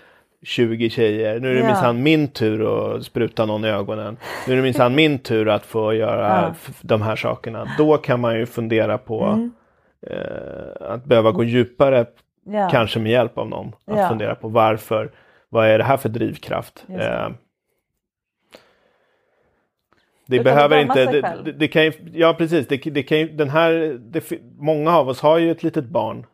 20 0.44 0.90
tjejer. 0.90 1.40
Nu 1.40 1.50
är 1.50 1.54
det 1.54 1.60
Ja. 1.60 1.66
minsann 1.66 2.04
min 2.04 2.28
tur 2.28 2.94
att 2.96 3.04
spruta 3.06 3.46
någon 3.46 3.66
i 3.66 3.68
ögonen. 3.70 4.18
Nu 4.48 4.54
är 4.54 4.58
det 4.58 4.64
minsann 4.64 4.96
min 4.96 5.20
tur 5.20 5.50
att 5.50 5.66
få 5.66 5.94
göra 5.94 6.54
Ja. 6.68 6.72
de 6.82 7.02
här 7.02 7.16
sakerna. 7.16 7.68
Då 7.78 7.98
kan 7.98 8.20
man 8.20 8.36
ju 8.40 8.46
fundera 8.46 8.98
på 8.98 9.24
Mm. 9.24 9.52
eh, 10.08 10.90
att 10.94 11.06
behöva 11.06 11.32
gå 11.32 11.44
djupare. 11.44 12.06
Ja. 12.46 12.70
Kanske 12.72 13.00
med 13.00 13.12
hjälp 13.12 13.38
av 13.38 13.50
någon. 13.50 13.68
Att 13.88 13.98
Ja. 14.00 14.10
fundera 14.10 14.36
på 14.36 14.48
varför. 14.48 15.12
Vad 15.50 15.68
är 15.68 15.78
det 15.78 15.84
här 15.84 15.98
för 15.98 16.10
drivkraft? 16.10 16.86
Eh, 16.90 17.30
det 20.26 20.38
man 20.38 20.44
behöver 20.44 20.78
inte, 20.78 21.06
det, 21.06 21.22
det, 21.46 21.52
det 21.52 21.68
kan 21.68 21.84
ju, 21.84 21.92
ja 22.14 22.34
precis, 22.38 22.68
det, 22.68 22.78
det 22.78 23.04
kan 23.04 23.20
ju, 23.20 23.30
den 23.30 23.50
här, 23.50 24.00
många 24.58 24.98
av 24.98 25.10
oss 25.10 25.22
har 25.22 25.38
ju 25.38 25.52
ett 25.52 25.64
litet 25.64 25.86
barn 25.86 26.26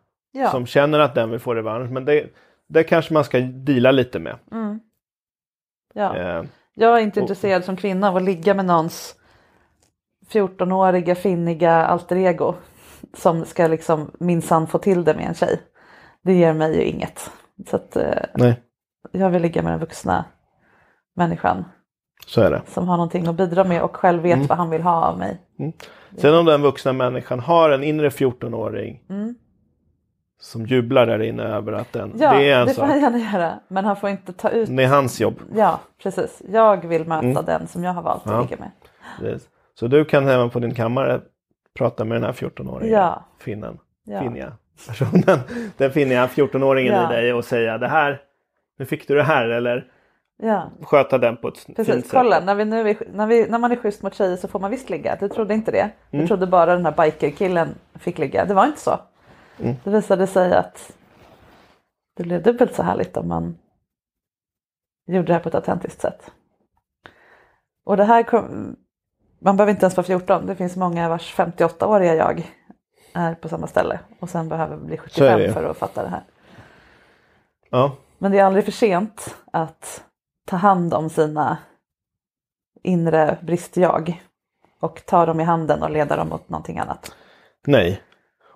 som 0.51 0.66
känner 0.66 0.99
att 0.99 1.16
den 1.16 1.30
vill 1.32 1.39
få 1.39 1.53
revansch, 1.55 1.91
men 1.91 2.05
det, 2.05 2.26
det 2.68 2.84
kanske 2.84 3.13
man 3.13 3.24
ska 3.24 3.39
deala 3.39 3.91
lite 3.91 4.20
med. 4.20 4.36
Mm. 4.51 4.80
Ja. 5.93 6.18
Eh, 6.18 6.43
Jag 6.74 6.97
är 6.97 7.01
inte 7.03 7.20
och- 7.20 7.24
intresserad 7.24 7.63
som 7.63 7.76
kvinna 7.76 8.09
av 8.09 8.15
att 8.15 8.24
ligga 8.24 8.53
med 8.53 8.65
någons 8.65 9.15
14-åriga 10.30 11.15
finniga 11.15 11.72
alter 11.86 12.15
ego 12.15 12.53
som 13.13 13.45
ska 13.45 13.68
liksom 13.68 14.11
minsann 14.20 14.68
få 14.68 14.78
till 14.78 15.03
det 15.03 15.13
med 15.13 15.28
en 15.28 15.34
tjej. 15.34 15.61
Det 16.24 16.34
ger 16.34 16.53
mig 16.53 16.76
ju 16.76 16.84
inget. 16.84 17.32
Så 17.70 17.76
att, 17.76 17.95
eh, 17.95 18.53
jag 19.11 19.30
vill 19.30 19.41
ligga 19.41 19.61
med 19.61 19.72
den 19.72 19.80
vuxna 19.80 20.26
människan 21.15 21.65
så 22.26 22.41
är 22.41 22.51
det. 22.51 22.61
som 22.68 22.88
har 22.88 22.97
någonting 22.97 23.28
att 23.28 23.36
bidra 23.36 23.63
med 23.63 23.82
och 23.82 23.95
själv 23.95 24.22
vet 24.24 24.36
Mm. 24.36 24.47
vad 24.47 24.57
han 24.57 24.70
vill 24.70 24.82
ha 24.82 25.05
av 25.05 25.18
mig. 25.20 25.41
Sen 26.18 26.36
om 26.36 26.45
den 26.45 26.61
vuxna 26.61 26.93
människan 26.93 27.39
har 27.39 27.70
en 27.70 27.84
inre 27.84 28.09
14-åring 28.09 29.03
Mm. 29.09 29.36
Som 30.40 30.66
jublar 30.66 31.06
där 31.08 31.22
inne 31.22 31.44
över 31.44 31.74
att 31.74 31.94
den, 31.94 32.14
Ja, 32.18 32.34
det 32.34 32.50
är 32.52 32.60
en 32.62 32.68
det 32.68 32.74
får 32.74 32.82
han 32.82 32.92
sak. 32.92 33.02
gärna 33.02 33.18
göra. 33.18 33.60
Men 33.68 33.86
han 33.86 33.96
får 33.96 34.10
inte 34.10 34.34
ta 34.34 34.50
ut... 34.50 34.70
Det 34.78 34.84
är 34.84 34.88
hans 34.88 35.20
jobb. 35.22 35.36
Ja, 35.56 35.80
precis. 36.04 36.42
Jag 36.50 36.88
vill 36.88 37.06
möta 37.08 37.26
Mm. 37.28 37.46
den 37.46 37.68
som 37.68 37.84
jag 37.84 37.94
har 37.94 38.02
valt 38.02 38.28
att 38.28 38.34
Ja. 38.34 38.42
ligga 38.42 38.58
med. 38.58 38.72
Precis. 39.20 39.48
Så 39.80 39.88
du 39.88 40.06
kan 40.06 40.26
hemma 40.28 40.50
på 40.50 40.60
din 40.60 40.74
kammare 40.74 41.22
prata 41.78 42.06
med 42.06 42.16
den 42.16 42.24
här 42.24 42.32
14-åriga 42.34 42.98
Ja. 43.00 43.24
finnen. 43.40 43.78
Ja. 44.04 44.22
Finniga 44.22 44.54
personen. 44.88 45.40
Den 45.78 45.92
finniga 45.92 46.28
14-åringen 46.28 46.94
Ja. 46.94 47.14
i 47.14 47.16
dig 47.16 47.34
och 47.34 47.46
säga 47.46 47.78
det 47.78 47.88
här, 47.88 48.22
nu 48.80 48.86
fick 48.86 49.08
du 49.08 49.16
det 49.16 49.24
här 49.24 49.50
eller 49.50 49.86
Ja, 50.44 50.72
sköta 50.82 51.18
den 51.18 51.38
på 51.38 51.48
ett 51.48 51.58
fint 51.58 51.76
precis. 51.78 51.96
sätt. 51.96 52.12
Kolla, 52.12 52.40
när, 52.40 52.56
vi 52.56 52.66
nu 52.66 52.90
är, 52.90 52.98
när, 53.14 53.28
vi, 53.28 53.50
när 53.50 53.60
man 53.60 53.72
är 53.72 53.76
schysst 53.76 54.04
mot 54.04 54.14
tjejer 54.16 54.36
så 54.36 54.48
får 54.48 54.60
man 54.60 54.72
visst 54.72 54.90
ligga. 54.90 55.18
Du 55.20 55.30
trodde 55.30 55.54
inte 55.54 55.72
det. 55.72 55.90
Du 56.12 56.18
Mm. 56.18 56.28
trodde 56.28 56.48
bara 56.48 56.76
den 56.76 56.86
här 56.86 56.94
bikerkillen 57.06 57.70
fick 58.00 58.18
ligga. 58.18 58.46
Det 58.46 58.54
var 58.54 58.66
inte 58.66 58.80
så. 58.80 59.00
Mm. 59.60 59.76
Det 59.84 59.89
visade 59.89 60.28
sig 60.28 60.55
att 60.55 60.97
det 62.16 62.24
blev 62.24 62.43
dubbelt 62.43 62.76
så 62.76 62.84
härligt 62.84 63.18
om 63.18 63.28
man 63.28 63.58
gjorde 65.08 65.28
det 65.28 65.34
här 65.34 65.39
på 65.39 65.49
ett 65.49 65.55
autentiskt 65.55 66.01
sätt. 66.01 66.32
Och 67.86 67.97
det 67.97 68.03
här 68.03 68.24
kom, 68.24 68.76
man 69.39 69.58
behöver 69.58 69.72
inte 69.72 69.86
ens 69.86 69.97
vara 69.97 70.08
14. 70.08 70.45
Det 70.45 70.55
finns 70.55 70.76
många 70.76 71.10
vars 71.10 71.36
58-åriga 71.36 72.16
jag 72.16 72.51
är 73.14 73.36
på 73.36 73.49
samma 73.49 73.68
ställe 73.68 73.99
och 74.20 74.30
sen 74.30 74.49
behöver 74.49 74.78
bli 74.78 74.99
Så 75.08 75.24
är 75.24 75.38
det 75.38 75.38
75 75.38 75.41
ju. 75.41 75.51
för 75.53 75.64
att 75.64 75.78
fatta 75.78 76.03
det 76.03 76.10
här. 76.10 76.24
Ja, 77.70 77.95
Men 78.18 78.32
det 78.32 78.39
är 78.39 78.43
aldrig 78.43 78.66
för 78.66 78.72
sent 78.72 79.36
att 79.51 80.03
ta 80.45 80.55
hand 80.55 80.93
om 80.93 81.10
sina 81.10 81.58
inre 82.84 83.38
bristjag 83.41 84.24
och 84.80 85.05
ta 85.05 85.26
dem 85.26 85.39
i 85.39 85.43
handen 85.43 85.84
och 85.84 85.89
leda 85.89 86.16
dem 86.16 86.30
mot 86.30 86.49
någonting 86.49 86.80
annat. 86.80 87.16
nej. 87.68 88.01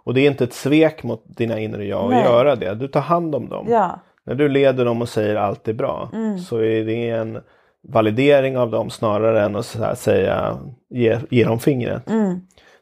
Och 0.03 0.13
det 0.13 0.21
är 0.21 0.27
inte 0.31 0.43
ett 0.43 0.53
svek 0.53 1.03
mot 1.03 1.23
dina 1.37 1.59
inre 1.59 1.85
jag 1.85 2.03
att 2.03 2.09
Nej. 2.09 2.23
göra 2.23 2.55
det. 2.55 2.75
Du 2.75 2.87
tar 2.87 3.01
hand 3.01 3.35
om 3.35 3.49
dem. 3.49 3.65
Ja, 3.69 3.99
När 4.25 4.35
du 4.35 4.49
leder 4.49 4.85
dem 4.85 5.01
och 5.01 5.09
säger 5.09 5.35
allt 5.35 5.67
är 5.67 5.73
bra 5.73 6.09
Mm. 6.13 6.37
så 6.37 6.57
är 6.57 6.85
det 6.85 7.09
en 7.09 7.41
validering 7.87 8.57
av 8.57 8.71
dem 8.71 8.89
snarare 8.89 9.41
än 9.41 9.55
att 9.55 9.65
så 9.65 9.83
här 9.83 9.95
säga 9.95 10.57
ge, 10.89 11.19
ge 11.29 11.43
dem 11.43 11.59
fingret. 11.59 12.09
mm, 12.09 12.39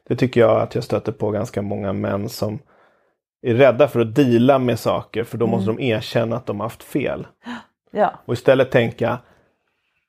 Det 0.08 0.16
tycker 0.16 0.40
jag 0.40 0.60
att 0.60 0.74
jag 0.74 0.84
stöter 0.84 1.12
på 1.12 1.30
ganska 1.30 1.62
många 1.62 1.92
män 1.92 2.28
som 2.28 2.58
är 3.42 3.54
rädda 3.54 3.88
för 3.88 4.00
att 4.00 4.14
deala 4.14 4.58
med 4.58 4.78
saker 4.78 5.24
för 5.24 5.38
då 5.38 5.44
Mm. 5.46 5.56
måste 5.56 5.70
de 5.72 5.80
erkänna 5.80 6.36
att 6.36 6.46
de 6.46 6.60
har 6.60 6.66
haft 6.66 6.82
fel. 6.82 7.26
ja, 7.92 8.12
Och 8.26 8.34
istället 8.34 8.70
tänka 8.70 9.18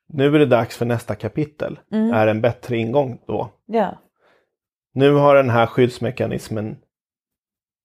nu 0.08 0.34
är 0.34 0.38
det 0.38 0.46
dags 0.46 0.76
för 0.76 0.86
nästa 0.86 1.14
kapitel. 1.14 1.78
Mm. 1.92 2.12
Är 2.14 2.26
en 2.26 2.40
bättre 2.40 2.76
ingång 2.76 3.18
då? 3.26 3.50
ja, 3.66 3.98
Nu 4.94 5.12
har 5.14 5.34
den 5.34 5.50
här 5.50 5.66
skyddsmekanismen 5.66 6.76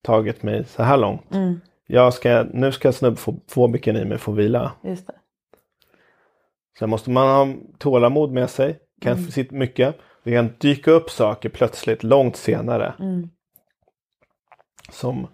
tagit 0.04 0.44
mig 0.44 0.66
så 0.66 0.84
här 0.84 0.98
långt. 0.98 1.34
mm, 1.36 1.60
Jag 1.88 2.14
ska, 2.14 2.46
nu 2.54 2.72
ska 2.72 2.92
snubbfobiken 2.92 3.96
i 3.96 4.06
mig 4.06 4.18
få 4.18 4.32
vila. 4.32 4.72
just 4.84 5.08
det. 5.08 5.14
Sen 6.80 6.90
måste 6.90 7.10
man 7.10 7.28
ha 7.28 7.56
tålamod 7.78 8.32
med 8.32 8.50
sig. 8.50 8.80
Kan 9.02 9.14
Mm. 9.18 9.32
sitta 9.32 9.56
mycket. 9.56 9.96
Det 10.24 10.32
kan 10.32 10.50
dyka 10.60 10.92
upp 10.92 11.10
saker 11.10 11.50
plötsligt 11.50 12.04
långt 12.04 12.36
senare 12.36 12.94
Mm, 13.00 13.30
som 14.92 15.28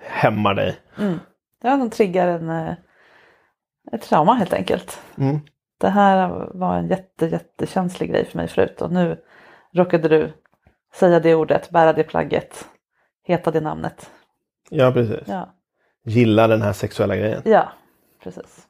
hämmar 0.00 0.54
dig. 0.54 0.78
mm. 0.98 1.18
Ja, 1.62 1.76
de 1.76 1.90
triggar 1.90 2.28
en, 2.28 2.48
eh, 2.50 2.74
ett 3.92 4.02
trauma 4.02 4.34
helt 4.34 4.52
enkelt. 4.52 5.02
Mm. 5.18 5.38
Det 5.80 5.88
här 5.88 6.48
var 6.54 6.76
en 6.76 6.88
jätte, 6.88 7.26
jättekänslig 7.26 8.10
grej 8.10 8.24
för 8.24 8.36
mig 8.38 8.48
förut 8.48 8.82
och 8.82 8.92
nu 8.92 9.20
råkade 9.72 10.08
du 10.08 10.32
säga 10.94 11.20
det 11.20 11.34
ordet, 11.34 11.70
bära 11.70 11.92
det 11.92 12.04
plagget, 12.04 12.68
heta 13.28 13.50
det 13.50 13.60
namnet. 13.60 14.10
Ja, 14.70 14.92
precis. 14.92 15.28
Ja. 15.28 15.48
Gilla 16.04 16.46
den 16.46 16.62
här 16.62 16.72
sexuella 16.72 17.16
grejen. 17.16 17.42
Ja, 17.44 17.68
precis. 18.22 18.66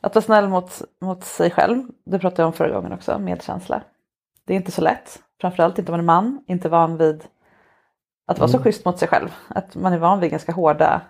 Att 0.00 0.14
vara 0.14 0.22
snäll 0.22 0.48
mot, 0.48 0.82
mot 1.00 1.24
sig 1.24 1.50
själv, 1.50 1.82
det 2.04 2.18
pratade 2.18 2.42
jag 2.42 2.46
om 2.46 2.52
förra 2.52 2.70
gången 2.74 2.92
också, 2.92 3.18
medkänsla. 3.18 3.82
Det 4.44 4.52
är 4.52 4.56
inte 4.56 4.72
så 4.72 4.82
lätt, 4.82 5.22
framförallt 5.40 5.78
inte 5.78 5.92
om 5.92 5.96
man 5.96 6.00
är 6.00 6.22
man, 6.22 6.44
inte 6.46 6.68
van 6.68 6.96
vid 6.96 7.24
att 8.26 8.38
vara 8.38 8.48
så 8.48 8.56
Mm. 8.56 8.64
schysst 8.64 8.84
mot 8.84 8.98
sig 8.98 9.08
själv. 9.08 9.28
Att 9.48 9.74
man 9.76 9.92
är 9.92 9.98
van 9.98 10.20
vid 10.20 10.30
ganska 10.30 10.52
hårda 10.52 11.00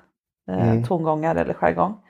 eh, 0.48 0.68
Mm. 0.70 0.84
tongångar 0.84 1.34
eller 1.36 1.54
jargong. 1.54 2.00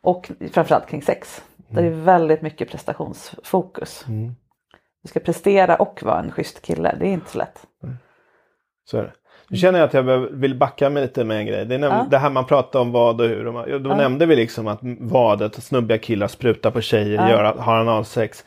Och 0.00 0.30
framförallt 0.52 0.86
kring 0.86 1.02
sex, 1.02 1.44
där 1.68 1.82
det 1.82 1.88
är 1.88 1.92
väldigt 2.04 2.42
mycket 2.42 2.70
prestationsfokus. 2.70 4.04
Mm. 4.08 4.34
Du 5.02 5.08
ska 5.08 5.20
prestera 5.20 5.76
och 5.76 6.02
vara 6.02 6.20
en 6.20 6.30
schysst 6.32 6.62
kille, 6.62 6.96
det 7.00 7.06
är 7.06 7.12
inte 7.12 7.30
så 7.30 7.38
lätt. 7.38 7.66
Så 8.84 8.98
är 8.98 9.02
det. 9.02 9.12
Nu 9.48 9.56
känner 9.56 9.78
jag 9.78 9.86
att 9.86 9.94
jag 9.94 10.02
vill 10.30 10.54
backa 10.54 10.90
mig 10.90 11.02
lite 11.02 11.24
med 11.24 11.36
en 11.38 11.46
grej. 11.46 11.64
Det, 11.66 11.74
är 11.74 11.78
Ja. 11.78 12.06
det 12.10 12.18
här 12.18 12.30
man 12.30 12.44
pratar 12.46 12.80
om 12.80 12.92
vad 12.92 13.20
och 13.20 13.28
hur. 13.28 13.46
Och 13.46 13.80
Då 13.80 13.90
Ja. 13.90 13.96
nämnde 13.96 14.26
vi 14.26 14.36
liksom 14.36 14.66
att 14.68 14.78
vadet, 15.00 15.54
snubbiga 15.54 15.98
killar 15.98 16.28
sprutar 16.28 16.70
på 16.70 16.80
tjejer, 16.80 17.14
Ja. 17.14 17.30
gör, 17.30 17.44
har 17.44 17.76
analsex, 17.80 18.44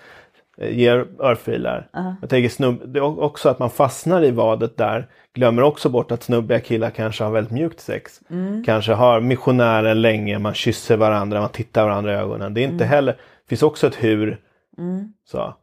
eh, 0.58 0.78
ger 0.78 1.06
örfilar. 1.20 1.88
Ja. 1.94 2.16
Jag 2.22 2.30
tänker 2.30 2.50
snubb, 2.50 2.82
det 2.86 3.00
är 3.00 3.20
också 3.24 3.50
att 3.50 3.60
man 3.60 3.70
fastnar 3.70 4.24
i 4.24 4.32
vadet 4.32 4.78
där. 4.78 5.08
Glömmer 5.34 5.62
också 5.62 5.90
bort 5.90 6.12
att 6.12 6.24
snubbiga 6.24 6.60
killar 6.60 6.90
kanske 6.90 7.24
har 7.24 7.32
väldigt 7.32 7.54
mjukt 7.54 7.80
sex. 7.80 8.22
Mm. 8.30 8.64
Kanske 8.64 8.94
har 8.94 9.22
missionären 9.22 10.02
länge, 10.02 10.40
man 10.40 10.54
kysser 10.54 10.98
varandra, 10.98 11.40
man 11.42 11.50
tittar 11.50 11.84
varandra 11.84 12.14
i 12.14 12.16
ögonen. 12.16 12.54
Det 12.54 12.62
är 12.62 12.66
inte 12.66 12.86
heller, 12.86 13.12
det 13.14 13.50
finns 13.50 13.64
också 13.64 13.88
ett 13.88 14.04
hur. 14.04 14.40
Mm. 14.78 15.14
Så. 15.26 15.54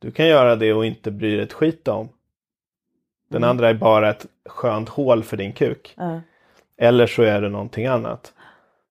Du 0.00 0.10
kan 0.10 0.26
göra 0.26 0.56
det 0.56 0.72
och 0.72 0.86
inte 0.86 1.10
bry 1.10 1.34
dig 1.36 1.44
ett 1.44 1.52
skit 1.52 1.88
om. 1.88 2.08
Den 3.30 3.36
Mm. 3.42 3.50
andra 3.50 3.68
är 3.68 3.74
bara 3.74 4.10
ett 4.10 4.26
skönt 4.46 4.88
hål 4.88 5.22
för 5.22 5.36
din 5.36 5.52
kuk. 5.52 5.94
Ja. 5.96 6.20
Eller 6.80 7.06
så 7.06 7.22
är 7.22 7.40
det 7.40 7.48
någonting 7.48 7.86
annat. 7.86 8.32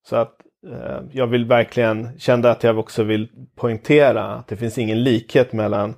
Så 0.09 0.15
att 0.15 0.35
eh, 0.71 0.99
jag 1.11 1.27
vill 1.27 1.45
verkligen, 1.45 2.19
kände 2.19 2.51
att 2.51 2.63
jag 2.63 2.79
också 2.79 3.03
vill 3.03 3.29
poängtera 3.55 4.23
att 4.23 4.47
det 4.47 4.55
finns 4.57 4.77
ingen 4.77 5.03
likhet 5.03 5.53
mellan 5.53 5.95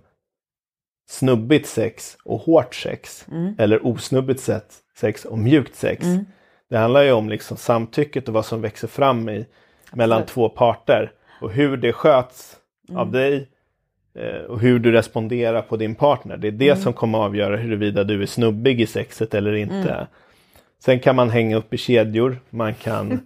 snubbigt 1.09 1.67
sex 1.67 2.17
och 2.25 2.39
hårt 2.39 2.75
sex. 2.75 3.25
Mm. 3.31 3.55
Eller 3.57 3.87
osnubbigt 3.87 4.49
sex, 4.95 5.25
och 5.25 5.37
mjukt 5.39 5.75
sex. 5.75 6.03
Mm. 6.05 6.25
Det 6.69 6.77
handlar 6.77 7.01
ju 7.03 7.11
om 7.11 7.29
liksom 7.29 7.57
samtycket 7.57 8.27
och 8.27 8.33
vad 8.33 8.45
som 8.45 8.61
växer 8.61 8.87
fram 8.87 9.29
i, 9.29 9.45
mellan 9.93 10.17
Absolut. 10.21 10.33
två 10.33 10.49
parter. 10.49 11.11
Och 11.41 11.51
hur 11.51 11.77
det 11.77 11.93
sköts 11.93 12.55
Mm. 12.89 13.01
av 13.01 13.11
dig 13.11 13.35
eh, 13.35 13.41
och 14.47 14.59
hur 14.59 14.79
du 14.79 14.91
responderar 14.91 15.61
på 15.61 15.77
din 15.77 15.95
partner. 15.95 16.37
Det 16.37 16.47
är 16.47 16.51
det 16.51 16.69
Mm. 16.69 16.81
som 16.83 16.93
kommer 16.93 17.17
avgöra 17.17 17.57
huruvida 17.57 18.03
du 18.03 18.21
är 18.21 18.25
snubbig 18.25 18.81
i 18.81 18.85
sexet 18.85 19.33
eller 19.33 19.53
inte. 19.53 20.07
Sen 20.79 20.99
kan 20.99 21.15
man 21.15 21.29
hänga 21.29 21.55
upp 21.57 21.73
i 21.73 21.77
kedjor, 21.77 22.39
man 22.49 22.73
kan 22.73 23.19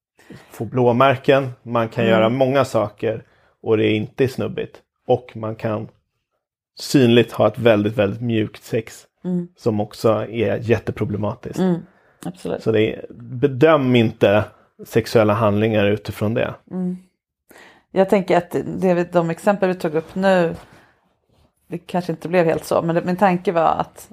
få 0.50 0.64
blåmärken, 0.64 1.48
man 1.62 1.88
kan 1.88 2.04
Mm. 2.04 2.16
göra 2.16 2.28
många 2.28 2.64
saker 2.64 3.22
och 3.62 3.76
det 3.76 3.86
är 3.86 3.94
inte 3.94 4.28
snubbigt. 4.28 4.76
Och 5.06 5.32
man 5.36 5.54
kan 5.54 5.88
synligt 6.80 7.32
ha 7.32 7.46
ett 7.46 7.58
väldigt, 7.58 7.96
väldigt 7.96 8.20
mjukt 8.20 8.62
sex 8.64 9.06
Mm. 9.24 9.48
som 9.56 9.80
också 9.80 10.08
är 10.30 10.56
jätteproblematiskt. 10.70 11.58
Mm. 11.58 11.80
Absolut. 12.24 12.62
Så 12.62 12.72
det 12.72 12.82
är, 12.94 13.06
bedöm 13.18 13.96
inte 13.96 14.44
sexuella 14.86 15.32
handlingar 15.34 15.86
utifrån 15.86 16.34
det. 16.34 16.54
Jag 17.90 18.08
tänker 18.08 18.36
att 18.36 18.56
det, 18.64 19.12
de 19.12 19.30
exempel 19.30 19.68
vi 19.68 19.74
tog 19.74 19.94
upp 19.94 20.14
nu, 20.14 20.54
det 21.66 21.78
kanske 21.78 22.12
inte 22.12 22.28
blev 22.28 22.44
helt 22.46 22.64
så, 22.64 22.82
men 22.82 22.94
det, 22.94 23.04
min 23.04 23.16
tanke 23.16 23.52
var 23.52 23.68
att 23.68 24.10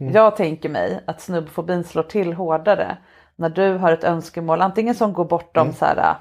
Mm. 0.00 0.12
jag 0.12 0.36
tänker 0.36 0.68
mig 0.68 1.00
att 1.06 1.20
snubbfobin 1.20 1.84
slår 1.84 2.02
till 2.02 2.32
hårdare 2.32 2.96
när 3.36 3.48
du 3.48 3.72
har 3.76 3.92
ett 3.92 4.04
önskemål, 4.04 4.62
antingen 4.62 4.94
som 4.94 5.12
går 5.12 5.24
bortom 5.24 5.62
Mm. 5.62 5.74
så 5.74 5.84
här 5.84 5.96
äh, 5.96 6.14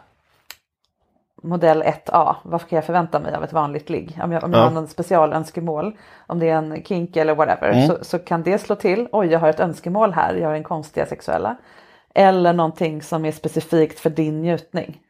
modell 1.43 1.83
1A, 1.83 2.35
vad 2.43 2.67
kan 2.69 2.75
jag 2.75 2.85
förvänta 2.85 3.19
mig 3.19 3.35
av 3.35 3.43
ett 3.43 3.53
vanligt 3.53 3.89
ligg? 3.89 4.19
Om 4.23 4.31
jag, 4.31 4.43
om 4.43 4.51
jag 4.53 4.59
Ja. 4.61 4.63
har 4.65 4.71
någon 4.71 4.87
specialönskemål, 4.87 5.97
om 6.27 6.39
det 6.39 6.49
är 6.49 6.55
en 6.57 6.83
kink 6.83 7.15
eller 7.17 7.35
whatever, 7.35 7.71
Mm. 7.71 7.87
så, 7.87 7.97
så 8.03 8.19
kan 8.19 8.43
det 8.43 8.57
slå 8.57 8.75
till, 8.75 9.07
oj 9.11 9.27
jag 9.27 9.39
har 9.39 9.49
ett 9.49 9.59
önskemål 9.59 10.13
här, 10.13 10.35
jag 10.35 10.47
har 10.47 10.55
en 10.55 10.63
konstiga 10.63 11.05
sexuella. 11.05 11.55
Eller 12.13 12.53
någonting 12.53 13.01
som 13.01 13.25
är 13.25 13.31
specifikt 13.31 13.99
för 13.99 14.09
din 14.09 14.41
njutning. 14.41 15.01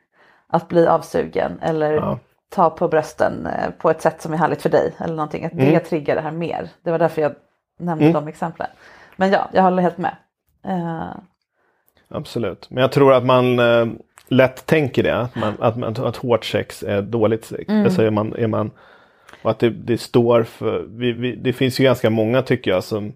Att 0.47 0.67
bli 0.67 0.87
avsugen 0.87 1.59
eller 1.61 1.93
Ja. 1.93 2.19
ta 2.49 2.69
på 2.69 2.87
brösten 2.87 3.45
eh, 3.45 3.69
på 3.77 3.89
ett 3.89 4.01
sätt 4.01 4.21
som 4.21 4.33
är 4.33 4.37
härligt 4.37 4.61
för 4.61 4.69
dig. 4.69 4.91
Eller 4.97 5.15
någonting. 5.15 5.45
Att 5.45 5.51
det 5.57 5.67
Mm. 5.67 5.83
triggar 5.83 6.15
det 6.15 6.21
här 6.21 6.31
mer. 6.31 6.69
Det 6.83 6.91
var 6.91 6.99
därför 6.99 7.21
jag 7.21 7.35
nämnde 7.79 8.05
Mm. 8.05 8.13
de 8.13 8.27
exemplen. 8.27 8.67
Men 9.15 9.31
ja, 9.31 9.49
jag 9.53 9.63
håller 9.63 9.81
helt 9.83 9.97
med. 9.97 10.15
Eh, 10.65 11.09
Absolut. 12.09 12.69
Men 12.69 12.81
jag 12.81 12.91
tror 12.91 13.13
att 13.13 13.25
man 13.25 13.59
eh, 13.59 13.85
lätt 14.27 14.65
tänker 14.65 15.03
det. 15.03 15.17
Att, 15.17 15.35
man, 15.35 15.53
att, 15.59 15.77
man, 15.77 15.95
att 15.97 16.17
hårt 16.17 16.45
sex 16.45 16.83
är 16.83 17.01
dåligt 17.01 17.45
sex. 17.45 17.69
Mm. 17.69 17.83
Alltså 17.85 18.01
är 18.03 18.09
man, 18.11 18.33
är 18.35 18.47
man, 18.47 18.71
och 19.43 19.51
att 19.51 19.59
det, 19.59 19.69
det 19.69 19.97
står 19.97 20.43
för... 20.43 20.85
Vi, 20.89 21.11
vi, 21.11 21.35
det 21.35 21.53
finns 21.53 21.79
ju 21.79 21.83
ganska 21.83 22.09
många 22.09 22.41
tycker 22.41 22.71
jag 22.71 22.83
som 22.83 23.13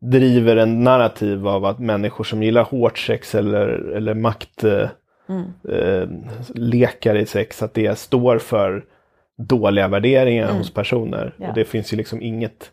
driver 0.00 0.56
en 0.56 0.84
narrativ 0.84 1.48
av 1.48 1.64
att 1.64 1.78
människor 1.78 2.24
som 2.24 2.42
gillar 2.42 2.64
hårt 2.64 2.98
sex 2.98 3.34
eller, 3.34 3.68
eller 3.96 4.14
makt 4.14 4.64
mm. 5.28 5.44
eh, 5.68 6.08
lekar 6.54 7.14
i 7.14 7.26
sex, 7.26 7.62
att 7.62 7.74
det 7.74 7.98
står 7.98 8.38
för 8.38 8.84
dåliga 9.36 9.88
värderingar 9.88 10.44
Mm. 10.44 10.56
hos 10.56 10.74
personer. 10.74 11.34
Ja. 11.36 11.48
Och 11.48 11.54
det 11.54 11.64
finns 11.64 11.92
ju 11.92 11.96
liksom 11.96 12.22
inget... 12.22 12.70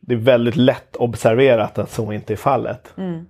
Det 0.00 0.14
är 0.14 0.18
väldigt 0.18 0.56
lätt 0.56 0.96
observerat 0.96 1.78
att 1.78 1.90
så 1.90 2.12
inte 2.12 2.32
är 2.34 2.36
fallet. 2.36 2.92
Mm. 2.96 3.26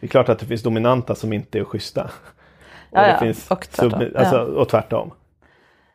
Det 0.00 0.06
är 0.06 0.08
klart 0.08 0.28
att 0.28 0.38
det 0.38 0.46
finns 0.46 0.62
dominanta 0.62 1.14
som 1.14 1.32
inte 1.32 1.58
är 1.58 1.64
schyssta. 1.64 2.04
Och 2.04 2.10
Ja, 2.90 3.00
det 3.02 3.08
ja, 3.10 3.18
finns 3.18 3.50
och 3.50 3.60
tvärtom. 3.70 4.00
submi- 4.00 4.16
alltså, 4.18 4.38
och 4.38 4.68
tvärtom. 4.68 5.10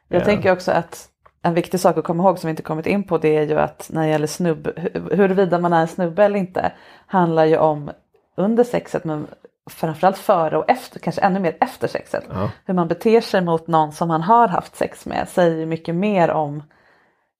Jag 0.07 0.21
Eh, 0.21 0.25
tänker 0.25 0.51
också 0.51 0.71
att 0.71 1.09
en 1.41 1.53
viktig 1.53 1.79
sak 1.79 1.97
att 1.97 2.03
komma 2.03 2.23
ihåg 2.23 2.39
som 2.39 2.47
vi 2.47 2.49
inte 2.49 2.61
kommit 2.63 2.85
in 2.87 3.03
på 3.03 3.17
det 3.17 3.37
är 3.37 3.43
ju 3.47 3.59
att 3.59 3.89
när 3.93 4.01
det 4.03 4.07
gäller 4.09 4.27
snubb, 4.27 4.67
hu- 4.67 5.15
huruvida 5.15 5.59
man 5.59 5.73
är 5.73 5.85
snubbe 5.87 6.23
eller 6.23 6.39
inte 6.39 6.71
handlar 7.07 7.45
ju 7.45 7.57
om 7.57 7.91
under 8.37 8.63
sexet 8.63 9.03
men 9.03 9.27
framförallt 9.69 10.17
före 10.17 10.57
och 10.57 10.69
efter, 10.69 10.99
kanske 10.99 11.21
ännu 11.21 11.39
mer 11.39 11.57
efter 11.59 11.87
sexet. 11.87 12.23
Ja. 12.29 12.49
Hur 12.65 12.73
man 12.73 12.87
beter 12.87 13.21
sig 13.21 13.41
mot 13.41 13.67
någon 13.67 13.91
som 13.91 14.07
man 14.07 14.21
har 14.21 14.47
haft 14.47 14.75
sex 14.75 15.05
med 15.05 15.29
säger 15.29 15.65
mycket 15.65 15.95
mer 15.95 16.31
om 16.31 16.63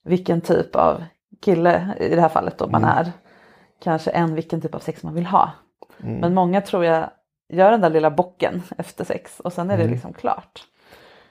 vilken 0.05 0.41
typ 0.41 0.75
av 0.75 1.03
kille 1.41 1.93
i 1.99 2.15
det 2.15 2.21
här 2.21 2.29
fallet 2.29 2.57
då 2.57 2.67
man 2.67 2.83
är. 2.83 3.11
Kanske 3.83 4.11
än 4.11 4.35
vilken 4.35 4.61
typ 4.61 4.75
av 4.75 4.79
sex 4.79 5.03
man 5.03 5.13
vill 5.13 5.25
ha. 5.25 5.51
Men 5.97 6.33
många 6.33 6.61
tror 6.61 6.85
jag 6.85 7.09
gör 7.49 7.71
den 7.71 7.81
där 7.81 7.89
lilla 7.89 8.11
bocken 8.11 8.63
efter 8.77 9.05
sex 9.05 9.39
och 9.39 9.53
sen 9.53 9.71
är 9.71 9.77
det 9.77 9.87
liksom 9.87 10.13
klart. 10.13 10.63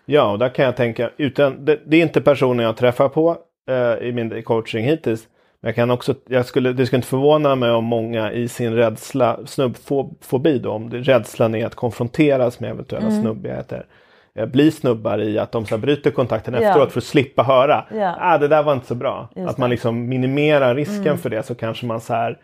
Ja, 0.05 0.31
och 0.31 0.39
där 0.39 0.49
kan 0.49 0.65
jag 0.65 0.77
tänka, 0.77 1.11
utan, 1.17 1.65
det, 1.65 1.81
det 1.87 1.97
är 1.97 2.03
inte 2.03 2.21
personer 2.21 2.65
jag 2.65 2.77
träffar 2.77 3.09
på 3.09 3.37
eh, 3.69 4.09
i 4.09 4.13
min 4.13 4.43
coaching 4.43 4.85
hittills. 4.85 5.29
Jag 5.65 5.75
kan 5.75 5.91
också, 5.91 6.15
jag 6.29 6.47
skulle, 6.47 6.73
det 6.73 6.87
skulle 6.87 6.99
inte 6.99 7.09
förvåna 7.09 7.55
mig 7.55 7.71
om 7.71 7.85
många 7.85 8.33
i 8.33 8.49
sin 8.49 8.75
rädsla, 8.75 9.39
snubbfobi 9.47 10.59
då, 10.59 10.73
om 10.73 10.91
det, 10.91 10.99
rädslan 10.99 11.55
är 11.55 11.67
att 11.67 11.75
konfronteras 11.75 12.61
med 12.61 12.71
eventuella 12.71 13.07
Mm. 13.07 13.21
snubbigheter. 13.23 13.87
Eh, 14.35 14.47
blir 14.47 14.71
snubbar 14.71 15.19
i 15.23 15.39
att 15.39 15.53
de 15.53 15.67
så 15.67 15.79
bryter 15.79 16.11
kontakten 16.11 16.55
Ja. 16.55 16.61
efteråt 16.61 16.93
för 16.93 17.01
att 17.01 17.05
slippa 17.05 17.43
höra. 17.43 17.85
Ja. 17.95 18.17
Ah, 18.21 18.39
det 18.39 18.49
där 18.49 18.63
var 18.63 18.73
inte 18.73 18.87
så 18.87 18.95
bra. 18.95 19.29
Just 19.37 19.49
att 19.51 19.59
man 19.59 19.71
liksom 19.71 20.09
minimerar 20.09 20.75
risken 20.75 21.19
för 21.19 21.31
det 21.31 21.43
så 21.43 21.55
kanske 21.55 21.87
man 21.87 22.01
så 22.01 22.15
här 22.15 22.39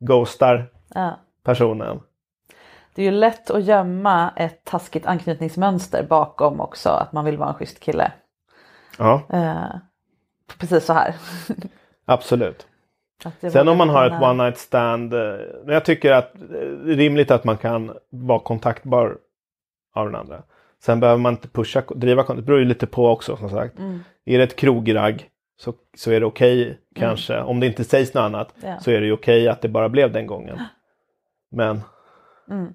ghostar 0.00 0.66
Ja. 0.94 1.18
personen. 1.44 2.00
Det 2.94 3.02
är 3.02 3.06
ju 3.06 3.10
lätt 3.18 3.50
att 3.50 3.64
gömma 3.64 4.30
ett 4.36 4.64
taskigt 4.64 5.06
anknytningsmönster 5.06 6.06
bakom 6.08 6.60
också 6.60 6.88
att 6.88 7.12
man 7.12 7.24
vill 7.24 7.36
vara 7.38 7.48
en 7.48 7.54
schysst 7.54 7.80
kille. 7.80 8.12
Ja, 8.98 9.22
Eh, 9.32 9.76
precis 10.58 10.84
så 10.84 10.92
här. 10.92 11.14
absolut. 12.12 12.66
Sen 13.52 13.68
om 13.68 13.78
man 13.78 13.88
har 13.88 14.06
ett 14.06 14.22
one 14.22 14.44
night 14.44 14.58
stand. 14.58 15.14
eh, 15.14 15.20
Jag 15.66 15.84
tycker 15.84 16.12
att 16.12 16.32
det 16.50 16.58
är 16.92 16.96
rimligt 16.96 17.30
att 17.30 17.44
man 17.44 17.56
kan 17.56 17.92
vara 18.10 18.38
kontaktbar 18.38 19.18
av 19.94 20.06
den 20.06 20.14
andra. 20.20 20.42
Sen 20.82 21.00
behöver 21.00 21.18
man 21.20 21.32
inte 21.32 21.48
pusha, 21.48 21.82
driva. 21.94 22.34
Det 22.34 22.42
beror 22.42 22.58
ju 22.58 22.64
lite 22.64 22.86
på 22.86 23.08
också 23.08 23.36
som 23.36 23.50
sagt. 23.50 23.78
Mm. 23.78 23.98
Är 24.24 24.38
det 24.38 24.44
ett 24.44 24.56
krogragg 24.56 25.28
så, 25.56 25.74
så 25.96 26.10
är 26.10 26.20
det 26.20 26.26
okej 26.26 26.78
kanske. 26.94 27.40
Om 27.40 27.60
det 27.60 27.66
inte 27.66 27.84
sägs 27.84 28.14
något 28.14 28.20
annat 28.22 28.54
Ja. 28.62 28.80
så 28.80 28.90
är 28.90 29.00
det 29.00 29.06
ju 29.06 29.12
okej 29.12 29.48
att 29.48 29.60
det 29.60 29.68
bara 29.68 29.88
blev 29.88 30.12
den 30.12 30.26
gången. 30.26 30.58
Men 31.50 31.80
Mm. 32.50 32.72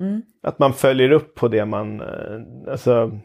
Mm. 0.00 0.22
att 0.42 0.58
man 0.58 0.72
följer 0.72 1.10
upp 1.12 1.34
på 1.34 1.48
det 1.48 1.64
man, 1.64 2.00
eh, 2.00 2.70
alltså 2.72 3.18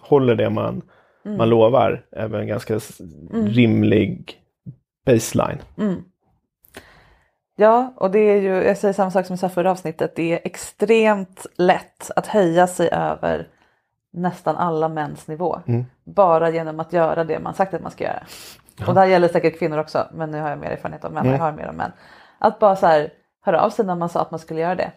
håller 0.00 0.34
det 0.34 0.50
man, 0.50 0.82
Mm. 1.28 1.38
man 1.38 1.48
lovar. 1.48 2.06
Är 2.12 2.28
väl 2.28 2.40
en 2.40 2.46
ganska 2.46 2.74
s- 2.76 3.00
rimlig 3.32 4.34
baseline. 5.06 5.58
Mm. 5.78 6.02
Ja, 7.56 7.92
och 7.96 8.10
det 8.10 8.18
är 8.18 8.36
ju, 8.40 8.48
jag 8.62 8.76
säger 8.78 8.94
samma 8.94 9.10
sak 9.10 9.26
som 9.26 9.32
jag 9.32 9.40
sa 9.40 9.48
förra 9.48 9.70
avsnittet, 9.70 10.16
det 10.16 10.32
är 10.32 10.40
extremt 10.44 11.46
lätt 11.56 12.10
att 12.16 12.26
höja 12.26 12.66
sig 12.66 12.88
över 12.92 13.48
nästan 14.12 14.56
alla 14.56 14.88
mäns 14.88 15.28
nivå. 15.28 15.60
Mm. 15.66 15.84
Bara 16.04 16.50
genom 16.50 16.80
att 16.80 16.92
göra 16.92 17.24
det 17.24 17.38
man 17.38 17.54
sagt 17.54 17.74
att 17.74 17.82
man 17.82 17.90
ska 17.92 18.04
göra. 18.04 18.22
Och 18.86 18.94
det 18.94 19.00
här 19.00 19.06
gäller 19.06 19.28
säkert 19.28 19.58
kvinnor 19.58 19.78
också, 19.78 20.06
men 20.14 20.30
nu 20.30 20.40
har 20.40 20.48
jag 20.50 20.58
mer 20.58 20.70
erfarenhet 20.70 21.04
av 21.04 21.12
män 21.12 21.26
Mm. 21.26 21.34
jag 21.38 21.44
har 21.44 21.52
mer 21.52 21.68
om 21.68 21.76
män. 21.76 21.92
Att 22.38 22.58
bara 22.58 22.76
så 22.76 22.86
här 22.86 23.10
höra 23.44 23.60
av 23.60 23.70
sig 23.70 23.86
när 23.86 23.94
man 23.94 24.08
sa 24.08 24.20
att 24.20 24.30
man 24.30 24.40
skulle 24.40 24.60
göra 24.60 24.74
det. 24.74 24.92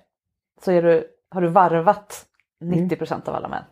Så 0.66 0.72
är 0.72 0.82
du, 0.84 1.08
har 1.32 1.42
du 1.42 1.48
varvat 1.48 2.26
90% 2.64 3.28
av 3.30 3.36
alla 3.36 3.48
män. 3.48 3.64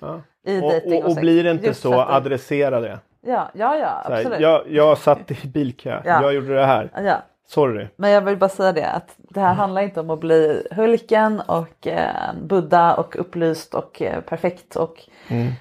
Ja. 0.00 0.20
I 0.46 0.58
Och, 0.58 0.62
dating 0.72 1.02
och, 1.02 1.08
och 1.08 1.12
sex. 1.12 1.20
blir 1.20 1.44
det 1.44 1.50
inte 1.50 1.66
Just 1.66 1.80
så, 1.82 2.00
att 2.00 2.08
adressera 2.10 2.80
det. 2.80 2.98
Ja, 3.26 3.50
ja, 3.54 3.76
ja 3.76 4.02
här, 4.04 4.18
absolut. 4.18 4.40
jag, 4.40 4.62
jag 4.68 4.98
satt 4.98 5.30
i 5.30 5.48
bilkö, 5.48 6.02
Ja. 6.04 6.22
jag 6.22 6.34
gjorde 6.34 6.54
det 6.54 6.66
här. 6.66 6.90
Ja. 7.04 7.16
Sorry. 7.46 7.88
Men 7.96 8.10
jag 8.10 8.20
vill 8.20 8.36
bara 8.36 8.50
säga 8.50 8.72
det 8.72 8.86
att 8.90 9.14
det 9.18 9.40
här 9.40 9.54
handlar 9.54 9.82
inte 9.82 10.00
om 10.00 10.10
att 10.10 10.20
bli 10.20 10.66
Hulken 10.70 11.40
och 11.40 11.86
eh, 11.86 12.34
Buddha 12.42 12.94
och 12.94 13.16
upplyst 13.20 13.74
och 13.74 14.02
eh, 14.02 14.20
perfekt 14.20 14.76
och 14.76 15.08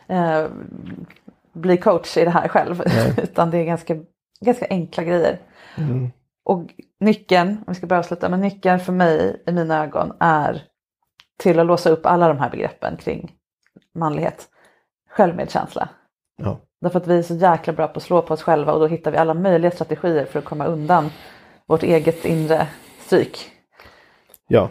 eh, 0.08 0.46
bli 1.54 1.78
coach 1.78 2.18
i 2.18 2.24
det 2.26 2.30
här 2.30 2.48
själv. 2.48 2.82
Utan 3.24 3.52
det 3.52 3.58
är 3.58 3.64
ganska, 3.66 3.96
ganska 4.46 4.68
enkla 4.70 5.04
grejer. 5.04 5.38
Och 6.46 6.62
nyckeln, 7.00 7.50
om 7.50 7.64
vi 7.68 7.76
ska 7.76 7.88
börja 7.88 8.00
avsluta, 8.00 8.30
men 8.30 8.42
nyckeln 8.42 8.80
för 8.80 8.94
mig 8.94 9.44
i 9.48 9.52
mina 9.52 9.84
ögon 9.84 10.14
är 10.20 10.62
till 11.38 11.60
att 11.60 11.66
låsa 11.66 11.90
upp 11.90 12.06
alla 12.06 12.28
de 12.28 12.38
här 12.40 12.50
begreppen 12.50 12.98
kring 12.98 13.32
manlighet. 13.96 14.48
Självmedkänsla. 15.10 15.90
Ja. 16.38 16.60
Därför 16.82 17.00
att 17.00 17.08
vi 17.08 17.18
är 17.18 17.24
så 17.24 17.36
jäkla 17.36 17.74
bra 17.74 17.88
på 17.88 17.98
att 17.98 18.04
slå 18.04 18.22
på 18.22 18.34
oss 18.34 18.44
själva 18.44 18.74
och 18.74 18.80
då 18.80 18.88
hittar 18.88 19.12
vi 19.12 19.18
alla 19.18 19.34
möjliga 19.34 19.72
strategier 19.72 20.26
för 20.26 20.40
att 20.40 20.46
komma 20.46 20.66
undan 20.66 21.10
vårt 21.66 21.84
eget 21.84 22.26
inre 22.26 22.68
stryk. 23.00 23.52
ja. 24.48 24.70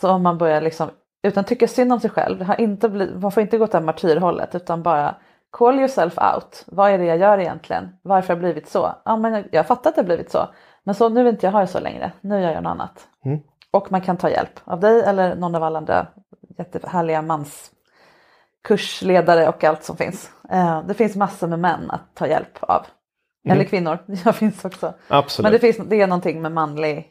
Så 0.00 0.10
om 0.10 0.22
man 0.22 0.38
börjar 0.38 0.60
liksom, 0.60 0.90
utan 1.22 1.44
tycka 1.44 1.68
synd 1.68 1.92
om 1.92 2.00
sig 2.00 2.10
själv, 2.10 2.42
har 2.42 2.60
inte 2.60 2.88
blivit, 2.88 3.22
man 3.22 3.32
får 3.32 3.40
inte 3.40 3.58
gå 3.58 3.64
åt 3.64 3.72
det 3.72 3.80
martyrhållet 3.80 4.54
utan 4.54 4.82
bara 4.82 5.14
call 5.50 5.78
yourself 5.78 6.18
out. 6.18 6.64
Vad 6.66 6.90
är 6.90 6.98
det 6.98 7.04
jag 7.04 7.18
gör 7.18 7.38
egentligen? 7.38 7.88
Varför 8.02 8.28
har 8.28 8.34
det 8.34 8.40
blivit 8.40 8.68
så? 8.68 8.94
Ja, 9.04 9.16
men 9.16 9.32
jag, 9.32 9.44
jag 9.52 9.66
fattar 9.66 9.90
att 9.90 9.96
det 9.96 10.02
har 10.02 10.06
blivit 10.06 10.30
så. 10.30 10.48
Men 10.84 10.94
så 10.94 11.08
nu 11.08 11.22
vill 11.22 11.34
inte 11.34 11.46
jag 11.46 11.52
ha 11.52 11.60
det 11.60 11.66
så 11.66 11.80
längre. 11.80 12.12
Nu 12.20 12.40
gör 12.40 12.52
jag 12.52 12.62
något 12.62 12.70
annat. 12.70 13.08
Mm. 13.24 13.40
Och 13.70 13.92
man 13.92 14.00
kan 14.00 14.16
ta 14.16 14.30
hjälp 14.30 14.60
av 14.64 14.80
dig 14.80 15.02
eller 15.02 15.36
någon 15.36 15.54
av 15.54 15.62
alla 15.62 15.78
andra 15.78 16.06
jättehärliga 16.58 17.22
mans 17.22 17.70
kursledare 18.64 19.48
och 19.48 19.64
allt 19.64 19.84
som 19.84 19.96
finns. 19.96 20.30
Eh, 20.50 20.82
det 20.86 20.94
finns 20.94 21.16
massor 21.16 21.46
med 21.48 21.58
män 21.58 21.90
att 21.90 22.14
ta 22.14 22.26
hjälp 22.26 22.58
av. 22.60 22.86
Eller 23.48 23.64
kvinnor, 23.64 23.98
jag 24.24 24.36
finns 24.36 24.64
också. 24.64 24.94
Absolut. 25.08 25.42
Men 25.44 25.52
det, 25.52 25.58
finns, 25.58 25.88
det 25.88 26.00
är 26.00 26.06
någonting 26.06 26.42
med 26.42 26.52
manlig... 26.52 27.06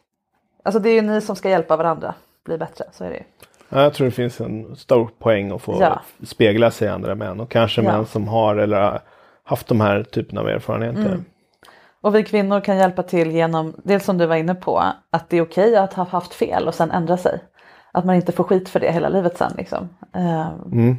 Alltså 0.64 0.80
det 0.80 0.90
är 0.90 0.94
ju 0.94 1.02
ni 1.02 1.22
som 1.22 1.36
ska 1.36 1.50
hjälpa 1.50 1.78
varandra 1.78 2.14
bli 2.46 2.58
bättre, 2.58 2.86
så 2.92 3.04
är 3.04 3.10
det 3.10 3.16
ju. 3.16 3.24
Ja, 3.70 3.82
jag 3.82 3.94
tror 3.94 4.06
det 4.06 4.12
finns 4.12 4.42
en 4.42 4.76
stor 4.76 5.10
poäng 5.20 5.52
att 5.52 5.62
få 5.62 5.78
Ja. 5.82 6.02
spegla 6.24 6.72
sig 6.72 6.88
i 6.88 6.92
andra 6.92 7.16
män. 7.16 7.40
Och 7.40 7.52
kanske 7.52 7.82
Ja. 7.82 7.92
män 7.92 8.06
som 8.06 8.28
har 8.28 8.56
eller 8.56 8.82
har 8.82 9.02
haft 9.44 9.68
de 9.68 9.82
här 9.82 10.04
typen 10.04 10.38
av 10.38 10.48
erfarenheter. 10.48 11.06
Mm. 11.06 11.26
Och 12.02 12.16
vi 12.16 12.24
kvinnor 12.24 12.60
kan 12.62 12.78
hjälpa 12.78 13.04
till 13.04 13.32
genom, 13.32 13.74
dels 13.84 14.06
som 14.06 14.18
du 14.18 14.26
var 14.26 14.36
inne 14.36 14.56
på, 14.56 14.84
att 15.10 15.30
det 15.30 15.38
är 15.38 15.42
okej 15.42 15.76
att 15.76 15.94
ha 15.94 16.04
haft 16.04 16.34
fel 16.34 16.68
och 16.68 16.74
sen 16.76 16.92
ändra 16.92 17.18
sig. 17.18 17.40
Att 17.92 18.06
man 18.06 18.16
inte 18.16 18.32
får 18.32 18.44
skit 18.44 18.70
för 18.70 18.80
det 18.80 18.92
hela 18.92 19.10
livet 19.10 19.38
sen. 19.38 19.52
Liksom. 19.58 19.90
Eh, 20.16 20.48
Mm. 20.72 20.98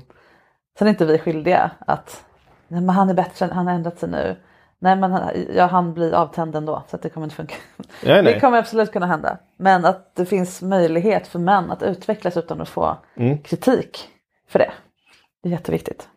Sen 0.79 0.87
är 0.87 0.91
inte 0.91 1.05
vi 1.05 1.19
skyldiga 1.19 1.71
att 1.79 2.25
nej, 2.69 2.81
men 2.81 2.89
han 2.95 3.11
är 3.11 3.15
bättre, 3.15 3.47
han 3.53 3.67
har 3.67 3.75
ändrat 3.75 3.99
sig 3.99 4.09
nu. 4.09 4.37
Nej 4.79 4.97
men 4.97 5.13
han- 5.13 5.31
ja, 5.55 5.67
han 5.67 5.95
blir 5.95 6.15
avtänd 6.15 6.57
ändå 6.57 6.83
så 6.89 6.97
att 6.97 7.03
det 7.03 7.09
kommer 7.11 7.27
inte 7.27 7.37
funka. 7.37 7.55
Nej. 8.05 8.23
Det 8.23 8.41
kommer 8.41 8.59
absolut 8.59 8.93
kunna 8.93 9.07
hända. 9.07 9.39
Men 9.57 9.85
att 9.85 10.15
det 10.15 10.27
finns 10.27 10.63
möjlighet 10.63 11.27
för 11.27 11.39
män 11.39 11.71
att 11.71 11.83
utvecklas 11.83 12.37
utan 12.37 12.61
att 12.61 12.69
få 12.69 12.97
Mm. 13.15 13.39
kritik 13.43 14.09
för 14.49 14.59
det. 14.59 14.73
Det 15.43 15.49
är 15.49 15.53
jätteviktigt. 15.53 16.09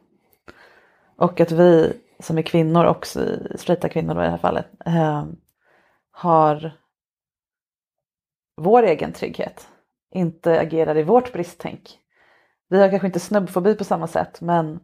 Och 1.17 1.41
att 1.41 1.51
vi 1.51 1.93
som 2.19 2.37
är 2.37 2.41
kvinnor 2.41 2.85
också, 2.85 3.19
straighta 3.55 3.89
kvinnor 3.89 4.21
i 4.21 4.25
det 4.25 4.29
här 4.31 4.37
fallet, 4.37 4.65
eh, 4.85 5.25
har 6.11 6.71
vår 8.61 8.83
egen 8.83 9.13
trygghet. 9.13 9.67
Inte 10.13 10.59
agerar 10.59 10.97
i 10.97 11.03
vårt 11.03 11.33
bristtänk. 11.33 11.99
Vi 12.73 12.81
har 12.81 12.89
kanske 12.89 13.07
inte 13.07 13.19
snubbfobi 13.19 13.75
på 13.75 13.83
samma 13.83 14.07
sätt 14.07 14.41
men 14.41 14.79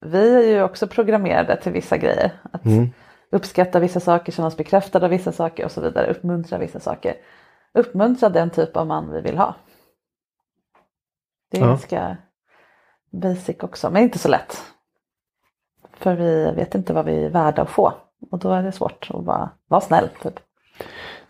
vi 0.00 0.34
är 0.36 0.48
ju 0.56 0.62
också 0.62 0.86
programmerade 0.86 1.60
till 1.62 1.72
vissa 1.72 1.96
grejer. 1.96 2.32
Att 2.52 2.64
Mm. 2.64 2.90
uppskatta 3.30 3.78
vissa 3.80 4.00
saker, 4.00 4.32
känna 4.32 4.48
oss 4.48 4.56
bekräftade 4.56 5.04
av 5.06 5.10
vissa 5.10 5.32
saker 5.32 5.64
och 5.64 5.72
så 5.72 5.80
vidare. 5.80 6.10
Uppmuntra 6.10 6.58
vissa 6.58 6.80
saker. 6.80 7.14
Uppmuntra 7.74 8.28
den 8.28 8.50
typ 8.50 8.76
av 8.76 8.86
man 8.86 9.12
vi 9.12 9.20
vill 9.20 9.38
ha. 9.38 9.54
Det 11.50 11.56
är 11.58 11.60
Ja. 11.62 11.66
ganska 11.66 12.16
basic 13.10 13.56
också, 13.60 13.90
men 13.90 14.02
inte 14.02 14.18
så 14.18 14.28
lätt. 14.28 14.62
För 15.92 16.14
vi 16.14 16.52
vet 16.56 16.74
inte 16.74 16.92
vad 16.92 17.04
vi 17.04 17.24
är 17.24 17.30
värda 17.30 17.62
att 17.62 17.70
få. 17.70 17.92
Och 18.30 18.38
då 18.38 18.50
är 18.52 18.62
det 18.62 18.72
svårt 18.72 19.10
att 19.10 19.24
vara, 19.24 19.50
vara 19.68 19.80
snäll. 19.80 20.08
Typ. 20.22 20.40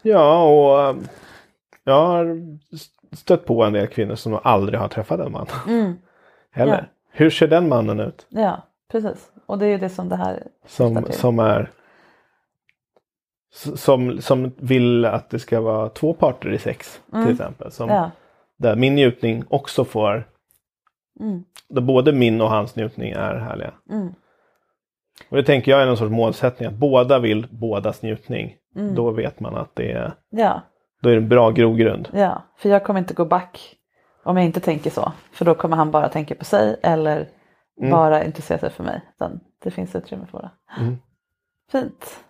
Ja, 0.03 0.44
och 0.44 0.82
eh, 0.88 0.96
jag 1.84 2.07
har 2.07 2.24
stött 3.12 3.44
på 3.46 3.62
en 3.64 3.72
del 3.72 3.86
kvinnor 3.86 4.14
som 4.14 4.38
aldrig 4.42 4.80
har 4.80 4.88
träffat 4.88 5.20
en 5.20 5.32
man. 5.32 5.46
Heller. 6.50 6.78
Ja. 6.78 6.84
Hur 7.12 7.30
ser 7.30 7.48
den 7.48 7.68
mannen 7.68 8.00
ut? 8.00 8.26
Ja, 8.28 8.62
precis. 8.90 9.32
Och 9.46 9.58
det 9.58 9.66
är 9.66 9.70
ju 9.70 9.78
det 9.78 9.88
som 9.88 10.08
det 10.08 10.16
här 10.16 10.42
Som, 10.66 11.06
som 11.11 11.38
är 11.38 11.70
som, 13.52 14.20
som 14.22 14.52
vill 14.56 15.04
att 15.04 15.30
det 15.30 15.38
ska 15.38 15.61
vara 15.61 15.88
två 15.88 16.14
parter 16.14 16.52
i 16.52 16.58
sex 16.58 17.00
till 17.12 17.30
exempel. 17.32 17.72
Som, 17.72 17.88
Ja. 17.88 18.11
Där 18.58 18.76
min 18.76 18.94
njutning 18.94 19.44
också 19.48 19.84
får, 19.84 20.28
Mm. 21.20 21.44
där 21.68 21.82
både 21.82 22.12
min 22.12 22.40
och 22.40 22.50
hans 22.50 22.76
njutning 22.76 23.11
är 23.12 23.34
härliga. 23.34 23.72
Mm. 23.90 24.14
Och 25.28 25.36
det 25.36 25.42
tänker 25.42 25.70
jag 25.70 25.82
är 25.82 25.86
någon 25.86 25.96
sorts 25.96 26.11
målsättning, 26.11 26.68
att 26.68 26.74
båda 26.74 27.18
vill 27.18 27.46
bådas 27.50 28.02
njutning. 28.02 28.56
Mm. 28.76 28.94
Då 28.94 29.11
vet 29.11 29.40
man 29.40 29.56
att 29.56 29.74
det 29.74 29.92
är, 29.92 30.12
Ja, 30.30 30.61
då 31.01 31.09
är 31.09 31.12
det 31.12 31.20
en 31.20 31.28
bra 31.28 31.51
grogrund. 31.51 32.09
ja, 32.12 32.42
för 32.57 32.68
jag 32.68 32.84
kommer 32.84 33.01
inte 33.01 33.14
gå 33.14 33.24
back 33.24 33.76
om 34.24 34.36
jag 34.36 34.46
inte 34.46 34.61
tänker 34.61 34.90
så. 34.90 35.12
För 35.32 35.44
då 35.44 35.55
kommer 35.55 35.76
han 35.76 35.90
bara 35.90 36.09
tänka 36.09 36.34
på 36.34 36.44
sig 36.44 36.80
eller 36.82 37.28
Mm. 37.80 37.90
bara 37.90 38.24
intressera 38.24 38.59
sig 38.59 38.70
för 38.70 38.84
mig. 38.84 39.01
Utan 39.14 39.40
det 39.64 39.70
finns 39.70 39.94
utrymme 39.96 40.26
för 40.30 40.38
det. 40.42 40.51
Mm. 40.82 40.98
Fint. 41.72 42.20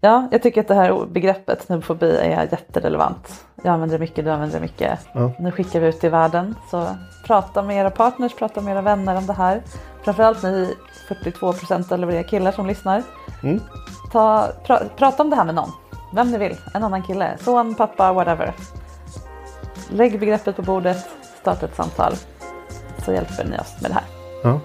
Ja, 0.00 0.28
jag 0.30 0.42
tycker 0.42 0.60
att 0.60 0.68
det 0.68 0.74
här 0.74 1.06
begreppet 1.06 1.62
snubbfobi 1.62 2.16
är 2.16 2.42
jätterelevant. 2.42 3.44
Jag 3.56 3.66
använder 3.72 3.98
det 3.98 4.00
mycket, 4.00 4.24
du 4.24 4.30
använder 4.30 4.56
det 4.56 4.62
mycket. 4.62 4.98
Ja. 5.14 5.32
Nu 5.38 5.50
skickar 5.50 5.80
vi 5.80 5.86
ut 5.88 6.04
i 6.04 6.08
världen. 6.08 6.54
Så 6.70 6.86
prata 7.26 7.62
med 7.62 7.76
era 7.76 7.90
partners, 7.90 8.34
prata 8.34 8.60
med 8.60 8.72
era 8.72 8.82
vänner 8.82 9.16
om 9.16 9.26
det 9.26 9.32
här. 9.32 9.62
Framförallt 10.02 10.42
ni 10.42 10.74
42 11.08 11.52
procent 11.52 11.92
eller 11.92 12.06
vad 12.06 12.14
det 12.14 12.18
är 12.18 12.22
killar 12.28 12.52
som 12.52 12.66
lyssnar. 12.66 13.02
Mm. 13.42 13.60
Ta, 14.12 14.48
pra, 14.66 14.80
prata 14.96 15.22
om 15.22 15.30
det 15.30 15.36
här 15.36 15.44
med 15.44 15.54
någon. 15.54 15.70
Vem 16.12 16.30
ni 16.30 16.38
vill. 16.38 16.56
En 16.74 16.84
annan 16.84 17.02
kille. 17.02 17.36
Son, 17.40 17.74
pappa, 17.74 18.12
whatever. 18.12 18.52
Lägg 19.88 20.20
begreppet 20.20 20.56
på 20.56 20.62
bordet. 20.62 21.08
Starta 21.40 21.66
ett 21.66 21.76
samtal. 21.76 22.12
Så 23.04 23.12
hjälper 23.12 23.44
ni 23.44 23.58
oss 23.58 23.76
med 23.82 23.90
det 23.90 23.94
här. 23.94 24.04
Ja, 24.44 24.60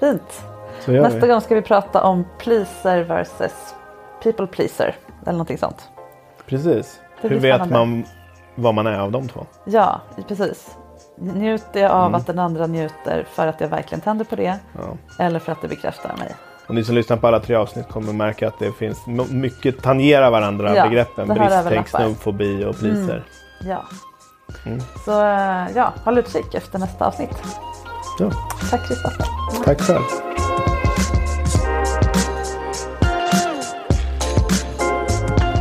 Fint. 0.00 0.42
Nästa 0.86 1.18
vi. 1.18 1.26
gång 1.28 1.40
ska 1.40 1.54
vi 1.54 1.62
prata 1.62 2.02
om 2.02 2.24
pleaser 2.38 3.02
versus 3.02 3.74
people 4.22 4.46
pleaser. 4.46 4.96
Eller 5.22 5.32
någonting 5.32 5.58
sånt. 5.58 5.88
Precis. 6.46 7.00
Hur 7.20 7.38
vet 7.38 7.70
man 7.70 8.04
vad 8.54 8.74
man 8.74 8.86
är 8.86 8.98
av 8.98 9.10
de 9.12 9.28
två? 9.28 9.46
Ja, 9.64 10.00
precis. 10.28 10.76
Njuter 11.18 11.80
jag 11.80 11.90
av 11.92 12.06
Mm. 12.06 12.14
att 12.14 12.26
den 12.26 12.38
andra 12.38 12.66
njuter 12.66 13.26
för 13.30 13.46
att 13.46 13.60
jag 13.60 13.68
verkligen 13.68 14.00
tänder 14.00 14.24
på 14.24 14.36
det? 14.36 14.58
Ja. 14.72 15.24
Eller 15.24 15.38
för 15.38 15.52
att 15.52 15.62
det 15.62 15.68
bekräftar 15.68 16.16
mig? 16.16 16.34
Och 16.66 16.74
ni 16.74 16.84
som 16.84 16.94
lyssnar 16.94 17.16
på 17.16 17.26
alla 17.26 17.40
tre 17.40 17.56
avsnitt 17.56 17.88
kommer 17.88 18.12
märka 18.12 18.48
att 18.48 18.58
det 18.58 18.72
finns 18.72 18.98
mycket 19.30 19.82
tangerar 19.82 20.30
varandra 20.30 20.76
Ja, 20.76 20.88
begreppen. 20.88 21.28
Bristtänk, 21.28 21.88
snubbfobi 21.88 22.64
och 22.64 22.78
pleaser. 22.78 23.24
Ja. 23.60 23.84
Mm. 24.66 24.80
Så 25.04 25.10
ja, 25.74 25.92
håll 26.04 26.18
utkik 26.18 26.54
efter 26.54 26.78
nästa 26.78 27.06
avsnitt. 27.06 27.42
Ja. 28.18 28.30
Tack 28.70 28.88
Kristoffer. 28.88 29.26
Tack 29.64 29.80
själv. 29.80 30.02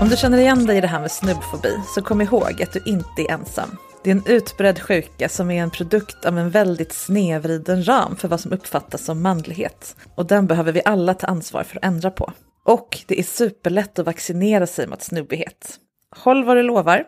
Om 0.01 0.09
du 0.09 0.17
känner 0.17 0.37
igen 0.37 0.65
dig 0.65 0.77
i 0.77 0.81
det 0.81 0.87
här 0.87 0.99
med 0.99 1.11
snubbfobi 1.11 1.77
så 1.95 2.01
kom 2.01 2.21
ihåg 2.21 2.61
att 2.61 2.73
du 2.73 2.81
inte 2.85 3.21
är 3.21 3.31
ensam. 3.31 3.77
Det 4.03 4.11
är 4.11 4.15
en 4.15 4.23
utbredd 4.25 4.79
sjuka 4.79 5.29
som 5.29 5.51
är 5.51 5.63
en 5.63 5.71
produkt 5.71 6.25
av 6.25 6.39
en 6.39 6.49
väldigt 6.49 6.93
snevriden 6.93 7.87
ram 7.87 8.15
för 8.15 8.27
vad 8.27 8.39
som 8.39 8.51
uppfattas 8.51 9.05
som 9.05 9.21
manlighet. 9.21 9.95
Och 10.15 10.25
den 10.25 10.47
behöver 10.47 10.71
vi 10.71 10.81
alla 10.85 11.13
ta 11.13 11.27
ansvar 11.27 11.63
för 11.63 11.77
att 11.77 11.85
ändra 11.85 12.11
på. 12.11 12.31
Och 12.65 12.99
det 13.07 13.19
är 13.19 13.23
superlätt 13.23 13.99
att 13.99 14.05
vaccinera 14.05 14.67
sig 14.67 14.87
mot 14.87 15.01
snubbighet. 15.01 15.75
Håll 16.15 16.43
vad 16.43 16.57
du 16.57 16.63
lovar, 16.63 17.03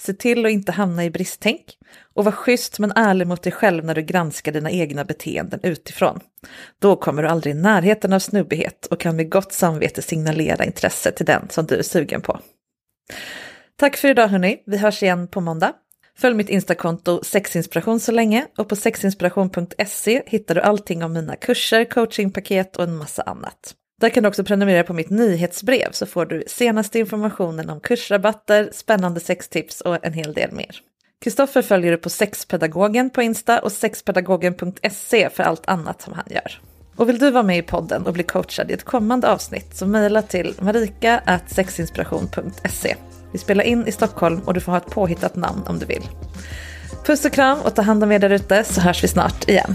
se 0.00 0.12
till 0.12 0.46
att 0.46 0.52
inte 0.52 0.72
hamna 0.72 1.04
i 1.04 1.10
bristtänk 1.10 1.78
och 2.14 2.24
var 2.24 2.32
schysst 2.32 2.78
men 2.78 2.92
ärlig 2.96 3.26
mot 3.26 3.42
dig 3.42 3.52
själv 3.52 3.84
när 3.84 3.94
du 3.94 4.02
granskar 4.02 4.52
dina 4.52 4.70
egna 4.70 5.04
beteenden 5.04 5.60
utifrån. 5.62 6.20
Då 6.78 6.96
kommer 6.96 7.22
du 7.22 7.28
aldrig 7.28 7.54
i 7.54 7.58
närheten 7.58 8.12
av 8.12 8.18
snubbighet 8.18 8.86
och 8.86 9.00
kan 9.00 9.16
med 9.16 9.30
gott 9.30 9.52
samvete 9.52 10.02
signalera 10.02 10.64
intresse 10.64 11.12
till 11.12 11.26
den 11.26 11.48
som 11.50 11.66
du 11.66 11.74
är 11.74 11.82
sugen 11.82 12.20
på. 12.20 12.40
Tack 13.76 13.96
för 13.96 14.08
idag 14.08 14.28
hörni, 14.28 14.62
vi 14.66 14.76
hörs 14.76 15.02
igen 15.02 15.28
på 15.28 15.40
måndag. 15.40 15.72
Följ 16.18 16.36
mitt 16.36 16.48
Instakonto 16.48 17.24
sexinspiration 17.24 18.00
så 18.00 18.12
länge 18.12 18.46
och 18.58 18.68
på 18.68 18.76
sexinspiration.se 18.76 20.22
hittar 20.26 20.54
du 20.54 20.60
allting 20.60 21.04
om 21.04 21.12
mina 21.12 21.36
kurser, 21.36 21.84
coachingpaket 21.84 22.76
och 22.76 22.84
en 22.84 22.96
massa 22.96 23.22
annat. 23.22 23.74
Där 24.00 24.08
kan 24.08 24.22
du 24.22 24.28
också 24.28 24.44
prenumerera 24.44 24.84
på 24.84 24.92
mitt 24.92 25.10
nyhetsbrev 25.10 25.92
så 25.92 26.06
får 26.06 26.26
du 26.26 26.44
senaste 26.46 26.98
informationen 26.98 27.70
om 27.70 27.80
kursrabatter, 27.80 28.68
spännande 28.72 29.20
sextips 29.20 29.80
och 29.80 30.06
en 30.06 30.12
hel 30.12 30.32
del 30.32 30.52
mer. 30.52 30.80
Kristoffer 31.24 31.62
följer 31.62 31.90
du 31.90 31.98
på 31.98 32.10
sexpedagogen 32.10 33.10
på 33.10 33.22
Insta 33.22 33.58
och 33.58 33.72
sexpedagogen.se 33.72 35.30
för 35.30 35.42
allt 35.42 35.66
annat 35.66 36.02
som 36.02 36.12
han 36.12 36.24
gör. 36.30 36.60
Och 36.96 37.08
vill 37.08 37.18
du 37.18 37.30
vara 37.30 37.42
med 37.42 37.58
i 37.58 37.62
podden 37.62 38.06
och 38.06 38.12
bli 38.12 38.22
coachad 38.22 38.70
i 38.70 38.74
ett 38.74 38.84
kommande 38.84 39.30
avsnitt 39.30 39.76
så 39.76 39.86
mejla 39.86 40.22
till 40.22 40.54
marika.sexinspiration.se. 40.60 42.96
Vi 43.32 43.38
spelar 43.38 43.64
in 43.64 43.86
i 43.86 43.92
Stockholm 43.92 44.40
och 44.40 44.54
du 44.54 44.60
får 44.60 44.72
ha 44.72 44.78
ett 44.78 44.90
påhittat 44.90 45.36
namn 45.36 45.62
om 45.66 45.78
du 45.78 45.86
vill. 45.86 46.08
Puss 47.06 47.24
och 47.24 47.32
kram 47.32 47.60
och 47.60 47.74
ta 47.74 47.82
hand 47.82 48.04
om 48.04 48.12
er 48.12 48.18
därute 48.18 48.64
så 48.64 48.80
hörs 48.80 49.04
vi 49.04 49.08
snart 49.08 49.48
igen. 49.48 49.74